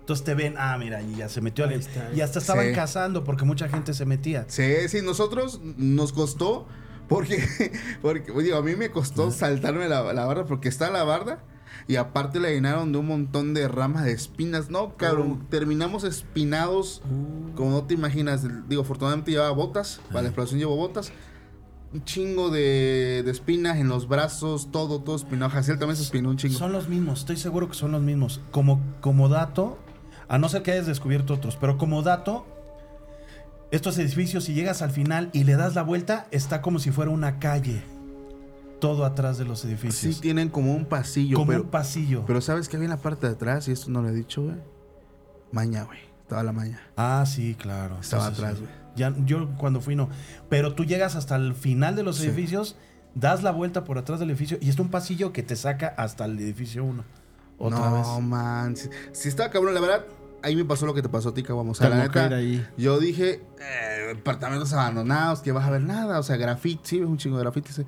[0.00, 1.88] Entonces te ven, ah, mira, y ya se metió Ahí alguien.
[1.88, 2.12] está.
[2.12, 2.72] Y hasta estaban Sí.
[2.74, 4.46] cazando porque mucha gente se metía.
[4.48, 6.66] Sí, sí, nosotros nos costó,
[7.12, 7.72] porque,
[8.02, 11.42] porque digo, a mí me costó saltarme la, la barda, porque está la barda,
[11.86, 14.70] y aparte la llenaron de un montón de ramas de espinas.
[14.70, 17.02] No, cabrón, terminamos espinados,
[17.56, 18.46] como no te imaginas.
[18.68, 21.12] Digo, afortunadamente llevaba botas, para la exploración llevo botas.
[21.92, 25.50] Un chingo de, de espinas en los brazos, todo, todo espinado.
[25.50, 26.54] Jaciel también se espinó un chingo.
[26.54, 28.40] Son los mismos, estoy seguro que son los mismos.
[28.50, 29.78] Como, como dato,
[30.28, 32.46] a no ser que hayas descubierto otros, pero como dato,
[33.72, 37.10] estos edificios, si llegas al final y le das la vuelta, está como si fuera
[37.10, 37.82] una calle.
[38.80, 40.20] Todo atrás de los Sí, edificios.
[40.20, 42.24] tienen como un pasillo, como pero, un pasillo.
[42.26, 43.66] pero ¿sabes qué había en la parte de atrás?
[43.68, 44.56] Y esto no lo he dicho, güey.
[45.52, 45.98] Maña, güey.
[46.22, 46.80] Estaba la maña.
[46.96, 47.98] ah, sí, claro.
[48.00, 48.60] Estaba atrás, sí.
[48.64, 48.72] güey.
[48.96, 50.08] Ya, yo cuando fui no.
[50.48, 52.26] Pero tú llegas hasta el final de los Sí.
[52.26, 52.76] edificios,
[53.14, 56.24] das la vuelta por atrás del edificio y es un pasillo que te saca hasta
[56.24, 57.04] el edificio 1.
[57.58, 58.24] Otra no, vez.
[58.26, 58.76] man.
[58.76, 60.04] Si, si estaba cabrón, la verdad,
[60.42, 61.44] ahí me pasó lo que te pasó a ti.
[61.48, 62.66] O sea, la neta, ahí.
[62.76, 66.18] yo dije, eh, apartamentos abandonados, que vas a ver nada.
[66.18, 67.82] O sea, graffiti, sí, ves un chingo de graffiti, sí.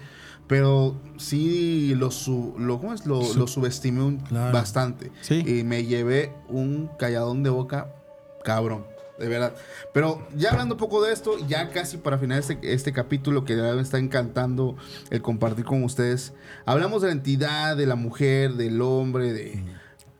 [0.46, 3.06] Pero sí lo, su, lo, ¿cómo es?
[3.06, 4.52] lo, Su- lo subestimé un- Claro.
[4.52, 5.10] bastante.
[5.22, 5.42] Sí.
[5.46, 7.94] Y me llevé un calladón de boca,
[8.44, 8.86] cabrón.
[9.18, 9.54] De verdad.
[9.92, 13.54] Pero ya hablando un poco de esto, ya casi para finalizar este, este capítulo que
[13.54, 14.76] me está encantando
[15.10, 16.32] el compartir con ustedes.
[16.66, 19.62] Hablamos de la entidad, de la mujer, del hombre, de...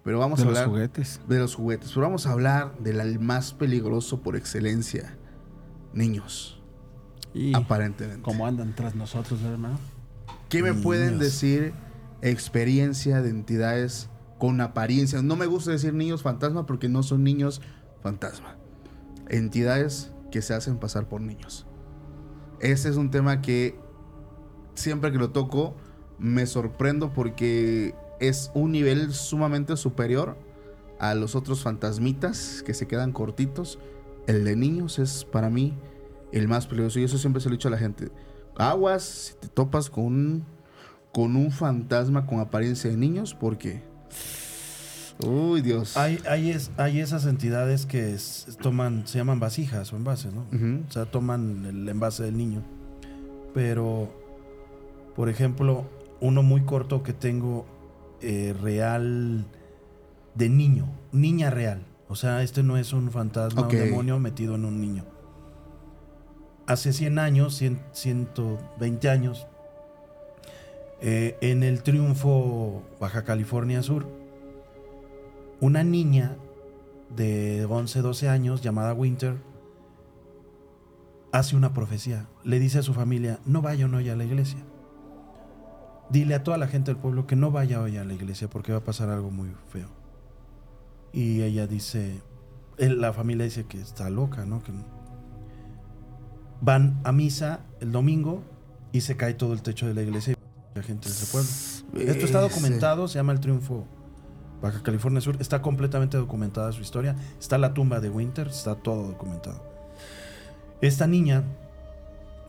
[0.05, 1.21] Pero vamos de a los hablar juguetes.
[1.29, 1.91] de los juguetes.
[1.93, 5.17] Pero vamos a hablar del más peligroso por excelencia.
[5.93, 6.61] Niños,
[7.33, 8.23] Y aparentemente.
[8.23, 9.79] como andan tras nosotros, ¿verdad, hermano.
[10.49, 11.73] ¿Qué me pueden decir
[12.21, 15.23] experiencia de entidades con apariencia?
[15.23, 17.61] No me gusta decir niños fantasma porque no son niños
[18.03, 18.57] fantasma.
[19.29, 21.67] Entidades que se hacen pasar por niños.
[22.61, 23.79] Ese es un tema que
[24.75, 25.77] siempre que lo toco
[26.19, 30.37] me sorprendo porque es un nivel sumamente superior
[30.99, 33.79] a los otros fantasmitas que se quedan cortitos.
[34.27, 35.75] El de niños es para mí
[36.33, 38.11] el más peligroso y eso siempre se lo he dicho a la gente.
[38.57, 40.45] Aguas si te topas con un,
[41.13, 43.83] con un fantasma con apariencia de niños porque...
[45.25, 45.97] Uy, Dios.
[45.97, 50.45] Hay, hay, es- hay esas entidades que es- toman, se llaman vasijas o envases, ¿no?
[50.89, 52.63] O sea, toman el envase del niño.
[53.55, 54.11] Pero,
[55.15, 55.85] por ejemplo,
[56.21, 57.65] uno muy corto que tengo
[58.25, 59.45] eh, real
[60.35, 61.85] de niño, niña real.
[62.09, 65.05] O sea, este no es un fantasma, un demonio metido en un niño.
[66.67, 69.47] Hace 100 años, 100, 120 años,
[71.01, 74.07] eh, en el Triunfo Baja California Sur,
[75.61, 76.37] una niña
[77.15, 79.37] de 11, 12 años llamada Winter
[81.33, 82.29] hace una profecía.
[82.45, 84.65] Le dice a su familia, no vaya hoy a la iglesia.
[86.11, 88.73] Dile a toda la gente del pueblo que no vaya hoy a la iglesia porque
[88.73, 89.89] va a pasar algo muy feo.
[91.13, 92.21] Y ella dice,
[92.79, 94.63] él- la familia dice que está loca, ¿no?
[94.63, 94.73] Que.
[96.61, 98.43] Van a misa el domingo
[98.93, 101.49] y se cae todo el techo de la iglesia y la gente de ese pueblo.
[102.11, 103.87] Esto está documentado, se llama El Triunfo
[104.63, 105.37] Baja California Sur.
[105.41, 107.17] Está completamente documentada su historia.
[107.39, 109.63] Está la tumba de Winter, está todo documentado.
[110.81, 111.45] Esta niña,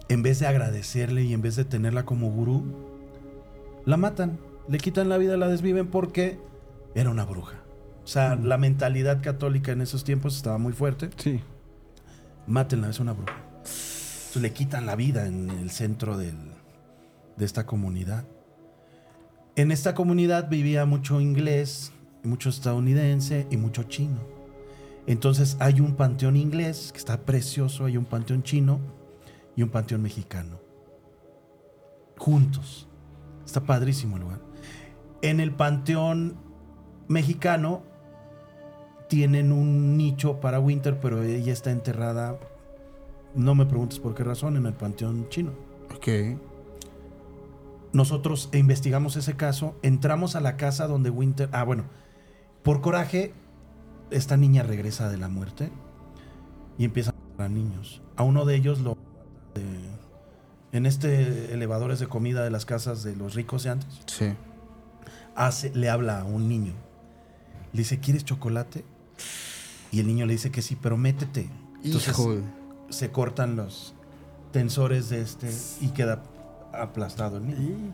[0.07, 2.63] en vez de agradecerle y en vez de tenerla como gurú,
[3.85, 6.39] la matan, le quitan la vida, la desviven porque
[6.95, 7.61] era una bruja.
[8.03, 11.09] O sea, la mentalidad católica en esos tiempos estaba muy fuerte.
[11.17, 11.41] Sí.
[12.47, 13.35] Mátenla, es una bruja.
[13.57, 16.51] Entonces le quitan la vida en el centro del-
[17.37, 18.25] de esta comunidad.
[19.55, 21.91] En esta comunidad vivía mucho inglés,
[22.23, 24.19] mucho estadounidense y mucho chino.
[25.07, 28.79] Entonces hay un panteón inglés que está precioso, hay un panteón chino
[29.55, 30.59] y un panteón mexicano.
[32.17, 32.87] Juntos.
[33.45, 34.39] Está padrísimo el lugar.
[35.21, 36.35] En el panteón
[37.07, 37.83] mexicano
[39.07, 42.39] tienen un nicho para Winter, pero ella está enterrada,
[43.35, 45.51] no me preguntes por qué razón, en el panteón chino.
[45.95, 46.37] Ok.
[47.93, 51.83] Nosotros investigamos ese caso, entramos a la casa donde Winter, ah bueno,
[52.63, 53.33] por coraje,
[54.11, 55.71] esta niña regresa de la muerte
[56.77, 58.01] y empieza a matar a niños.
[58.17, 58.97] A uno de ellos lo
[59.53, 59.94] de-
[60.77, 63.89] en este elevadores de comida de las casas de los ricos de antes.
[64.07, 64.33] Sí.
[65.35, 66.73] hace, le habla a un niño.
[67.73, 68.85] Le dice, ¿quieres chocolate?
[69.91, 71.49] Y el niño le dice que sí, pero métete.
[71.83, 72.37] Entonces Hijo.
[72.89, 73.93] se cortan los
[74.51, 76.23] tensores de este y queda
[76.73, 77.93] aplastado el niño.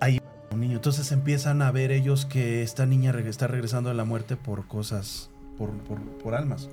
[0.00, 0.20] Ahí
[0.50, 0.76] un niño.
[0.76, 4.66] Entonces empiezan a ver ellos que esta niña reg- está regresando de la muerte por
[4.66, 6.68] cosas, por, por, por almas.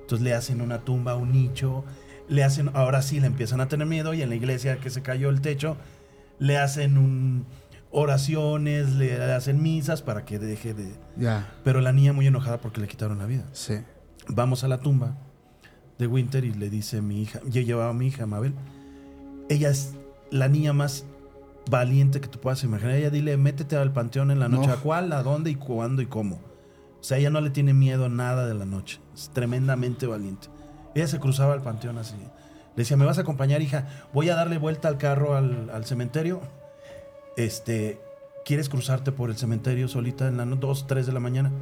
[0.00, 1.84] Entonces le hacen una tumba, un nicho,
[2.28, 5.02] le hacen, ahora sí le empiezan a tener miedo y en la iglesia que se
[5.02, 5.76] cayó el techo,
[6.38, 7.46] le hacen un,
[7.90, 10.92] oraciones, le hacen misas para que deje de...
[11.16, 13.44] Ya, Pero la niña muy enojada porque le quitaron la vida.
[13.52, 13.74] sí.
[14.28, 15.16] Vamos a la tumba
[15.98, 18.54] de Winter y le dice mi hija, yo llevaba a mi hija, Mabel,
[19.48, 19.94] ella es
[20.32, 21.04] la niña más
[21.70, 22.96] valiente que tú puedas imaginar.
[22.96, 24.66] Ella dile, métete al panteón en la noche.
[24.68, 24.72] No.
[24.74, 25.12] ¿A cuál?
[25.12, 25.50] ¿A dónde?
[25.50, 26.02] ¿Y cuándo?
[26.02, 26.40] ¿Y cómo?
[27.00, 29.00] O sea, ella no le tiene miedo a nada de la noche.
[29.14, 30.48] Es tremendamente valiente.
[30.96, 32.16] Ella se cruzaba al panteón así.
[32.16, 33.86] Le decía, ¿me vas a acompañar, hija?
[34.14, 36.40] Voy a darle vuelta al carro al, al cementerio.
[37.36, 38.00] Este,
[38.46, 41.52] ¿quieres cruzarte por el cementerio solita en las 2, 3 de la mañana?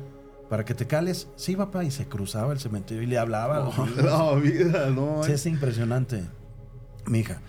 [0.49, 1.27] Para que te cales.
[1.35, 1.83] Sí, papá.
[1.83, 3.73] Y se cruzaba el cementerio y le hablaba.
[4.05, 5.25] No, vida, no.
[5.25, 6.23] Sí, es impresionante.
[7.07, 7.41] Mi hija.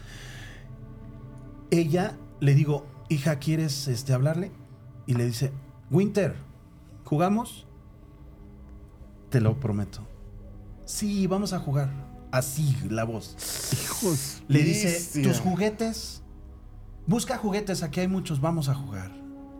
[1.69, 4.51] Ella le digo, hija, ¿quieres este, hablarle?
[5.05, 5.51] Y le dice,
[5.91, 6.33] Winter,
[7.03, 7.67] ¿jugamos?
[9.29, 10.14] Te lo prometo.
[10.85, 11.89] Sí, vamos a jugar.
[12.31, 13.35] Así, la voz.
[13.73, 14.43] Hijos.
[14.47, 16.21] Le dice, tus juguetes.
[17.07, 19.11] Busca juguetes, aquí hay muchos, vamos a jugar.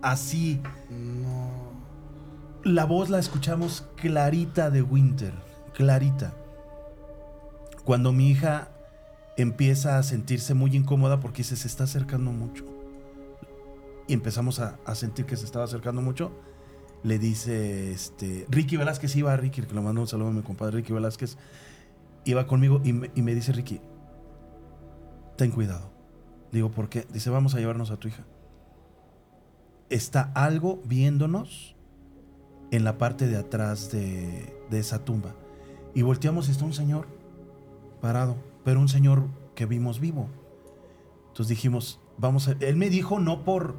[0.02, 0.62] Así.
[0.90, 1.74] No.
[2.64, 5.34] La voz la escuchamos clarita de Winter,
[5.74, 6.34] clarita.
[7.84, 8.70] Cuando mi hija
[9.38, 12.66] empieza a sentirse muy incómoda porque dice, se está acercando mucho.
[14.08, 16.32] Y empezamos a, a sentir que se estaba acercando mucho.
[17.06, 20.42] Le dice, este, Ricky Velázquez iba a Ricky, que le mando un saludo a mi
[20.42, 21.38] compadre Ricky Velázquez,
[22.24, 23.80] iba conmigo y me, y me dice, Ricky,
[25.38, 25.92] ten cuidado.
[26.52, 27.06] Digo, ¿por qué?
[27.14, 28.24] Dice, vamos a llevarnos a tu hija.
[29.92, 31.76] Está algo viéndonos
[32.72, 35.36] en la parte de atrás de, de esa tumba.
[35.94, 37.06] Y volteamos y está un señor
[38.02, 40.28] parado, pero un señor que vimos vivo.
[41.28, 42.56] Entonces dijimos, vamos a...
[42.62, 43.76] Él me dijo no por...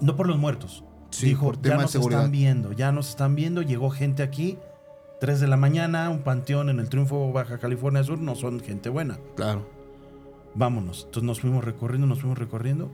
[0.00, 0.84] No por los muertos.
[1.14, 2.20] Sí, dijo, por ya nos seguridad.
[2.20, 4.58] están viendo, ya nos están viendo, llegó gente aquí,
[5.20, 8.88] 3 de la mañana, un panteón en el Triunfo Baja California Sur, no son gente
[8.88, 9.66] buena Claro.
[10.54, 11.04] vámonos.
[11.06, 12.90] Entonces nos fuimos recorriendo, nos fuimos recorriendo.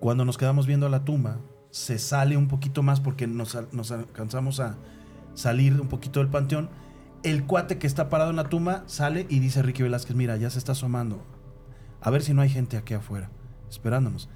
[0.00, 1.38] Cuando nos quedamos viendo a la tumba,
[1.70, 4.76] se sale un poquito más porque nos, nos alcanzamos a
[5.34, 6.68] salir un poquito del panteón.
[7.22, 10.50] El cuate que está parado en la tumba sale y dice Ricky Velázquez, mira, ya
[10.50, 11.22] se está asomando.
[12.00, 13.30] A ver si no hay gente aquí afuera,
[13.70, 14.28] esperándonos.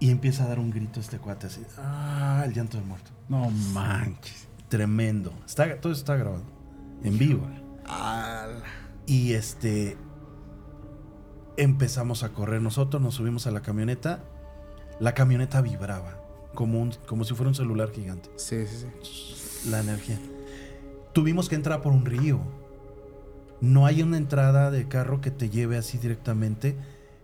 [0.00, 1.62] Y empieza a dar un grito este cuate así.
[1.78, 3.10] Ah, el llanto del muerto.
[3.28, 4.48] No manches.
[4.68, 5.32] Tremendo.
[5.46, 6.42] Está, todo está grabado.
[7.02, 7.46] En vivo.
[9.06, 9.96] Y este.
[11.56, 14.24] Empezamos a correr nosotros, nos subimos a la camioneta.
[14.98, 16.18] La camioneta vibraba,
[16.54, 18.30] como, un, como si fuera un celular gigante.
[18.36, 19.70] Sí, sí, sí.
[19.70, 20.18] La energía.
[21.12, 22.40] Tuvimos que entrar por un río.
[23.60, 26.76] No hay una entrada de carro que te lleve así directamente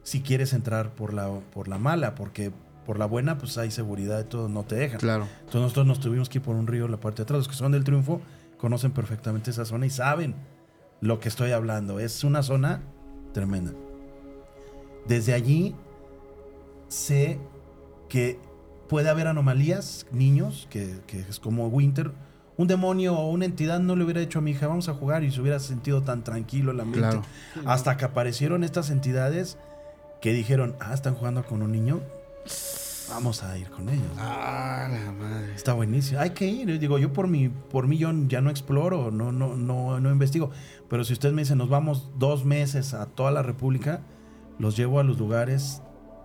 [0.02, 2.52] si quieres entrar por la, por la mala, porque
[2.86, 4.98] por la buena, pues hay seguridad y todo, no te dejan.
[4.98, 5.28] Claro.
[5.40, 7.38] Entonces nosotros nos tuvimos que ir por un río en la parte de atrás.
[7.38, 8.20] Los que son del triunfo
[8.58, 10.34] conocen perfectamente esa zona y saben
[11.00, 12.00] lo que estoy hablando.
[12.00, 12.82] Es una zona
[13.32, 13.72] tremenda.
[15.06, 15.74] Desde allí
[16.88, 17.38] sé
[18.08, 18.38] que
[18.88, 22.12] puede haber anomalías, niños, que, que es como Winter.
[22.56, 25.24] Un demonio o una entidad no le hubiera dicho a mi hija, vamos a jugar
[25.24, 27.20] y se hubiera sentido tan tranquilo el ambiente.
[27.20, 27.22] Claro.
[27.64, 29.56] Hasta que aparecieron estas entidades
[30.20, 32.00] que dijeron, ah, están jugando con un niño,
[33.08, 34.06] vamos a ir con ellos.
[34.18, 35.54] Ah, la madre.
[35.54, 36.20] Está buenísimo.
[36.20, 36.78] Hay que ir.
[36.78, 40.50] Digo, yo por mi, por mí yo ya no exploro, no, no, no, no investigo.
[40.88, 44.02] Pero si usted me dice, nos vamos dos meses a toda la República,
[44.58, 45.82] los llevo a los lugares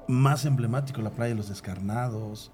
[0.07, 2.51] más emblemáticos, la playa de los Descarnados,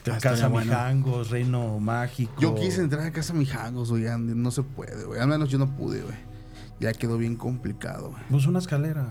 [0.00, 0.70] Ah, Casa estaría bueno.
[0.72, 2.40] Mijangos, Reino Mágico.
[2.40, 4.04] Yo quise entrar a casa Mijangos, güey.
[4.18, 5.20] No se puede, güey.
[5.20, 6.16] Al menos yo no pude, güey.
[6.80, 8.22] Ya quedó bien complicado, güey.
[8.30, 9.06] Pues una escalera.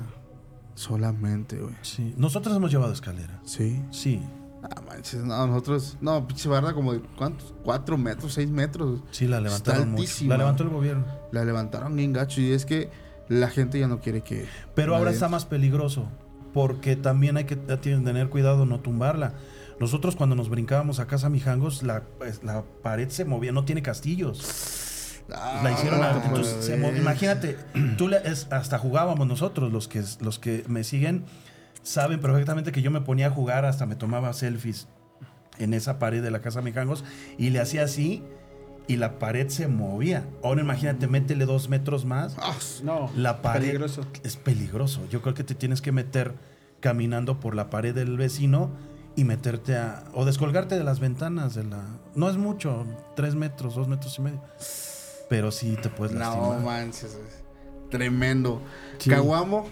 [0.78, 1.74] Solamente, güey.
[1.82, 2.14] Sí.
[2.18, 3.42] Nosotros hemos llevado escalera.
[3.44, 3.82] Sí.
[3.90, 4.22] Sí.
[4.62, 5.24] Ah, manches.
[5.24, 5.98] No, nosotros.
[6.02, 7.56] No, pinche barda como de cuántos?
[7.64, 9.02] Cuatro metros, seis metros.
[9.10, 10.26] Sí, la levantaron mucho.
[10.26, 11.04] La levantó el gobierno.
[11.32, 12.42] La levantaron bien gacho.
[12.42, 12.92] Y es que
[13.28, 14.46] la gente ya no quiere que.
[14.76, 16.08] Pero ahora está más peligroso,
[16.54, 19.34] porque también hay que tener cuidado no tumbarla.
[19.80, 23.82] Nosotros cuando nos brincábamos a casa Mijangos, la, pues, la pared se movía, no tiene
[23.82, 24.87] castillos.
[25.34, 27.58] Ah, La hicieron a- pues, entonces se mo- imagínate,
[27.98, 31.26] tú le- es- hasta jugábamos nosotros, los que, los que me siguen
[31.84, 34.88] saben perfectamente que yo me ponía a jugar, hasta me tomaba selfies
[35.60, 37.04] en esa pared de la casa Mijangos
[37.38, 38.24] y le hacía así
[38.88, 40.26] y la pared se movía.
[40.44, 42.36] Ahora imagínate, métele dos metros más.
[42.40, 44.06] Ah, No, La pared peligroso.
[44.24, 45.02] es peligroso.
[45.10, 46.36] Yo creo que te tienes que meter
[46.80, 48.70] caminando por la pared del vecino
[49.18, 50.04] y meterte a.
[50.14, 51.82] o descolgarte de las ventanas de la.
[52.16, 52.86] No es mucho,
[53.16, 54.42] tres metros, dos metros y medio.
[55.30, 56.62] Pero sí te puedes No lastimar.
[56.62, 57.14] manches.
[57.16, 57.90] güey.
[57.90, 58.62] Tremendo.
[58.98, 59.10] Sí.
[59.10, 59.68] Caguamo.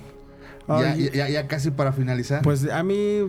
[0.68, 2.42] Ya, ya- ya casi para finalizar.
[2.42, 3.20] Pues a mí,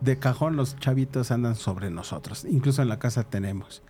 [0.00, 2.44] de cajón, los chavitos andan sobre nosotros.
[2.44, 3.82] Incluso en la casa tenemos.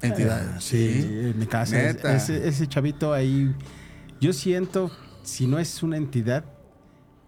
[0.00, 0.62] entidades.
[0.62, 1.80] Sí, en mi casa.
[1.82, 2.04] es-.
[2.04, 3.52] Ese, ese chavito ahí,
[4.20, 4.92] yo siento,
[5.24, 6.44] si no es una entidad,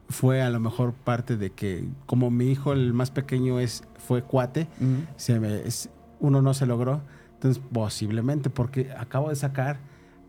[0.08, 4.22] fue a lo mejor parte de que, como mi hijo, el más pequeño, es fue
[4.22, 5.02] cuate, Ujú.
[5.16, 5.88] se me- es-
[6.20, 7.00] uno no se logró.
[7.34, 9.78] Entonces, posiblemente, porque acabo de sacar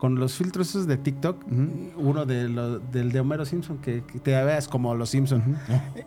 [0.01, 1.45] con los filtros esos de TikTok,
[1.95, 5.43] uno de lo- del de Homero Simpson, que, que te veas como los Simpson.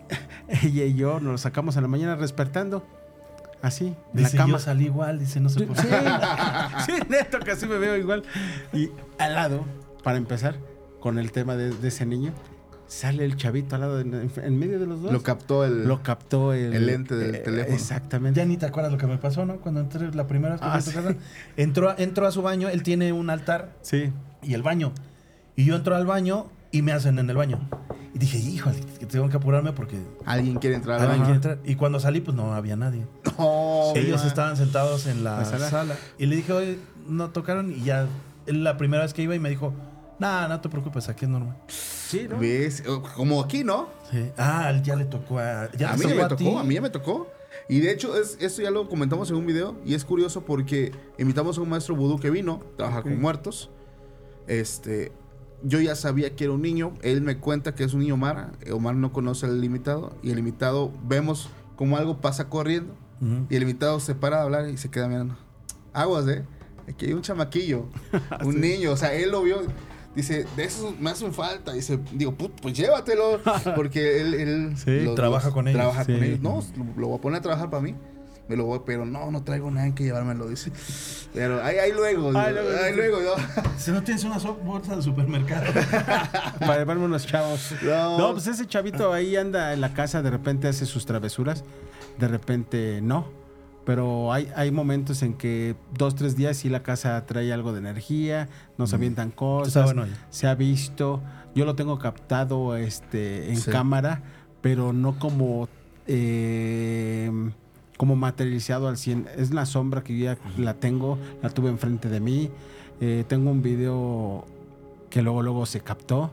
[0.49, 2.85] Ella y yo nos lo sacamos en la mañana despertando,
[3.61, 4.51] así, la Dice, cama.
[4.51, 5.97] yo salí igual, dice, no sé por Sí, qué.
[6.85, 8.23] sí, neto, que así me veo igual.
[8.73, 9.63] Y al lado,
[10.03, 10.57] para empezar,
[10.99, 12.33] con el tema de, de ese niño,
[12.87, 15.11] sale el chavito al lado, de- en, en medio de los dos.
[15.11, 15.87] Lo captó el.
[15.87, 17.73] Lo captó el, el lente del teléfono.
[17.75, 18.39] Exactamente.
[18.39, 19.57] Ya ni te acuerdas lo que me pasó, ¿no?
[19.57, 20.91] Cuando entré la primera vez que Ah, sí.
[20.91, 21.15] casa,
[21.57, 24.11] entró, a- entró a su baño, él tiene un altar Sí.
[24.43, 24.91] y el baño.
[25.55, 27.59] Y yo entro al baño y me hacen en el baño.
[28.13, 31.57] Y dije, híjole, que tengo que apurarme porque Alguien quiere entrar al alguien quiere entrar.
[31.65, 33.05] Y cuando salí, pues no había nadie.
[33.37, 34.27] No, Ellos man.
[34.27, 35.69] estaban sentados en la, ¿La sala?
[35.69, 35.95] sala?
[36.17, 36.79] Y le dije, oye,
[37.09, 37.71] no tocaron.
[37.71, 38.07] Y ya,
[38.45, 39.73] él la primera vez que iba y me dijo,
[40.19, 41.55] nah, no te preocupes, aquí es normal.
[41.67, 42.37] Sí, ¿no?
[42.39, 42.83] ¿Ves?
[43.15, 43.89] Como aquí, ¿no?
[44.11, 44.31] Sí.
[44.37, 45.71] Ah, ya le tocó a.
[45.73, 47.27] Ya a mí ya me tocó, a mí ya me tocó.
[47.67, 49.75] Y de hecho, es, esto ya lo comentamos en un video.
[49.85, 53.69] Y es curioso porque invitamos a un maestro vudú que vino, trabaja con muertos.
[54.47, 55.11] Este.
[55.63, 56.93] Yo ya sabía que era un niño.
[57.01, 58.51] Él me cuenta que es un niño Omar.
[58.71, 60.15] Omar no conoce al limitado.
[60.21, 62.93] Y el limitado vemos como algo pasa corriendo.
[63.49, 65.35] Y el invitado se para de hablar y se queda mirando.
[65.93, 66.43] Aguas, ¿eh?
[66.87, 67.87] Aquí hay un chamaquillo,
[68.45, 68.91] un niño.
[68.91, 69.61] O sea, él lo vio.
[70.15, 71.73] Dice, de esos me hacen falta.
[71.73, 73.41] Dice, digo, "Put, pues llévatelo.
[73.75, 75.77] Porque él, él Sí, trabaja con ellos.
[75.79, 76.39] Trabaja con ellos.
[76.39, 77.95] No, lo, lo voy a poner a trabajar para mí.
[78.47, 80.71] Me lo voy, pero no, no traigo nada en que llevármelo, dice.
[81.33, 83.35] Pero ahí, ahí luego, Ahí luego, ahí luego.
[83.77, 85.65] Si no tienes una bolsa de supermercado.
[86.59, 87.73] Para llevarme unos chavos.
[87.81, 88.17] No.
[88.19, 91.63] No, pues ese chavito ahí anda en la casa, de repente hace sus travesuras,
[92.19, 93.27] de repente no.
[93.85, 97.79] Pero hay, hay momentos en que dos, tres días sí la casa trae algo de
[97.79, 98.49] energía,
[98.79, 100.05] nos avientan Está cosas, bueno.
[100.31, 101.21] se ha visto.
[101.53, 103.69] Yo lo tengo captado este, en Sí.
[103.71, 104.23] cámara,
[104.61, 105.69] pero no como,
[106.07, 107.31] eh,
[107.97, 109.27] como materializado al 100.
[109.37, 112.49] Es la sombra que yo ya la tengo, la tuve enfrente de mí.
[113.01, 114.45] Eh, tengo un video
[115.09, 116.31] que luego, luego se captó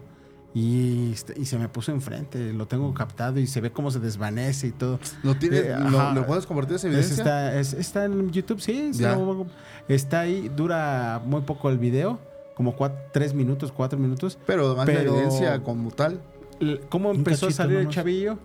[0.55, 2.53] y, este- y se me puso enfrente.
[2.53, 4.99] Lo tengo captado y se ve cómo se desvanece y todo.
[5.23, 6.15] ¿Lo, tienes, Eh, lo, ajá.
[6.15, 7.23] ¿lo puedes compartir esa Es- evidencia?
[7.23, 8.91] está, es- está en YouTube, sí.
[9.89, 12.19] está ahí, dura muy poco el video,
[12.55, 14.39] como cuatro, tres minutos, cuatro minutos.
[14.47, 16.21] Pero más la pero- evidencia como tal.
[16.91, 18.39] ¿Cómo empezó a salir el chavillo?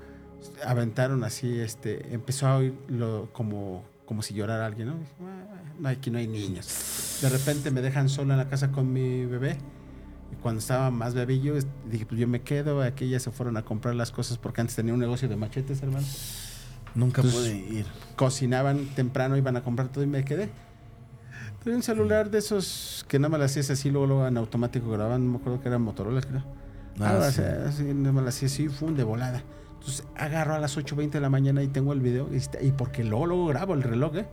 [0.65, 4.93] Aventaron así, este, empezó a oírlo como, como si llorara alguien, ¿no?
[5.21, 5.43] "Ah,
[5.79, 7.19] no, aquí no hay niños.
[7.21, 9.57] De repente me dejan solo en la casa con mi bebé.
[10.41, 11.55] Cuando estaba más bebillo,
[11.89, 12.81] dije, pues yo me quedo.
[12.81, 15.81] Aquí ya se fueron a comprar las cosas porque antes tenía un negocio de machetes,
[15.81, 16.05] hermano.
[16.95, 17.85] Nunca Entonces- pude ir.
[18.15, 20.49] Cocinaban temprano, iban a comprar todo y me quedé.
[21.63, 24.89] Tenía un celular de esos que nada más lo hacías así, luego, luego en automático
[24.89, 26.43] grababan, no me acuerdo que era Motorola, creo.
[26.99, 27.41] Ah, sí.
[27.41, 29.43] así, nada más lo hacía así, fue un de volada.
[29.73, 32.29] Entonces agarro a las 8.20 de la mañana y tengo el video.
[32.33, 34.25] Y, y porque luego, luego grabo el reloj, ¿eh?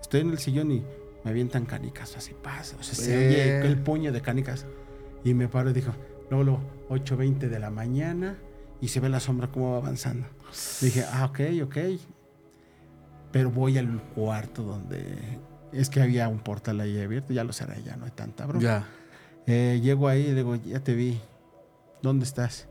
[0.00, 0.82] Estoy en el sillón y
[1.24, 2.76] me avientan canicas, así pasa.
[2.78, 3.28] O sea, se Eh.
[3.60, 4.64] oye el puño de canicas.
[5.24, 5.92] Y me paro y dijo,
[6.30, 8.36] luego, luego, 8.20 de la mañana
[8.80, 10.26] y se ve la sombra cómo va avanzando.
[10.80, 11.76] Dije, ah, ok, ok.
[13.32, 15.38] Pero voy al cuarto donde
[15.72, 18.62] es que había un portal ahí abierto, ya lo cerré, ya no hay tanta broma.
[18.62, 18.86] Ya.
[19.46, 21.20] Eh, llego ahí y digo, ya te vi.
[22.02, 22.68] ¿Dónde estás?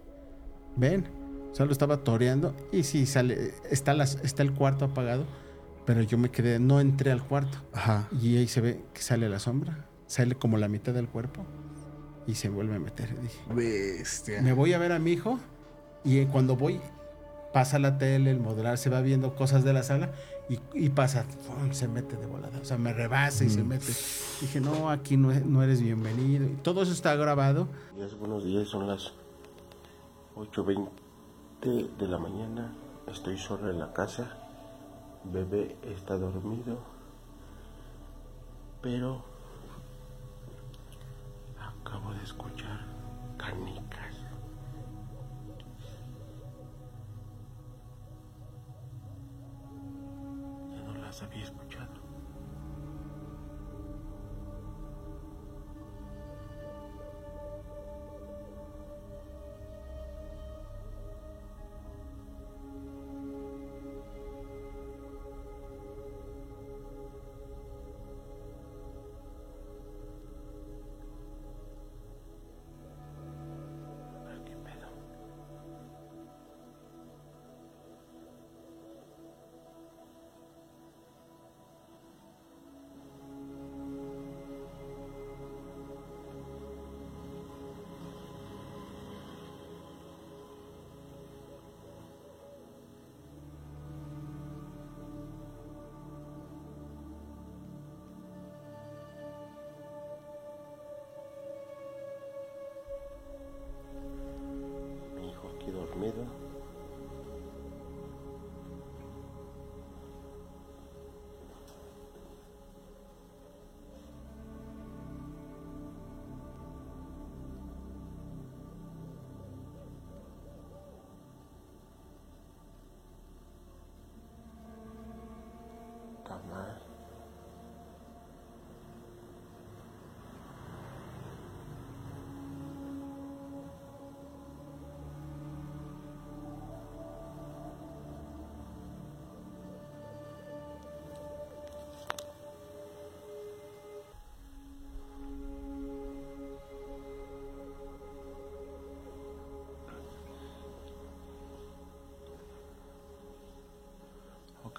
[0.76, 1.06] Ven.
[1.52, 5.26] Solo estaba toreando y sí, sale, está, las, está el cuarto apagado,
[5.86, 7.58] pero yo me quedé, no entré al cuarto.
[7.74, 8.08] Ajá.
[8.22, 11.46] Y ahí se ve que sale la sombra, sale como la mitad del cuerpo
[12.28, 13.10] y se vuelve a meter.
[13.18, 14.42] Y dije, Bestia.
[14.42, 15.40] me voy a ver a mi hijo
[16.04, 16.80] y eh, cuando voy
[17.54, 20.12] pasa la tele, el modular se va viendo cosas de la sala
[20.50, 21.26] y, y pasa,
[21.72, 23.68] se mete de volada, o sea, me rebasa y se Mm.
[23.68, 23.94] mete.
[24.42, 26.46] Dije, no, aquí no, no eres bienvenido.
[26.46, 27.68] Y todo eso está grabado.
[27.96, 29.12] días, buenos días, son las
[30.36, 30.88] 8.20
[31.98, 32.74] de la mañana,
[33.12, 34.38] estoy solo en la casa,
[35.24, 36.80] bebé está dormido,
[38.82, 39.24] pero
[41.98, 42.86] acabo de escuchar
[43.38, 44.16] canicas.
[50.76, 51.44] Ya no las había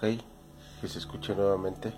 [0.01, 0.07] Ok,
[0.79, 1.91] que se escuche nuevamente.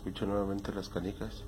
[0.00, 1.44] Escucha nuevamente las canicas.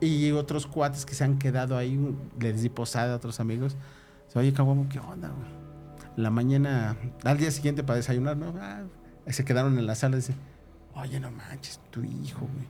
[0.00, 1.98] Y otros cuates que se han quedado ahí,
[2.38, 3.76] les di posada a otros amigos.
[4.26, 5.48] Dice, Oye, cabrón, ¿qué onda, güey?
[6.16, 8.52] La mañana, al día siguiente para desayunar, ¿no?
[8.60, 8.82] Ah,
[9.28, 10.16] se quedaron en la sala.
[10.16, 10.34] Dice,
[10.94, 12.66] oye, no manches, tu hijo, güey.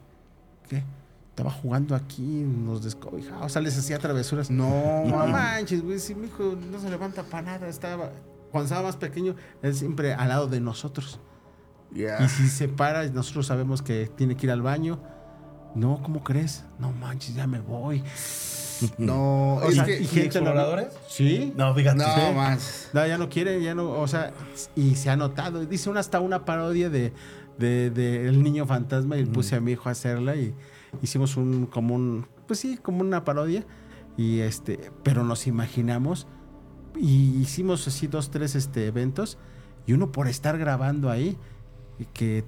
[0.68, 0.84] ¿Qué?
[1.30, 3.44] Estaba jugando aquí, nos descobijaba.
[3.46, 4.50] O sea, les hacía travesuras.
[4.50, 5.30] No, No man.
[5.32, 7.68] manches, güey, si mi hijo no se levanta para nada.
[7.68, 8.10] Estaba,
[8.50, 11.20] cuando estaba más pequeño, él siempre al lado de nosotros.
[11.92, 12.22] Ya.
[12.22, 15.00] Y si se para, nosotros sabemos que tiene que ir al baño.
[15.74, 16.64] No, ¿cómo crees?
[16.78, 18.02] No manches, ya me voy.
[18.96, 19.98] No, O es sea, que.
[20.00, 20.86] y gente lo- exploradores?
[21.08, 21.52] Sí.
[21.56, 21.98] No, fíjate.
[21.98, 22.90] No, más.
[22.92, 24.32] No, ya no quiere, ya no, o sea,
[24.76, 25.66] y se ha notado.
[25.66, 27.12] Dice una hasta una parodia de,
[27.58, 30.54] de, de El Niño Fantasma y puse a mi hijo a hacerla y
[31.02, 33.66] hicimos un, como un, pues sí, como una parodia.
[34.16, 36.28] Y este, pero nos imaginamos
[36.96, 39.38] y hicimos así dos, tres este, eventos
[39.88, 41.36] y uno por estar grabando ahí
[41.98, 42.44] y que,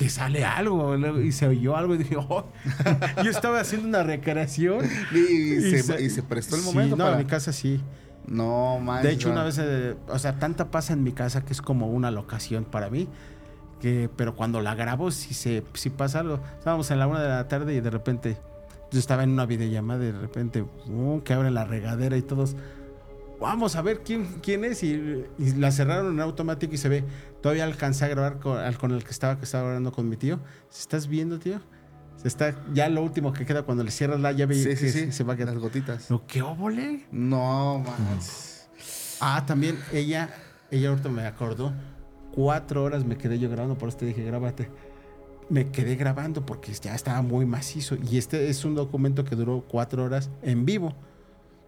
[0.00, 2.46] que sale algo y se oyó algo y dije, "Oh".
[3.22, 4.78] yo estaba haciendo una recreación.
[5.12, 7.18] Y, Y se, se- y se prestó el Sí, momento no, para.
[7.18, 7.82] en mi casa sí.
[8.26, 9.02] No, man.
[9.02, 11.88] De hecho, una vez, eh, o sea, tanta pasa en mi casa que es como
[11.88, 13.08] una locación para mí.
[13.82, 16.40] Que, pero cuando la grabo, si, se, si pasa algo.
[16.58, 18.38] Estábamos en la una de la tarde y de repente
[18.90, 22.56] yo estaba en una videollamada y de repente uh, que abre la regadera y todos.
[23.40, 24.82] Vamos a ver quién, quién es.
[24.82, 27.04] Y, y la cerraron en automático y se ve.
[27.42, 30.40] Todavía alcancé a grabar con, el que estaba, que estaba hablando con mi tío.
[30.70, 31.60] ¿Estás viendo, tío?
[32.16, 34.90] Se está, ya lo último que queda cuando le cierras la llave y Sí, sí,
[34.90, 35.10] sí.
[35.12, 35.54] se va a quedar.
[35.54, 36.10] Las gotitas.
[36.10, 37.06] Lo que óvole.
[37.10, 38.18] No, man.
[39.20, 40.28] Ah, también ella,
[40.70, 41.72] ella ahorita me acordó.
[42.34, 44.68] Cuatro horas me quedé yo grabando, por eso te dije, grábate.
[45.48, 47.96] Me quedé grabando porque ya estaba muy macizo.
[47.96, 50.94] Y este es un documento que duró cuatro horas en vivo.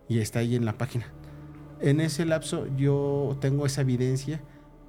[0.09, 1.07] Y está ahí en la página.
[1.83, 4.41] En ese lapso yo tengo esa evidencia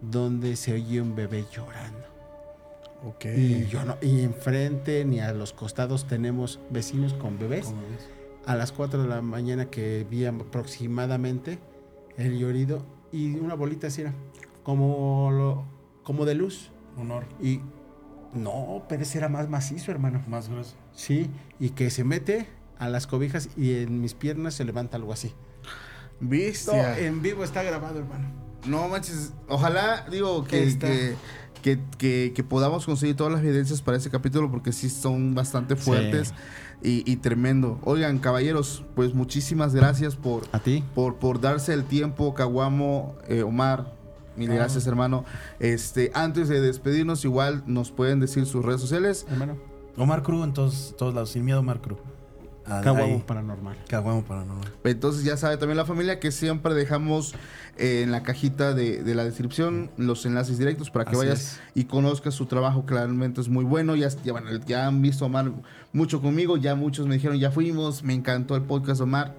[0.01, 1.99] donde se oye un bebé llorando.
[3.05, 3.25] Ok.
[3.35, 7.73] Y yo no, y enfrente ni a los costados tenemos vecinos con bebés
[8.45, 11.59] a las 4 de la mañana que vi aproximadamente
[12.17, 14.13] el llorido y una bolita así era
[14.63, 15.63] como lo-
[16.03, 17.25] como de luz Honor.
[17.41, 17.59] y
[18.33, 20.23] no, pero ese era más macizo, hermano.
[20.27, 20.75] Más grueso.
[20.93, 21.29] Sí,
[21.59, 22.47] y que se mete
[22.79, 25.33] a las cobijas y en mis piernas se levanta algo así.
[26.19, 26.99] Bestia.
[26.99, 28.27] en vivo está grabado, hermano.
[28.65, 31.15] No manches, ojalá, digo, que, que,
[31.61, 35.75] que, que- que podamos conseguir todas las evidencias para ese capítulo porque sí son bastante
[35.75, 36.33] fuertes
[36.81, 37.79] y, y tremendo.
[37.83, 40.83] Oigan, caballeros, pues muchísimas gracias por, ¿A ti?
[40.95, 43.93] por, por darse el tiempo, Caguamo, eh, Omar.
[44.35, 44.55] Mil Ah.
[44.55, 45.25] gracias, hermano.
[45.59, 49.25] Este, antes de despedirnos, igual nos pueden decir sus redes sociales.
[49.29, 49.57] Hermano.
[49.95, 51.29] Omar Cruz en todos, todos lados.
[51.31, 51.99] Sin miedo, Omar Cruz.
[52.65, 53.23] Ah, Caguamo ahí.
[53.27, 53.75] paranormal.
[53.89, 54.71] Caguamo paranormal.
[54.85, 57.35] Entonces ya sabe también la familia que siempre dejamos
[57.77, 61.39] eh, en la cajita de, de la descripción los enlaces directos para que Así vayas
[61.39, 61.59] es.
[61.75, 62.85] y conozcas su trabajo.
[62.85, 63.95] Claramente es muy bueno.
[63.95, 65.51] Ya, ya, bueno, ya han visto a Omar
[65.91, 66.55] mucho conmigo.
[66.57, 68.03] Ya muchos me dijeron, ya fuimos.
[68.03, 69.35] Me encantó el podcast de Omar.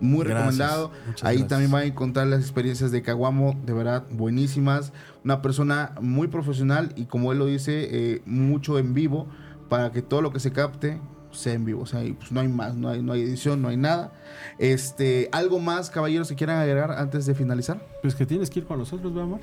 [0.00, 0.90] Muy Gracias, recomendado.
[1.06, 1.48] muchas Ahí gracias.
[1.48, 4.92] también van a encontrar las experiencias de Caguamo, de verdad, buenísimas.
[5.24, 9.28] Una persona muy profesional y como él lo dice, eh, mucho en vivo
[9.68, 11.00] para que todo lo que se capte
[11.32, 11.82] sea en vivo.
[11.82, 14.12] O sea, y, pues, no hay más, no hay, no hay edición, no hay nada.
[14.58, 17.84] Este, ¿Algo más, caballeros, que quieran agregar antes de finalizar?
[18.02, 19.40] Pues que tienes que ir con nosotros, ¿verdad, amor?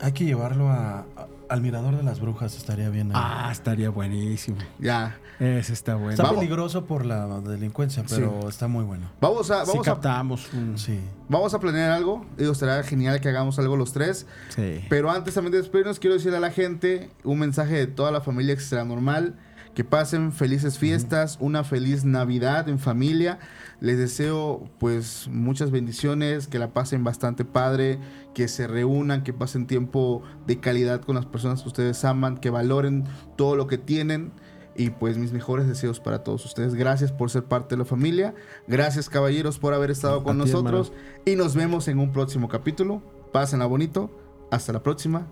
[0.00, 1.06] Hay que llevarlo a, a-
[1.48, 3.08] Al Mirador de las Brujas estaría bien.
[3.08, 3.14] ahí.
[3.16, 4.58] Ah, estaría buenísimo.
[4.78, 5.16] Ya.
[5.38, 6.10] Ese está bueno.
[6.10, 6.38] está vamos.
[6.40, 9.10] peligroso por la delincuencia, pero está muy bueno.
[9.20, 10.78] Vamos a, Si vamos a, captamos un...
[10.78, 10.98] Sí.
[11.28, 12.24] vamos a planear algo.
[12.38, 14.26] Digo, estará genial que hagamos algo los tres.
[14.48, 14.80] Sí.
[14.88, 18.20] Pero antes también de despedirnos, quiero decirle a la gente un mensaje de toda la
[18.22, 19.38] familia extra normal.
[19.76, 23.38] Que pasen felices fiestas, una feliz Navidad en familia.
[23.78, 27.98] Les deseo pues muchas bendiciones, que la pasen bastante padre,
[28.34, 32.48] que se reúnan, que pasen tiempo de calidad con las personas que ustedes aman, que
[32.48, 33.04] valoren
[33.36, 34.32] todo lo que tienen.
[34.74, 36.74] Y pues mis mejores deseos para todos ustedes.
[36.74, 38.34] Gracias por ser parte de la familia.
[38.66, 40.94] Gracias caballeros por haber estado con ti, nosotros.
[41.26, 43.02] Y nos vemos en un próximo capítulo.
[43.30, 44.10] Pásenla bonito.
[44.50, 45.26] Hasta la próxima.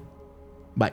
[0.77, 0.93] Bye.